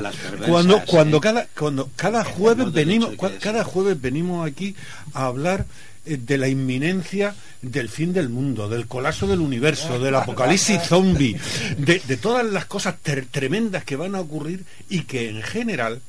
[0.47, 3.09] Cuando, cuando cada, cuando cada jueves venimos,
[3.41, 4.75] cada jueves venimos aquí
[5.13, 5.65] a hablar
[6.05, 11.35] eh, de la inminencia del fin del mundo, del colapso del universo, del apocalipsis zombie,
[11.77, 15.99] de, de todas las cosas ter- tremendas que van a ocurrir y que en general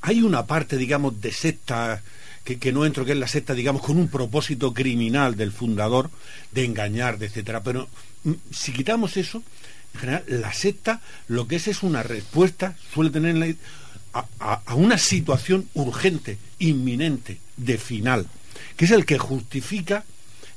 [0.00, 2.02] hay una parte, digamos, de secta
[2.56, 6.10] que, no entro, que es la secta, digamos, con un propósito criminal del fundador,
[6.52, 7.62] de engañar, de etcétera.
[7.62, 7.88] Pero
[8.24, 9.42] mm, si quitamos eso,
[9.94, 13.54] en general, la secta lo que es es una respuesta, suele tener la-
[14.14, 18.26] a, a- a una situación urgente, inminente, de final,
[18.76, 20.04] que es el que justifica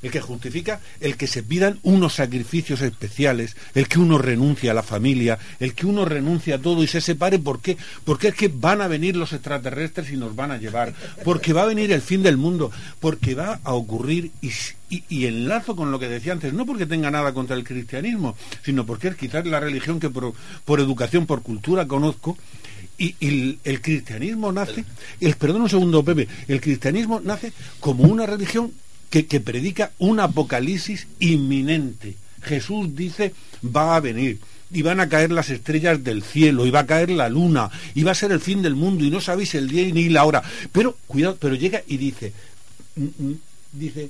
[0.02, 4.74] el que justifica el que se pidan unos sacrificios especiales, el que uno renuncie a
[4.74, 7.78] la familia, el que uno renuncie a todo y se separe, ¿por qué?
[8.04, 11.64] Porque es que van a venir los extraterrestres y nos van a llevar, porque va
[11.64, 16.10] a venir el fin del mundo, porque va a ocurrir y, enlazo con lo que
[16.10, 20.00] decía antes, no porque tenga nada contra el cristianismo, sino porque es quizás la religión
[20.00, 22.38] que por, educación, por cultura conozco,
[22.98, 23.16] y,
[23.64, 24.86] el cristianismo nace,
[25.20, 28.72] el, perdón un segundo, Pepe, el cristianismo nace como una religión
[29.12, 32.16] que, predica un apocalipsis inminente.
[32.42, 33.34] Jesús dice,
[33.64, 34.40] va a venir,
[34.72, 38.04] y van a caer las estrellas del cielo, y va a caer la luna, y
[38.04, 40.42] va a ser el fin del mundo, y no sabéis el día ni la hora.
[40.72, 42.32] Pero, cuidado, pero llega y dice,
[42.96, 43.40] mm, mm,
[43.74, 44.10] dice,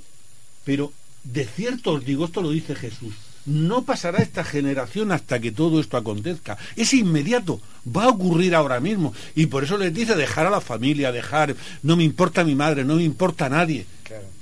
[0.64, 3.14] pero de cierto os digo, esto lo dice Jesús,
[3.46, 6.60] no pasará esta generación hasta que todo esto acontezca.
[6.76, 9.14] Es inmediato, va a ocurrir ahora mismo.
[9.36, 12.86] Y por eso les dice dejar a la familia, dejar, no me importa mi madre,
[12.86, 13.88] no me importa nadie.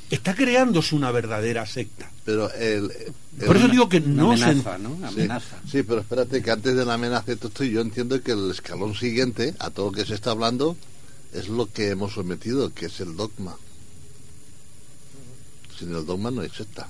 [0.09, 2.09] Está creándose una verdadera secta.
[2.25, 2.91] Pero el,
[3.39, 4.53] el- Por eso digo que no se...
[4.55, 4.61] Sí,
[5.71, 8.95] Sí, pero espérate que antes de la amenaza todo esto, yo entiendo que el escalón
[8.95, 10.75] siguiente a todo lo que se está hablando
[11.33, 13.55] es lo que hemos sometido, que es el dogma.
[15.77, 16.87] Sin el dogma no hay secta.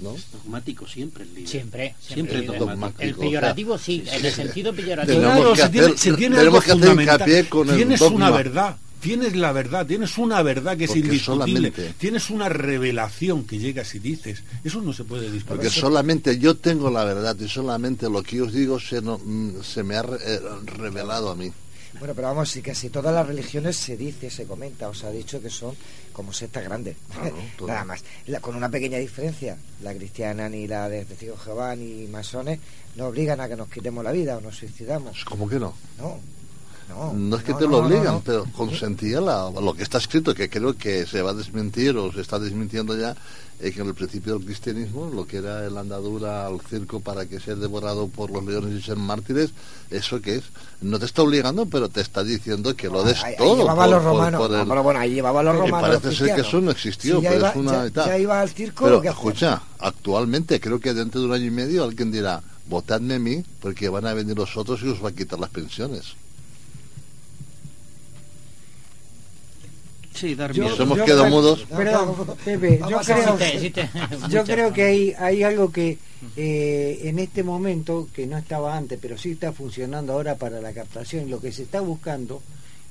[0.00, 0.14] ¿No?
[0.32, 1.48] Dogmático siempre el líder.
[1.48, 2.54] Siempre, Siempre siempre.
[2.56, 3.02] es dogmático.
[3.02, 5.18] El peyorativo sí, en el sentido peyorativo.
[5.18, 7.14] Tenemos Claro, que se tiene, se tiene tenemos algo que hacer fundamental.
[7.16, 8.16] hincapié con el tienes dogma.
[8.28, 12.48] una verdad, tienes la verdad, tienes una verdad que es Porque indiscutible, solamente- tienes una
[12.48, 15.46] revelación que llegas y dices, eso no se puede discutir.
[15.56, 19.18] Porque solamente yo tengo la verdad y solamente lo que yo os digo se, no-
[19.22, 21.50] mm, se me ha re- eh, revelado a mí.
[21.98, 25.10] Bueno, pero vamos, sí, casi todas las religiones se dice, se comenta, o se ha
[25.10, 25.74] dicho que son
[26.12, 26.96] como sectas grandes.
[27.66, 28.04] Nada más.
[28.26, 29.56] La- con una pequeña diferencia.
[29.82, 32.60] La cristiana ni la de Testigos de Jehová ni masones
[32.96, 35.24] no obligan a que nos quitemos la vida o nos suicidamos.
[35.24, 35.74] ¿Cómo que no?
[35.98, 36.20] No.
[36.88, 38.22] No, No es que no, te lo obligan, no.
[38.24, 42.10] pero consentía la- lo que está escrito, que creo que se va a desmentir o
[42.12, 43.14] se está desmintiendo ya,
[43.60, 47.26] es que en el principio del cristianismo, lo que era la andadura al circo para
[47.26, 49.50] que sea devorado por los leones y ser mártires,
[49.90, 50.44] ¿eso qué es?
[50.80, 53.56] No te está obligando, pero te está diciendo que lo des Ahí- ahí todo.
[53.58, 54.40] llevaba por- los romanos.
[54.40, 55.88] por el- No, pero bueno, ahí llevaba los Que romanos.
[56.00, 58.40] parece ser que eso no existió, Si pero iba- es una ya- y ya iba
[58.40, 59.18] al circo, Pero ¿qué hacía?
[59.18, 63.42] escucha, actualmente creo que dentro de un año y medio alguien dirá, votadme a mí,
[63.60, 66.14] porque van a venir los otros y os va a quitar las pensiones.
[70.18, 70.76] Sí, dar Yo- miedo.
[70.76, 71.66] Nos hemos quedado mudos.
[71.68, 73.38] Perdón, Pepe, yo creo,
[74.28, 75.98] yo que hay, hay algo que
[76.36, 80.72] eh, en este momento, que no estaba antes, pero sí está funcionando ahora para la
[80.72, 82.42] captación, lo que se está buscando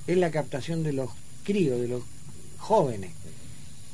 [0.08, 1.10] es la captación de los
[1.44, 2.04] críos, de los
[2.58, 3.12] jóvenes.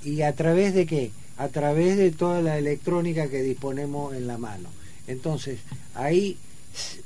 [0.04, 1.12] ¿Y a través de qué?
[1.38, 4.70] A través de toda la electrónica que disponemos en la mano.
[5.08, 5.60] Entonces,
[5.96, 6.38] ahí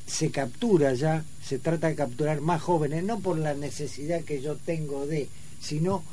[0.05, 4.55] se captura ya, se trata de capturar más jóvenes, no por la necesidad que yo
[4.57, 5.29] tengo de,
[5.61, 6.03] sino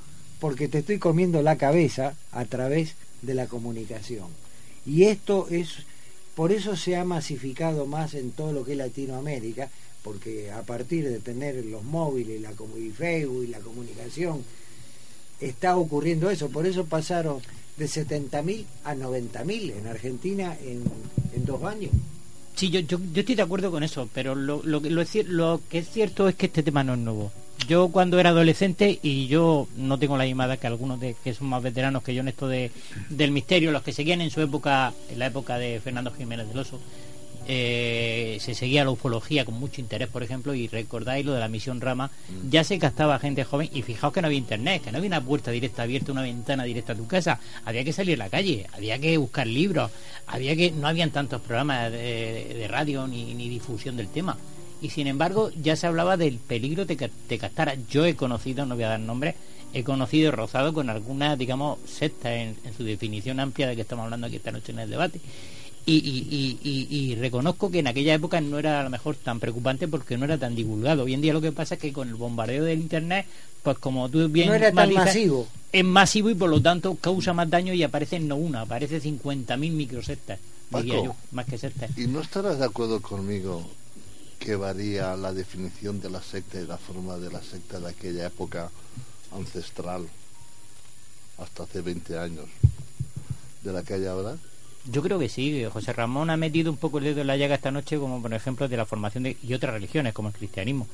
[0.45, 4.27] porque te estoy comiendo la cabeza a través de la comunicación.
[4.85, 5.71] Y esto es,
[6.35, 9.71] por eso se ha masificado más en todo lo que es Latinoamérica,
[10.03, 14.45] porque a partir de tener los móviles, la, y Facebook y la comunicación,
[15.41, 16.51] está ocurriendo eso.
[16.51, 17.41] Por eso pasaron
[17.79, 20.83] de 70.000 a 90.000 en Argentina en,
[21.35, 21.93] en dos años.
[22.55, 25.89] Sí, yo, yo, estoy de acuerdo con eso, pero lo, lo, lo, lo que es
[25.89, 27.33] cierto es que este tema no es nuevo.
[27.66, 31.32] Yo cuando era adolescente, y yo no tengo la misma edad que algunos de, que
[31.32, 32.70] son más veteranos que yo en esto de,
[33.09, 36.59] del misterio, los que seguían en su época, en la época de Fernando Jiménez del
[36.59, 36.78] Oso,
[37.47, 41.48] eh, se seguía la ufología con mucho interés, por ejemplo, y recordáis lo de la
[41.48, 42.10] misión Rama,
[42.51, 45.20] ya se captaba gente joven, y fijaos que no había internet, que no había una
[45.20, 48.66] puerta directa abierta, una ventana directa a tu casa, había que salir a la calle,
[48.72, 49.90] había que buscar libros,
[50.26, 54.36] había que, no habían tantos programas de, de radio ni, ni difusión del tema.
[54.85, 57.74] Y sin embargo, ya se hablaba del peligro de que te captara.
[57.90, 59.35] Yo he conocido, no voy a dar nombres,
[59.73, 63.81] he conocido y rozado con algunas, digamos, sectas en, en su definición amplia de que
[63.81, 65.20] estamos hablando aquí esta noche en el debate.
[65.86, 69.16] Y, y- y- y- y reconozco que en aquella época no era a lo mejor
[69.16, 71.05] tan preocupante porque no era tan divulgado.
[71.05, 73.24] Hoy en día lo que pasa es que con el bombardeo del Internet,
[73.62, 75.47] pues como tú bien No era tan masivo.
[75.73, 79.56] es masivo y por lo tanto causa más daño y aparecen no una, aparece 50.000
[79.73, 80.39] microsectas,
[80.70, 81.90] diría yo, más que sectas.
[81.97, 83.66] ¿Y no estarás de acuerdo conmigo
[84.45, 88.27] que varía la definición de la secta y la forma de la secta de aquella
[88.27, 88.71] época
[89.35, 90.07] ancestral,
[91.39, 92.45] hasta hace 20 años,
[93.62, 94.37] de la que hay ahora?
[94.91, 97.55] Yo creo que sí, José Ramón ha metido un poco el dedo en la llaga
[97.55, 100.87] esta noche, como por ejemplo de la formación de y otras religiones, como el cristianismo.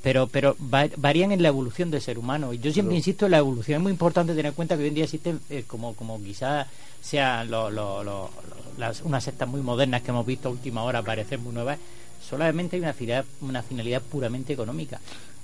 [0.00, 2.52] Pero, pero va- varían en la evolución del ser humano.
[2.52, 3.76] Y yo siempre Pero- insisto en la evolución.
[3.76, 6.66] Es muy importante tener en cuenta que hoy en día existen, eh, como, como quizás
[7.00, 8.30] sean lo- lo-
[8.78, 11.78] las, unas sectas muy modernas que hemos visto a última hora aparecer muy nuevas,
[12.28, 15.00] solamente hay una finalidad, una finalidad puramente económica.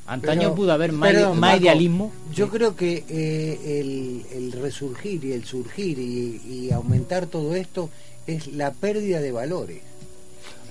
[0.06, 2.12] Antaño Pero- pudo haber más, perdón, más Paco, idealismo.
[2.34, 7.90] Yo creo que eh, el, el resurgir y el surgir y, y aumentar todo esto
[8.26, 9.78] es la pérdida de valores.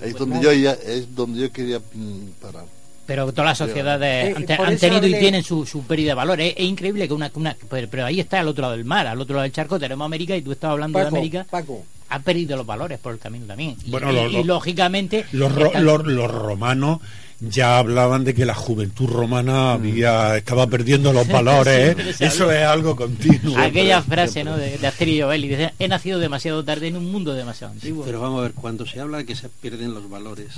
[0.00, 0.42] Pues donde no.
[0.42, 2.64] yo ya, es donde yo quería mm, parar.
[3.06, 6.40] Pero todas las sociedades Eh, han, tenido y tienen su, su pérdida de valor.
[6.40, 8.84] Es, es increíble que una, que una- pero, pero ahí está al otro lado del
[8.84, 11.46] mar, al otro lado del charco tenemos América y tú estabas hablando de América.
[11.48, 11.84] Paco.
[12.10, 13.76] Ha perdido los valores por el camino también.
[13.84, 17.00] Y, Bueno, y- lo- y lo- lógicamente Los, ro- están- los- los romanos
[17.40, 21.96] ya hablaban de que la juventud romana había estaba perdiendo los valores.
[21.96, 22.14] ¿eh?
[22.18, 23.56] Eso es algo continuo.
[23.58, 24.42] aquella frase.
[24.42, 24.56] ¿no?
[24.56, 28.04] de, de Asterio Belli, dice, he nacido demasiado tarde en un mundo demasiado antiguo.
[28.04, 30.48] Pero vamos a ver, cuando se habla de que se pierden los valores,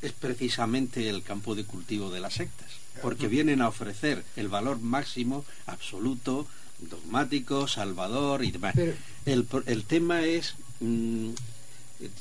[0.00, 2.68] es precisamente el campo de cultivo de las sectas,
[3.02, 6.46] porque vienen a ofrecer el valor máximo, absoluto,
[6.88, 8.74] dogmático, salvador y demás.
[8.74, 8.94] Pero-
[9.26, 11.30] El, el tema es, mm,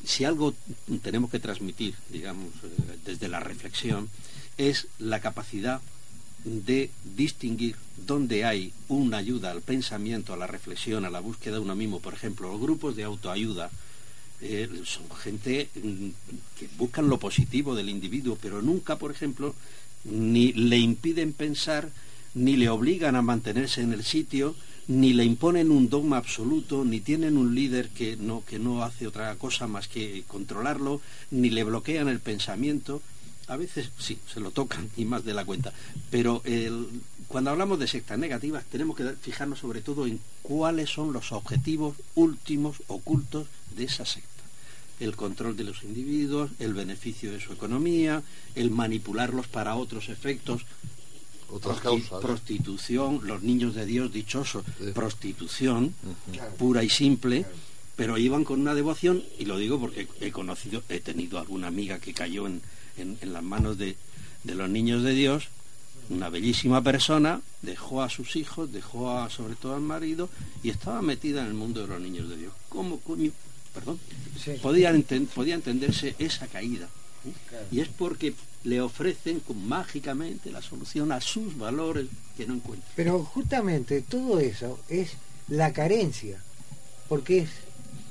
[0.06, 0.54] si algo
[1.02, 4.10] tenemos que transmitir, digamos, eh, desde la reflexión,
[4.58, 5.82] es la capacidad
[6.46, 7.76] de distinguir
[8.06, 12.00] dónde hay una ayuda al pensamiento, a la reflexión, a la búsqueda de uno mismo.
[12.00, 13.70] Por ejemplo, los grupos de autoayuda
[14.42, 16.08] eh, son gente mm,
[16.60, 19.56] que buscan lo positivo del individuo, pero nunca, por ejemplo,
[20.04, 21.90] ni le impiden pensar,
[22.34, 24.56] ni le obligan a mantenerse en el sitio,
[24.88, 29.08] ni le imponen un dogma absoluto, ni tienen un líder que no, que no hace
[29.08, 31.02] otra cosa más que controlarlo,
[31.32, 33.02] ni le bloquean el pensamiento.
[33.48, 35.74] A veces sí, se lo tocan y más de la cuenta.
[36.10, 36.42] Pero
[37.28, 41.96] cuando hablamos de sectas negativas tenemos que fijarnos sobre todo en cuáles son los objetivos
[42.16, 44.30] últimos ocultos de esa secta.
[45.00, 48.24] El control de los individuos, el beneficio de su economía,
[48.56, 50.66] el manipularlos para otros efectos,
[51.56, 52.22] Otras prosti- causas.
[52.22, 54.86] prostitución, los niños de Dios dichosos, Sí.
[54.94, 55.94] prostitución
[56.58, 57.46] pura y simple,
[57.96, 62.00] pero iban con una devoción, y lo digo porque he conocido, he tenido alguna amiga
[62.00, 62.62] que cayó en,
[62.98, 63.96] en- en las manos de,
[64.44, 65.48] de los niños de Dios,
[66.10, 70.30] una bellísima persona, dejó a sus hijos, dejó a, sobre todo al marido,
[70.64, 72.54] y estaba metida en el mundo de los niños de Dios.
[72.70, 73.32] ¿Cómo coño?
[73.74, 74.00] Perdón.
[74.62, 76.90] Podía, enten- podía entenderse esa caída.
[77.26, 77.32] ¿eh?
[77.72, 82.08] Y es porque le ofrecen mágicamente la solución a sus valores
[82.38, 82.92] que no encuentran.
[82.96, 85.12] Pero justamente todo eso es
[85.50, 86.42] la carencia,
[87.10, 87.50] porque es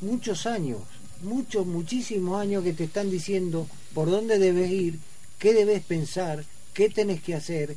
[0.02, 0.80] muchos años,
[1.22, 4.98] muchos, muchísimos años que te están diciendo por dónde debes ir,
[5.38, 7.76] qué debes pensar, qué tenés que hacer,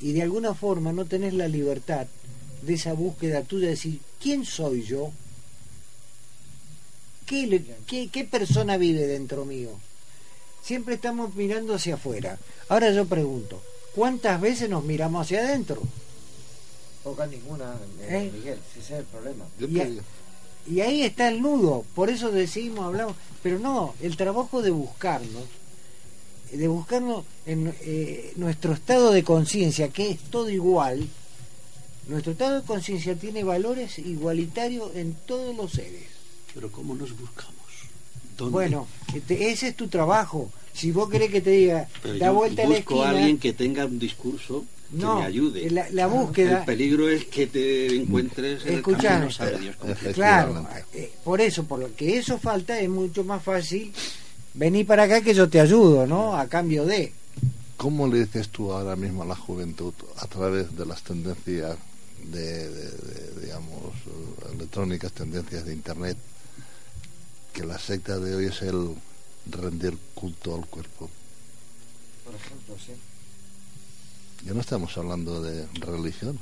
[0.00, 2.06] y de alguna forma no tenés la libertad
[2.62, 5.12] de esa búsqueda tuya de decir, ¿quién soy yo?
[7.24, 9.70] ¿Qué, le- qué, qué persona vive dentro mío?
[10.66, 12.38] Siempre estamos mirando hacia afuera.
[12.68, 13.62] Ahora yo pregunto,
[13.94, 15.80] ¿cuántas veces nos miramos hacia adentro?
[17.04, 18.30] Poca ninguna, eh, ¿Eh?
[18.34, 19.44] Miguel, si ese es el problema.
[19.44, 23.14] A- y ahí está el nudo, por eso decimos, hablamos,
[23.44, 25.44] pero no, el trabajo de buscarnos,
[26.50, 31.06] de buscarnos en eh, nuestro estado de conciencia, que es todo igual,
[32.08, 36.06] nuestro estado de conciencia tiene valores igualitarios en todos los seres.
[36.52, 37.54] Pero ¿cómo nos buscamos?
[38.36, 38.52] ¿Dónde?
[38.52, 40.50] Bueno, este, ese es tu trabajo.
[40.74, 43.10] Si vos querés que te diga, Pero da yo vuelta a la busco esquina, a
[43.10, 45.70] alguien que tenga un discurso que No, me ayude.
[45.70, 49.28] la- la búsqueda- El peligro es que te encuentres en el Escuchame.
[49.34, 50.14] camino, Dios.
[50.14, 53.90] Claro, eh, por eso, por lo que eso falta, es mucho más fácil
[54.54, 56.36] venir para acá que yo te ayudo, ¿no?
[56.36, 57.12] A cambio de.
[57.78, 61.76] ¿Cómo le dices tú ahora mismo a la juventud a través de las tendencias
[62.24, 63.92] de, de- de, digamos,
[64.54, 66.16] electrónicas, tendencias de Internet,
[67.56, 68.94] que la secta de hoy es el
[69.46, 71.08] rendir culto al cuerpo?
[72.22, 72.92] Por ejemplo, sí.
[74.44, 76.38] Ya no estamos hablando de religión,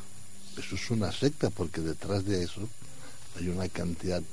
[0.59, 2.69] eso es una secta porque detrás de eso
[3.39, 4.25] hay una cantidad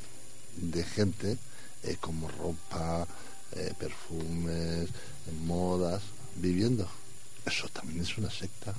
[0.57, 1.37] de gente
[1.83, 3.07] eh, como ropa,
[3.51, 4.89] eh, perfumes,
[5.45, 6.01] modas,
[6.35, 6.89] viviendo.
[7.45, 8.73] Eso también es una secta.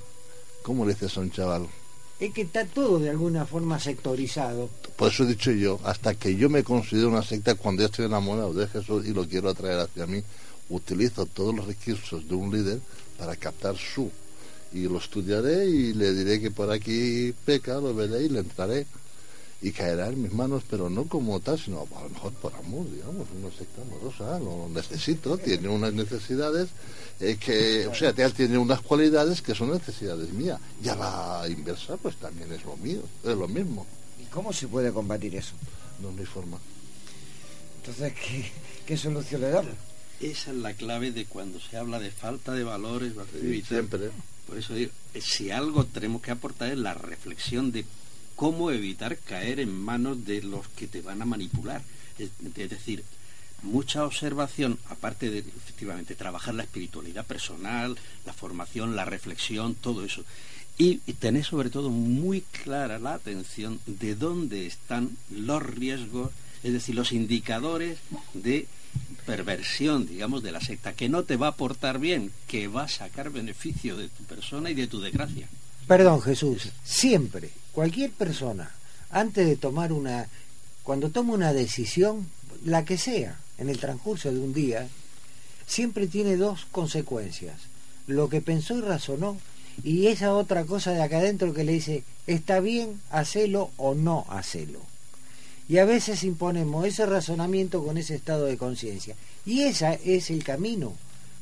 [0.61, 1.69] ¿Cómo le dices a un chaval?
[2.19, 4.69] Es que está todo de alguna forma sectorizado.
[4.95, 8.53] Por eso he dicho yo, hasta que yo me considero una secta, cuando estoy enamorado
[8.53, 10.23] de Jesús y lo quiero atraer hacia mí,
[10.69, 12.79] utilizo todos los recursos de un líder
[13.17, 14.09] para captar su.
[14.71, 18.85] Y lo estudiaré y le diré que por aquí peca, lo veré y le entraré.
[19.63, 22.85] Y caerá en mis manos, pero no como tal, sino a lo mejor por amor,
[22.91, 26.67] digamos, una secta amorosa, lo necesito, tiene unas necesidades
[27.19, 30.59] eh, que, o sea, tiene unas cualidades que son necesidades mías.
[30.83, 33.87] Y a la inversa, pues también es lo mío, es lo mismo.
[34.21, 35.53] ¿Y cómo se puede combatir eso?
[36.01, 36.59] No hay forma.
[37.77, 38.51] Entonces, ¿qué,
[38.85, 39.73] qué solución le damos?
[40.19, 43.13] Esa es la clave de cuando se habla de falta de valores.
[43.39, 44.11] Sí, siempre.
[44.47, 47.85] Por eso digo, eh, si algo tenemos que aportar es la reflexión de
[48.43, 51.81] cómo evitar caer en manos de los que te van a manipular.
[52.19, 52.29] Es,
[52.69, 53.01] decir,
[53.61, 60.25] mucha observación, aparte de efectivamente trabajar la espiritualidad personal, la formación, la reflexión, todo eso.
[60.77, 66.31] Y, y tener sobre todo muy clara la atención de dónde están los riesgos,
[66.63, 67.99] es decir, los indicadores
[68.33, 68.67] de
[69.25, 72.89] perversión, digamos, de la secta, que no te va a aportar bien, que va a
[72.89, 75.47] sacar beneficio de tu persona y de tu desgracia.
[75.87, 78.71] Perdón, Jesús, siempre, cualquier persona,
[79.09, 80.27] antes de tomar una,
[80.83, 82.29] cuando toma una decisión,
[82.63, 84.87] la que sea, en el transcurso de un día,
[85.67, 87.55] siempre tiene dos consecuencias.
[88.07, 89.37] Lo que pensó y razonó,
[89.83, 94.25] y esa otra cosa de acá adentro que le dice, está bien, hacelo o no
[94.29, 94.79] hacelo.
[95.67, 99.15] Y a veces imponemos ese razonamiento con ese estado de conciencia.
[99.45, 100.93] Y ese es el camino.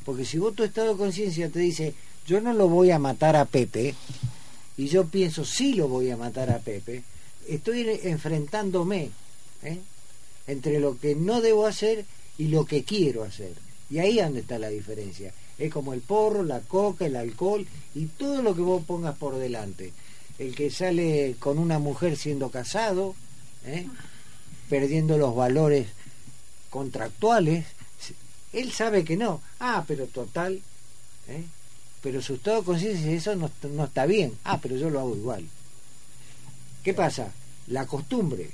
[0.05, 1.95] Porque si vos tu estado de conciencia te dice,
[2.27, 3.95] yo no lo voy a matar a Pepe,
[4.77, 7.03] y yo pienso, sí lo voy a matar a Pepe,
[7.47, 9.09] estoy enfrentándome
[9.63, 9.79] ¿eh?
[10.47, 12.05] entre lo que no debo hacer
[12.37, 13.53] y lo que quiero hacer.
[13.89, 15.33] Y ahí es donde está la diferencia.
[15.57, 19.37] Es como el porro, la coca, el alcohol y todo lo que vos pongas por
[19.37, 19.91] delante.
[20.39, 23.15] El que sale con una mujer siendo casado,
[23.65, 23.87] ¿eh?
[24.69, 25.87] perdiendo los valores
[26.69, 27.65] contractuales,
[28.53, 29.41] él sabe que no.
[29.59, 30.61] Ah, pero total,
[31.27, 31.43] ¿eh?
[32.01, 34.33] Pero su estado de conciencia dice, eso no, no está bien.
[34.43, 35.47] Ah, pero yo lo hago igual.
[36.83, 37.31] ¿Qué pasa?
[37.67, 38.49] La costumbre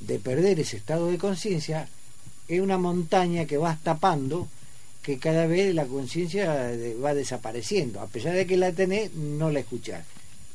[0.00, 1.88] de perder ese estado de conciencia
[2.48, 4.48] es una montaña que vas tapando
[5.02, 6.72] que cada vez la conciencia
[7.02, 8.00] va desapareciendo.
[8.00, 10.04] A pesar de que la tenés, no la escuchás.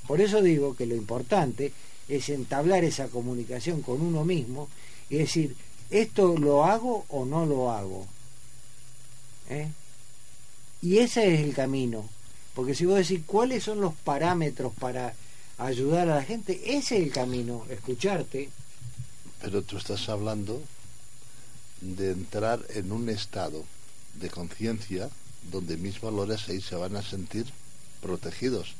[0.05, 1.71] Por eso digo que lo importante
[2.09, 4.67] es entablar esa comunicación con uno mismo
[5.09, 5.55] y decir,
[5.89, 8.05] ¿esto lo hago o no lo hago?
[9.49, 9.69] ¿Eh?
[10.81, 12.09] Y ese es el camino.
[12.55, 15.13] Porque si vos decís, ¿cuáles son los parámetros para
[15.57, 16.77] ayudar a la gente?
[16.77, 18.49] Ese es el camino, escucharte.
[19.41, 20.61] Pero tú estás hablando
[21.81, 23.63] de entrar en un estado
[24.15, 25.09] de conciencia
[25.51, 27.45] donde mis valores ahí se van a sentir
[28.01, 28.75] protegidos.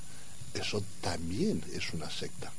[0.53, 2.51] Eso también es una secta.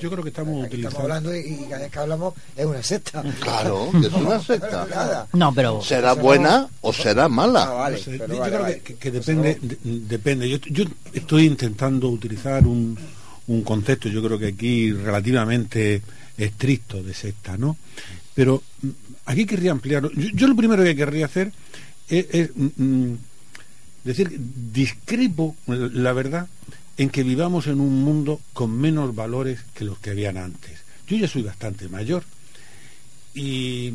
[0.00, 0.88] Yo creo que estamos Aquí utilizando...
[0.88, 3.22] Estamos hablando y, y cada vez que hablamos es una secta.
[3.40, 4.86] Claro, que es una secta.
[4.90, 5.28] Nada.
[5.32, 5.80] No, pero...
[5.82, 7.64] ¿Será buena o será mala?
[7.64, 8.74] Ah, vale, pero yo vale, creo vale.
[8.78, 10.48] que, que- que depende, de- depende.
[10.48, 12.98] Yo, yo estoy intentando utilizar un,
[13.46, 16.02] un concepto, yo creo que aquí relativamente
[16.36, 17.76] estricto de secta, ¿no?
[18.34, 18.88] Pero mm,
[19.26, 20.10] aquí querría ampliarlo.
[20.12, 21.52] Yo, yo lo primero que querría hacer
[22.08, 23.12] es, es, mm,
[24.02, 24.32] decir,
[24.72, 26.48] discrepo, la verdad,
[26.96, 30.80] en que vivamos en un mundo con menos valores que los que habían antes.
[31.06, 32.24] Yo ya soy bastante mayor
[33.34, 33.94] y,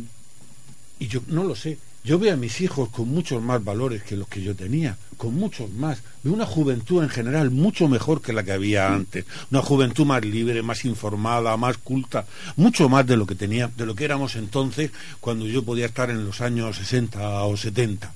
[1.00, 1.78] y yo no lo sé.
[2.04, 5.36] Yo veo a mis hijos con muchos más valores que los que yo tenía, con
[5.36, 6.02] muchos más.
[6.24, 9.26] Veo una juventud en general mucho mejor que la que había antes.
[9.52, 12.26] Una juventud más libre, más informada, más culta,
[12.56, 16.10] mucho más de lo que tenía, de lo que éramos entonces cuando yo podía estar
[16.10, 18.14] en los años 60 o 70.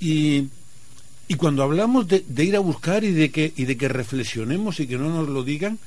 [0.00, 0.48] Y,
[1.28, 4.86] y cuando hablamos de, ir a buscar y de que y de que reflexionemos y
[4.86, 5.78] que no nos lo digan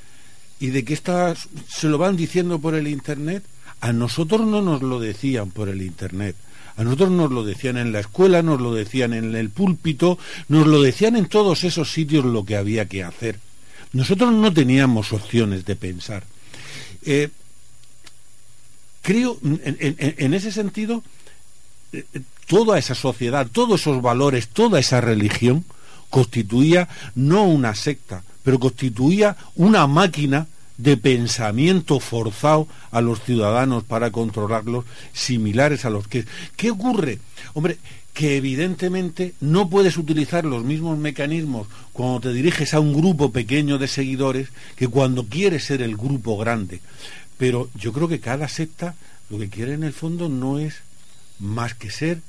[0.60, 3.44] y de que estas se lo van diciendo por el internet,
[3.80, 6.36] a nosotros no nos lo decían por el internet.
[6.78, 10.68] A nosotros nos lo decían en la escuela, nos lo decían en el púlpito, nos
[10.68, 13.40] lo decían en todos esos sitios lo que había que hacer.
[13.94, 16.24] Nosotros no teníamos opciones de pensar.
[17.04, 17.30] Eh,
[19.02, 21.04] creo, en, ese sentido,
[21.94, 22.04] eh,
[22.48, 25.66] toda esa sociedad, todos esos valores, toda esa religión
[26.10, 30.48] constituía no una secta, pero constituía una máquina
[30.78, 36.26] de pensamiento forzado a los ciudadanos para controlarlos, similares a los que...
[36.56, 37.20] ¿Qué ocurre?
[37.54, 37.78] Hombre,
[38.14, 43.78] que evidentemente no puedes utilizar los mismos mecanismos cuando te diriges a un grupo pequeño
[43.78, 46.80] de seguidores que cuando quieres ser el grupo grande.
[47.38, 48.96] Pero yo creo que cada secta
[49.30, 50.78] lo que quiere en el fondo no es
[51.40, 52.22] más que ser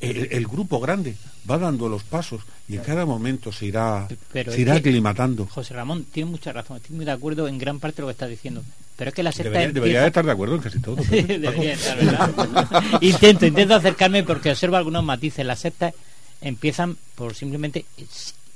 [0.00, 1.14] el, grupo grande
[1.48, 5.46] va dando los pasos y en cada momento se irá, se irá aclimatando.
[5.46, 8.12] José Ramón tiene mucha razón, estoy muy de acuerdo en gran parte de lo que
[8.12, 8.62] está diciendo.
[8.96, 10.96] Pero es que la secta debería, debería estar de acuerdo en casi todo.
[13.00, 15.44] intento, intento acercarme porque observo algunos matices.
[15.44, 15.94] Las sectas
[16.40, 17.84] empiezan por simplemente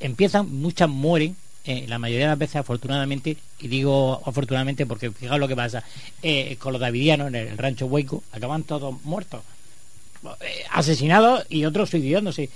[0.00, 5.38] empiezan, muchas mueren eh, la mayoría de las veces afortunadamente, y digo afortunadamente porque fijaos
[5.40, 5.84] lo que pasa,
[6.22, 9.42] eh, con los davidianos en el rancho Hueco, acaban todos muertos.
[10.40, 12.50] Eh, asesinados y otros suicidándose.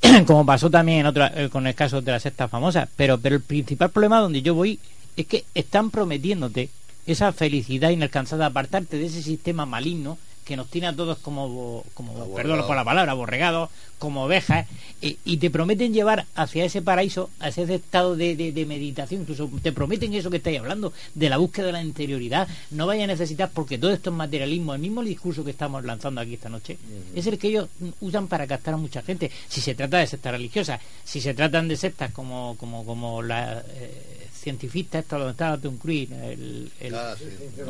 [0.26, 2.88] Como pasó también en eh, con el caso de la secta famosa.
[2.96, 4.78] Pero pero el principal problema donde yo voy
[5.16, 6.68] es que están prometiéndote
[7.06, 10.18] esa felicidad inalcanzada apartarte de ese sistema maligno
[10.48, 13.68] que nos tiene a todos como, como perdón por la palabra, borregados,
[13.98, 14.66] como ovejas,
[15.02, 19.72] y te prometen llevar hacia ese paraíso, a ese estado de, de, meditación, incluso te
[19.72, 23.50] prometen eso que estáis hablando, de la búsqueda de la interioridad, no vaya a necesitar,
[23.52, 26.78] porque todo esto es materialismo, el mismo discurso que estamos lanzando aquí esta noche,
[27.14, 27.68] es el que ellos
[28.00, 31.68] usan para captar a mucha gente, si se trata de sectas religiosas, si se tratan
[31.68, 33.62] de sectas como, como, como la...
[33.68, 37.14] Eh, cientifistas, esto lo estaba Tom Cruise, el, el, ah,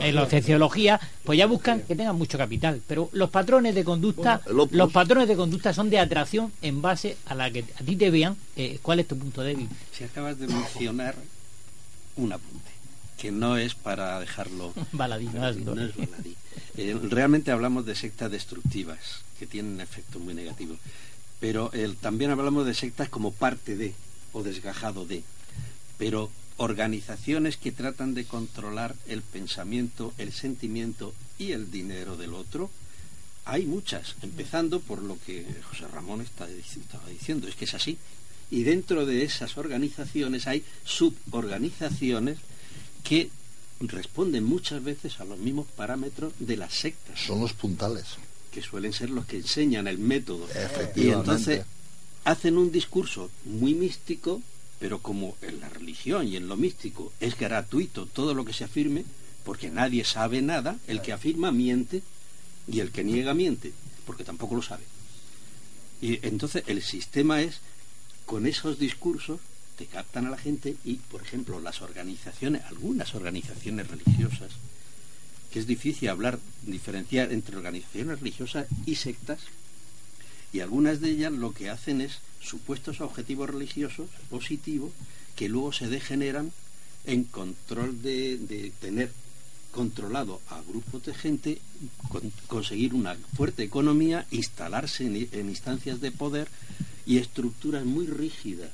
[0.00, 2.80] en la cienciología, pues ya buscan que tengan mucho capital.
[2.86, 7.34] Pero los patrones de conducta, los patrones de conducta son de atracción en base a
[7.34, 9.68] la que a ti te vean eh, cuál es tu punto débil.
[9.92, 11.14] Si acabas de mencionar
[12.16, 12.70] un apunte,
[13.16, 15.56] que no es para dejarlo baladí, no es,
[16.76, 20.78] eh, realmente hablamos de sectas destructivas, que tienen efectos muy negativos.
[21.40, 21.70] Pero
[22.00, 23.94] también hablamos de sectas como parte de,
[24.32, 25.22] o desgajado de.
[25.96, 32.70] Pero organizaciones que tratan de controlar el pensamiento, el sentimiento y el dinero del otro,
[33.44, 36.50] hay muchas, empezando por lo que José Ramón estaba
[37.08, 37.96] diciendo, es que es así.
[38.50, 42.38] Y dentro de esas organizaciones hay suborganizaciones
[43.04, 43.30] que
[43.80, 47.20] responden muchas veces a los mismos parámetros de las sectas.
[47.20, 48.04] Son los puntales.
[48.50, 50.46] Que suelen ser los que enseñan el método.
[50.96, 51.64] Y entonces
[52.24, 54.42] hacen un discurso muy místico
[54.78, 58.64] pero como en la religión y en lo místico es gratuito todo lo que se
[58.64, 59.04] afirme,
[59.44, 62.02] porque nadie sabe nada, el que afirma miente
[62.66, 63.72] y el que niega miente,
[64.06, 64.84] porque tampoco lo sabe.
[66.00, 67.60] Y entonces el sistema es,
[68.26, 69.40] con esos discursos,
[69.76, 74.50] te captan a la gente y, por ejemplo, las organizaciones, algunas organizaciones religiosas,
[75.52, 79.40] que es difícil hablar, diferenciar entre organizaciones religiosas y sectas,
[80.52, 84.92] y algunas de ellas lo que hacen es supuestos objetivos religiosos positivos
[85.36, 86.52] que luego se degeneran
[87.04, 89.10] en control de, tener
[89.72, 91.58] controlado a grupos de gente,
[92.48, 96.48] conseguir una fuerte economía, instalarse en, instancias de poder
[97.06, 98.72] y estructuras muy rígidas,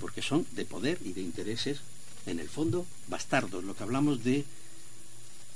[0.00, 1.80] porque son de poder y de intereses,
[2.26, 4.44] en el fondo, bastardos, lo que hablamos de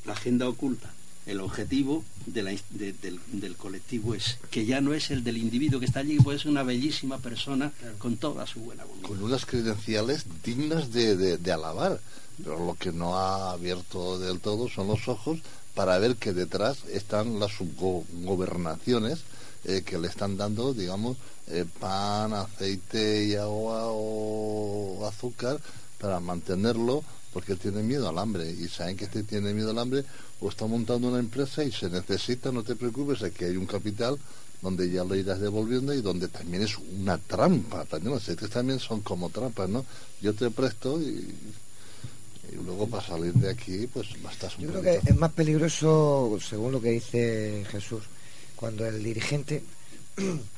[0.05, 0.93] la agenda oculta
[1.29, 6.17] el objetivo del, colectivo es que ya no es el del individuo que está allí,
[6.17, 9.09] puede ser una bellísima persona con toda su buena voluntad.
[9.09, 12.01] Con unas credenciales dignas de, alabar,
[12.43, 15.41] pero lo que no ha abierto del todo son los ojos
[15.75, 19.21] para ver que detrás están las subgobernaciones
[19.65, 21.19] eh, que le están dando, digamos,
[21.49, 25.61] eh, pan, aceite y agua o azúcar
[25.99, 27.05] para mantenerlo
[27.39, 30.05] porque tiene miedo al hambre y saben que este tiene miedo al hambre
[30.41, 34.19] o está montando una empresa y se necesita, no te preocupes, aquí hay un capital
[34.61, 38.81] donde ya lo irás devolviendo y donde también es una trampa, también los secretos también
[38.81, 39.87] son como trampas, ¿no?
[40.21, 41.33] Yo te presto y,
[42.65, 46.81] luego para salir de aquí pues un Yo creo que es más peligroso, según lo
[46.81, 48.03] que dice Jesús,
[48.57, 49.63] cuando el dirigente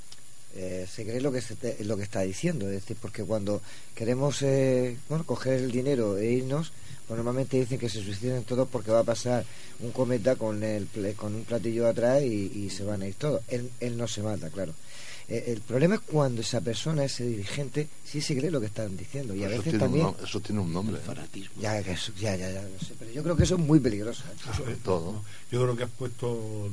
[0.56, 1.43] eh, se cree lo que,
[1.85, 3.62] lo que está diciendo, es decir, porque cuando
[3.94, 6.72] queremos eh, bueno, coger el dinero e irnos,
[7.06, 9.44] pues normalmente dicen que se suiciden todos porque va a pasar
[9.81, 13.43] un cometa con, el, con un platillo atrás y, se van a ir todos.
[13.48, 14.74] Él, él no se mata, claro.
[15.28, 18.97] Eh, el problema es cuando esa persona, ese dirigente, sí se cree lo que están
[18.97, 19.35] diciendo.
[19.35, 20.09] Y a veces también.
[20.22, 20.98] eso tiene un nombre.
[20.98, 21.60] fanatismo.
[21.60, 22.94] Ya, ya, ya, ya, lo sé.
[22.98, 24.24] Pero yo creo que eso es muy peligroso.
[24.66, 24.77] ¿eh?
[24.82, 25.22] todo.
[25.52, 26.68] Yo creo que has puesto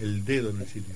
[0.00, 0.94] el dedo en el sitio.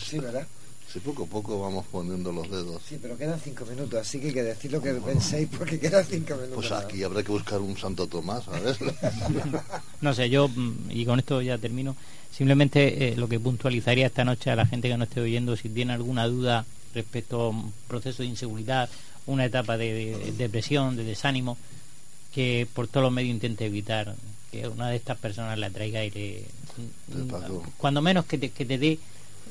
[0.00, 0.46] Sí, ¿verdad?
[0.92, 2.80] Sí, poco a poco vamos poniendo los dedos.
[2.88, 6.04] Sí, pero quedan cinco minutos, así que hay que decir lo que penséis porque quedan
[6.04, 6.54] cinco minutos.
[6.54, 8.76] Pues aquí habrá que buscar un Santo Tomás, a ver.
[10.00, 11.94] No sé, yo, mm, y con esto ya termino,
[12.32, 15.68] simplemente eh, lo que puntualizaría esta noche a la gente que no esté oyendo, si
[15.68, 18.88] tiene alguna duda respecto a un proceso de inseguridad,
[19.26, 21.58] una etapa de, de depresión, de desánimo,
[22.34, 24.14] que por todos los medios intente evitar
[24.50, 26.44] que una de estas personas la traiga y le,
[27.76, 28.98] cuando menos que te, que te dé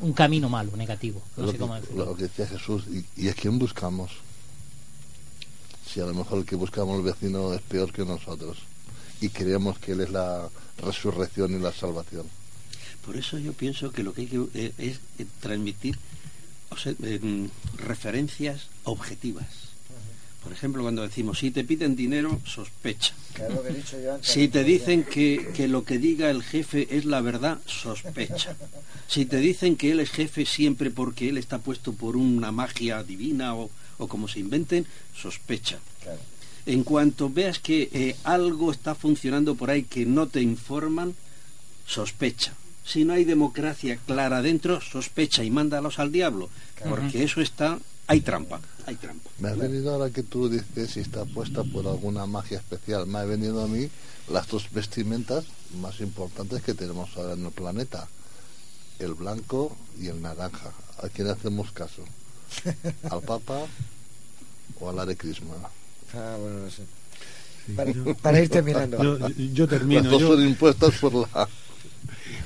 [0.02, 1.22] un camino malo, negativo.
[1.36, 2.06] No lo, sé cómo que, decirlo.
[2.06, 4.12] lo que decía Jesús, y, y a quién buscamos?
[5.86, 8.58] Si a lo mejor el que buscamos el vecino es peor que nosotros
[9.22, 12.28] y creemos que él es la resurrección y la salvación.
[13.06, 15.98] Por eso yo pienso que lo que hay que eh, es eh, transmitir
[16.70, 17.46] o sea, eh, mm,
[17.78, 19.48] referencias objetivas.
[20.48, 23.14] Por ejemplo, cuando decimos, si te piden dinero, sospecha.
[23.36, 24.32] Que es lo que he dicho yo antes.
[24.32, 28.56] Si te dicen que, que lo que diga el jefe es la verdad, sospecha.
[29.10, 33.04] Si te dicen que él es jefe siempre porque él está puesto por una magia
[33.04, 35.80] divina o, o como se inventen, sospecha.
[36.02, 36.20] Claro.
[36.66, 41.14] En cuanto veas que eh, algo está funcionando por ahí que no te informan,
[41.86, 42.54] sospecha.
[42.86, 46.50] Si no hay democracia clara dentro, sospecha y mándalos al diablo,
[46.88, 49.30] porque eso está, hay trampa, hay trampa.
[49.40, 53.06] Me ha venido ahora que tú dices si está puesta por alguna magia especial.
[53.08, 53.90] Me ha venido a mí
[54.30, 55.46] las dos vestimentas
[55.82, 58.08] más importantes que tenemos ahora en el planeta.
[59.00, 60.72] El blanco y el naranja.
[61.04, 62.04] ¿A quién hacemos caso?
[63.12, 63.66] ¿Al Papa
[64.80, 65.48] o al Hare Krishna?
[66.14, 66.84] Ah, bueno, no sé.
[67.76, 69.04] Para, para ir terminando.
[69.04, 70.02] Yo, yo termino.
[70.02, 71.48] Las dos yo- son impuestas por la,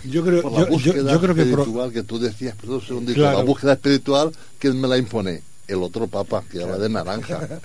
[0.04, 2.56] Yo creo, por la yo, yo- búsqueda yo creo que pro- espiritual que tú decías,
[2.68, 3.38] un segundito, Claro.
[3.38, 5.44] la búsqueda espiritual, ¿quién me la impone?
[5.72, 7.48] El otro papa, que habla de naranja.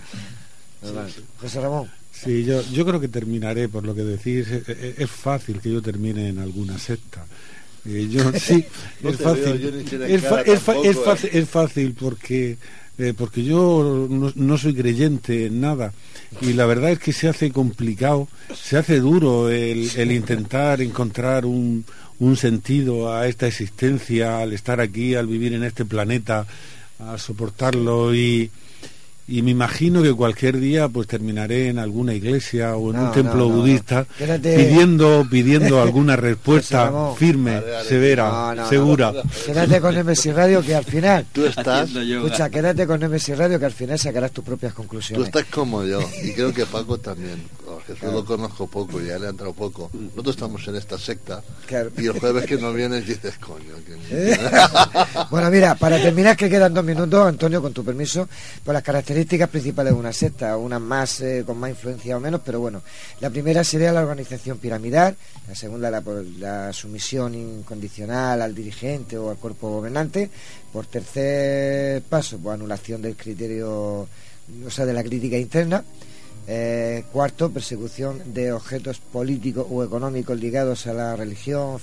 [1.40, 1.88] José Ramón.
[2.12, 4.48] Sí, yo, yo creo que terminaré por lo que decís.
[4.48, 7.24] Es, es- es fácil que yo termine en alguna secta.
[7.84, 8.64] Eh, yo sí,
[9.02, 9.84] No es fácil.
[9.90, 12.56] veo Es, fa- cara es fa- es tampoco, fácil, es fácil porque
[12.98, 15.92] eh, porque yo no, no soy creyente en nada
[16.40, 21.44] y la verdad es que se hace complicado, se hace duro el, el intentar encontrar
[21.44, 21.84] un,
[22.18, 26.46] un sentido a esta existencia, al estar aquí, al vivir en este planeta,
[26.98, 28.50] a soportarlo y,
[29.28, 33.12] y me imagino que cualquier día pues terminaré en alguna iglesia o en No, un
[33.12, 34.06] templo no, no, budista
[34.40, 38.68] pidiendo pidiendo alguna respuesta firme, severa, No, no, no.
[38.68, 39.12] segura.
[39.44, 41.26] Quédate con Nemesis Radio que al final.
[41.32, 45.26] Tú estás, Escucha, quédate con Nemesis Radio que al final sacarás tus propias tú conclusiones.
[45.26, 47.42] estás como yo, y creo que Paco también.
[47.66, 49.90] A Jesús lo conozco poco y a él le ha entrado poco.
[49.92, 51.90] Nosotros estamos en esta secta Claro.
[51.98, 54.38] y el jueves que no vienes dices, coño, que...
[55.30, 58.28] Bueno, mira, para terminar, que quedan dos minutos, Antonio, con tu permiso,
[58.64, 62.40] por las características principales de una secta, unas más eh, con más influencia o menos,
[62.44, 62.82] pero bueno,
[63.20, 65.16] la primera sería la organización piramidal,
[65.48, 70.30] la segunda la, por la sumisión incondicional al dirigente o al cuerpo gobernante,
[70.72, 74.08] por tercer paso, pues anulación del criterio,
[74.66, 75.82] o sea, de la crítica interna.
[76.48, 81.80] Eh, cuarto, persecución de objetos políticos o económicos ligados a la religión,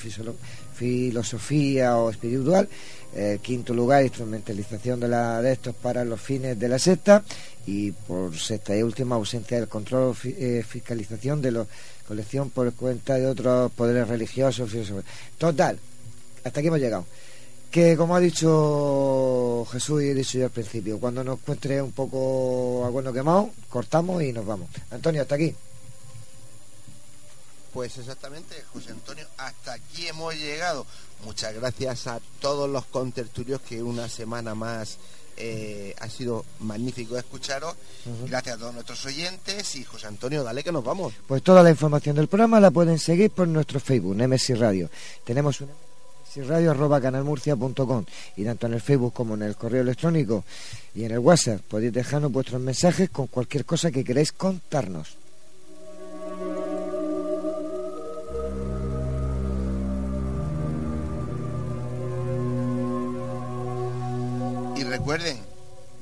[0.74, 2.68] filosofía o espiritual.
[3.16, 7.24] Eh, quinto lugar, instrumentalización de, la, de estos para los fines de la secta.
[7.66, 11.66] Y por sexta y última, ausencia del control fi- eh, fiscalización de la
[12.08, 14.70] colección por cuenta de otros poderes religiosos.
[14.70, 15.06] filosóficos.
[15.38, 15.78] Total,
[16.44, 17.06] hasta aquí hemos llegado
[17.72, 21.91] que como ha dicho Jesús y he dicho yo al principio, cuando nos encuentre un
[21.91, 24.70] poco a bueno quemado, cortamos y nos vamos.
[24.91, 25.56] Antonio, hasta aquí.
[27.74, 30.86] Pues exactamente, José Antonio, hasta aquí hemos llegado.
[31.26, 34.98] Muchas gracias a todos los contertulios que una semana más
[35.38, 37.76] eh, ha sido magnífico escucharos.
[38.28, 41.14] Gracias a todos nuestros oyentes y José Antonio, dale que nos vamos.
[41.28, 44.90] Pues toda la información del programa la pueden seguir por nuestro Facebook, Nemesis Radio.
[45.24, 45.70] Tenemos un
[46.48, 48.06] Radio arroba canalmurcia.com
[48.38, 50.44] y tanto en el Facebook como en el correo electrónico
[50.95, 55.18] y en el WhatsApp podéis dejarnos vuestros mensajes con cualquier cosa que queráis contarnos.
[64.94, 65.41] Recuerden,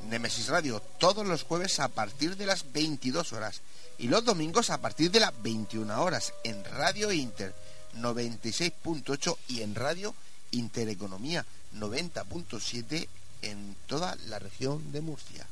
[0.10, 3.62] Nemesis Radio todos los jueves a partir de las 22 horas
[3.98, 7.56] y los domingos a partir de las 21 horas en Radio Inter
[7.96, 10.14] 96.8 y en Radio
[10.52, 13.08] Intereconomía 90.7
[13.44, 15.48] en toda la región de Murcia.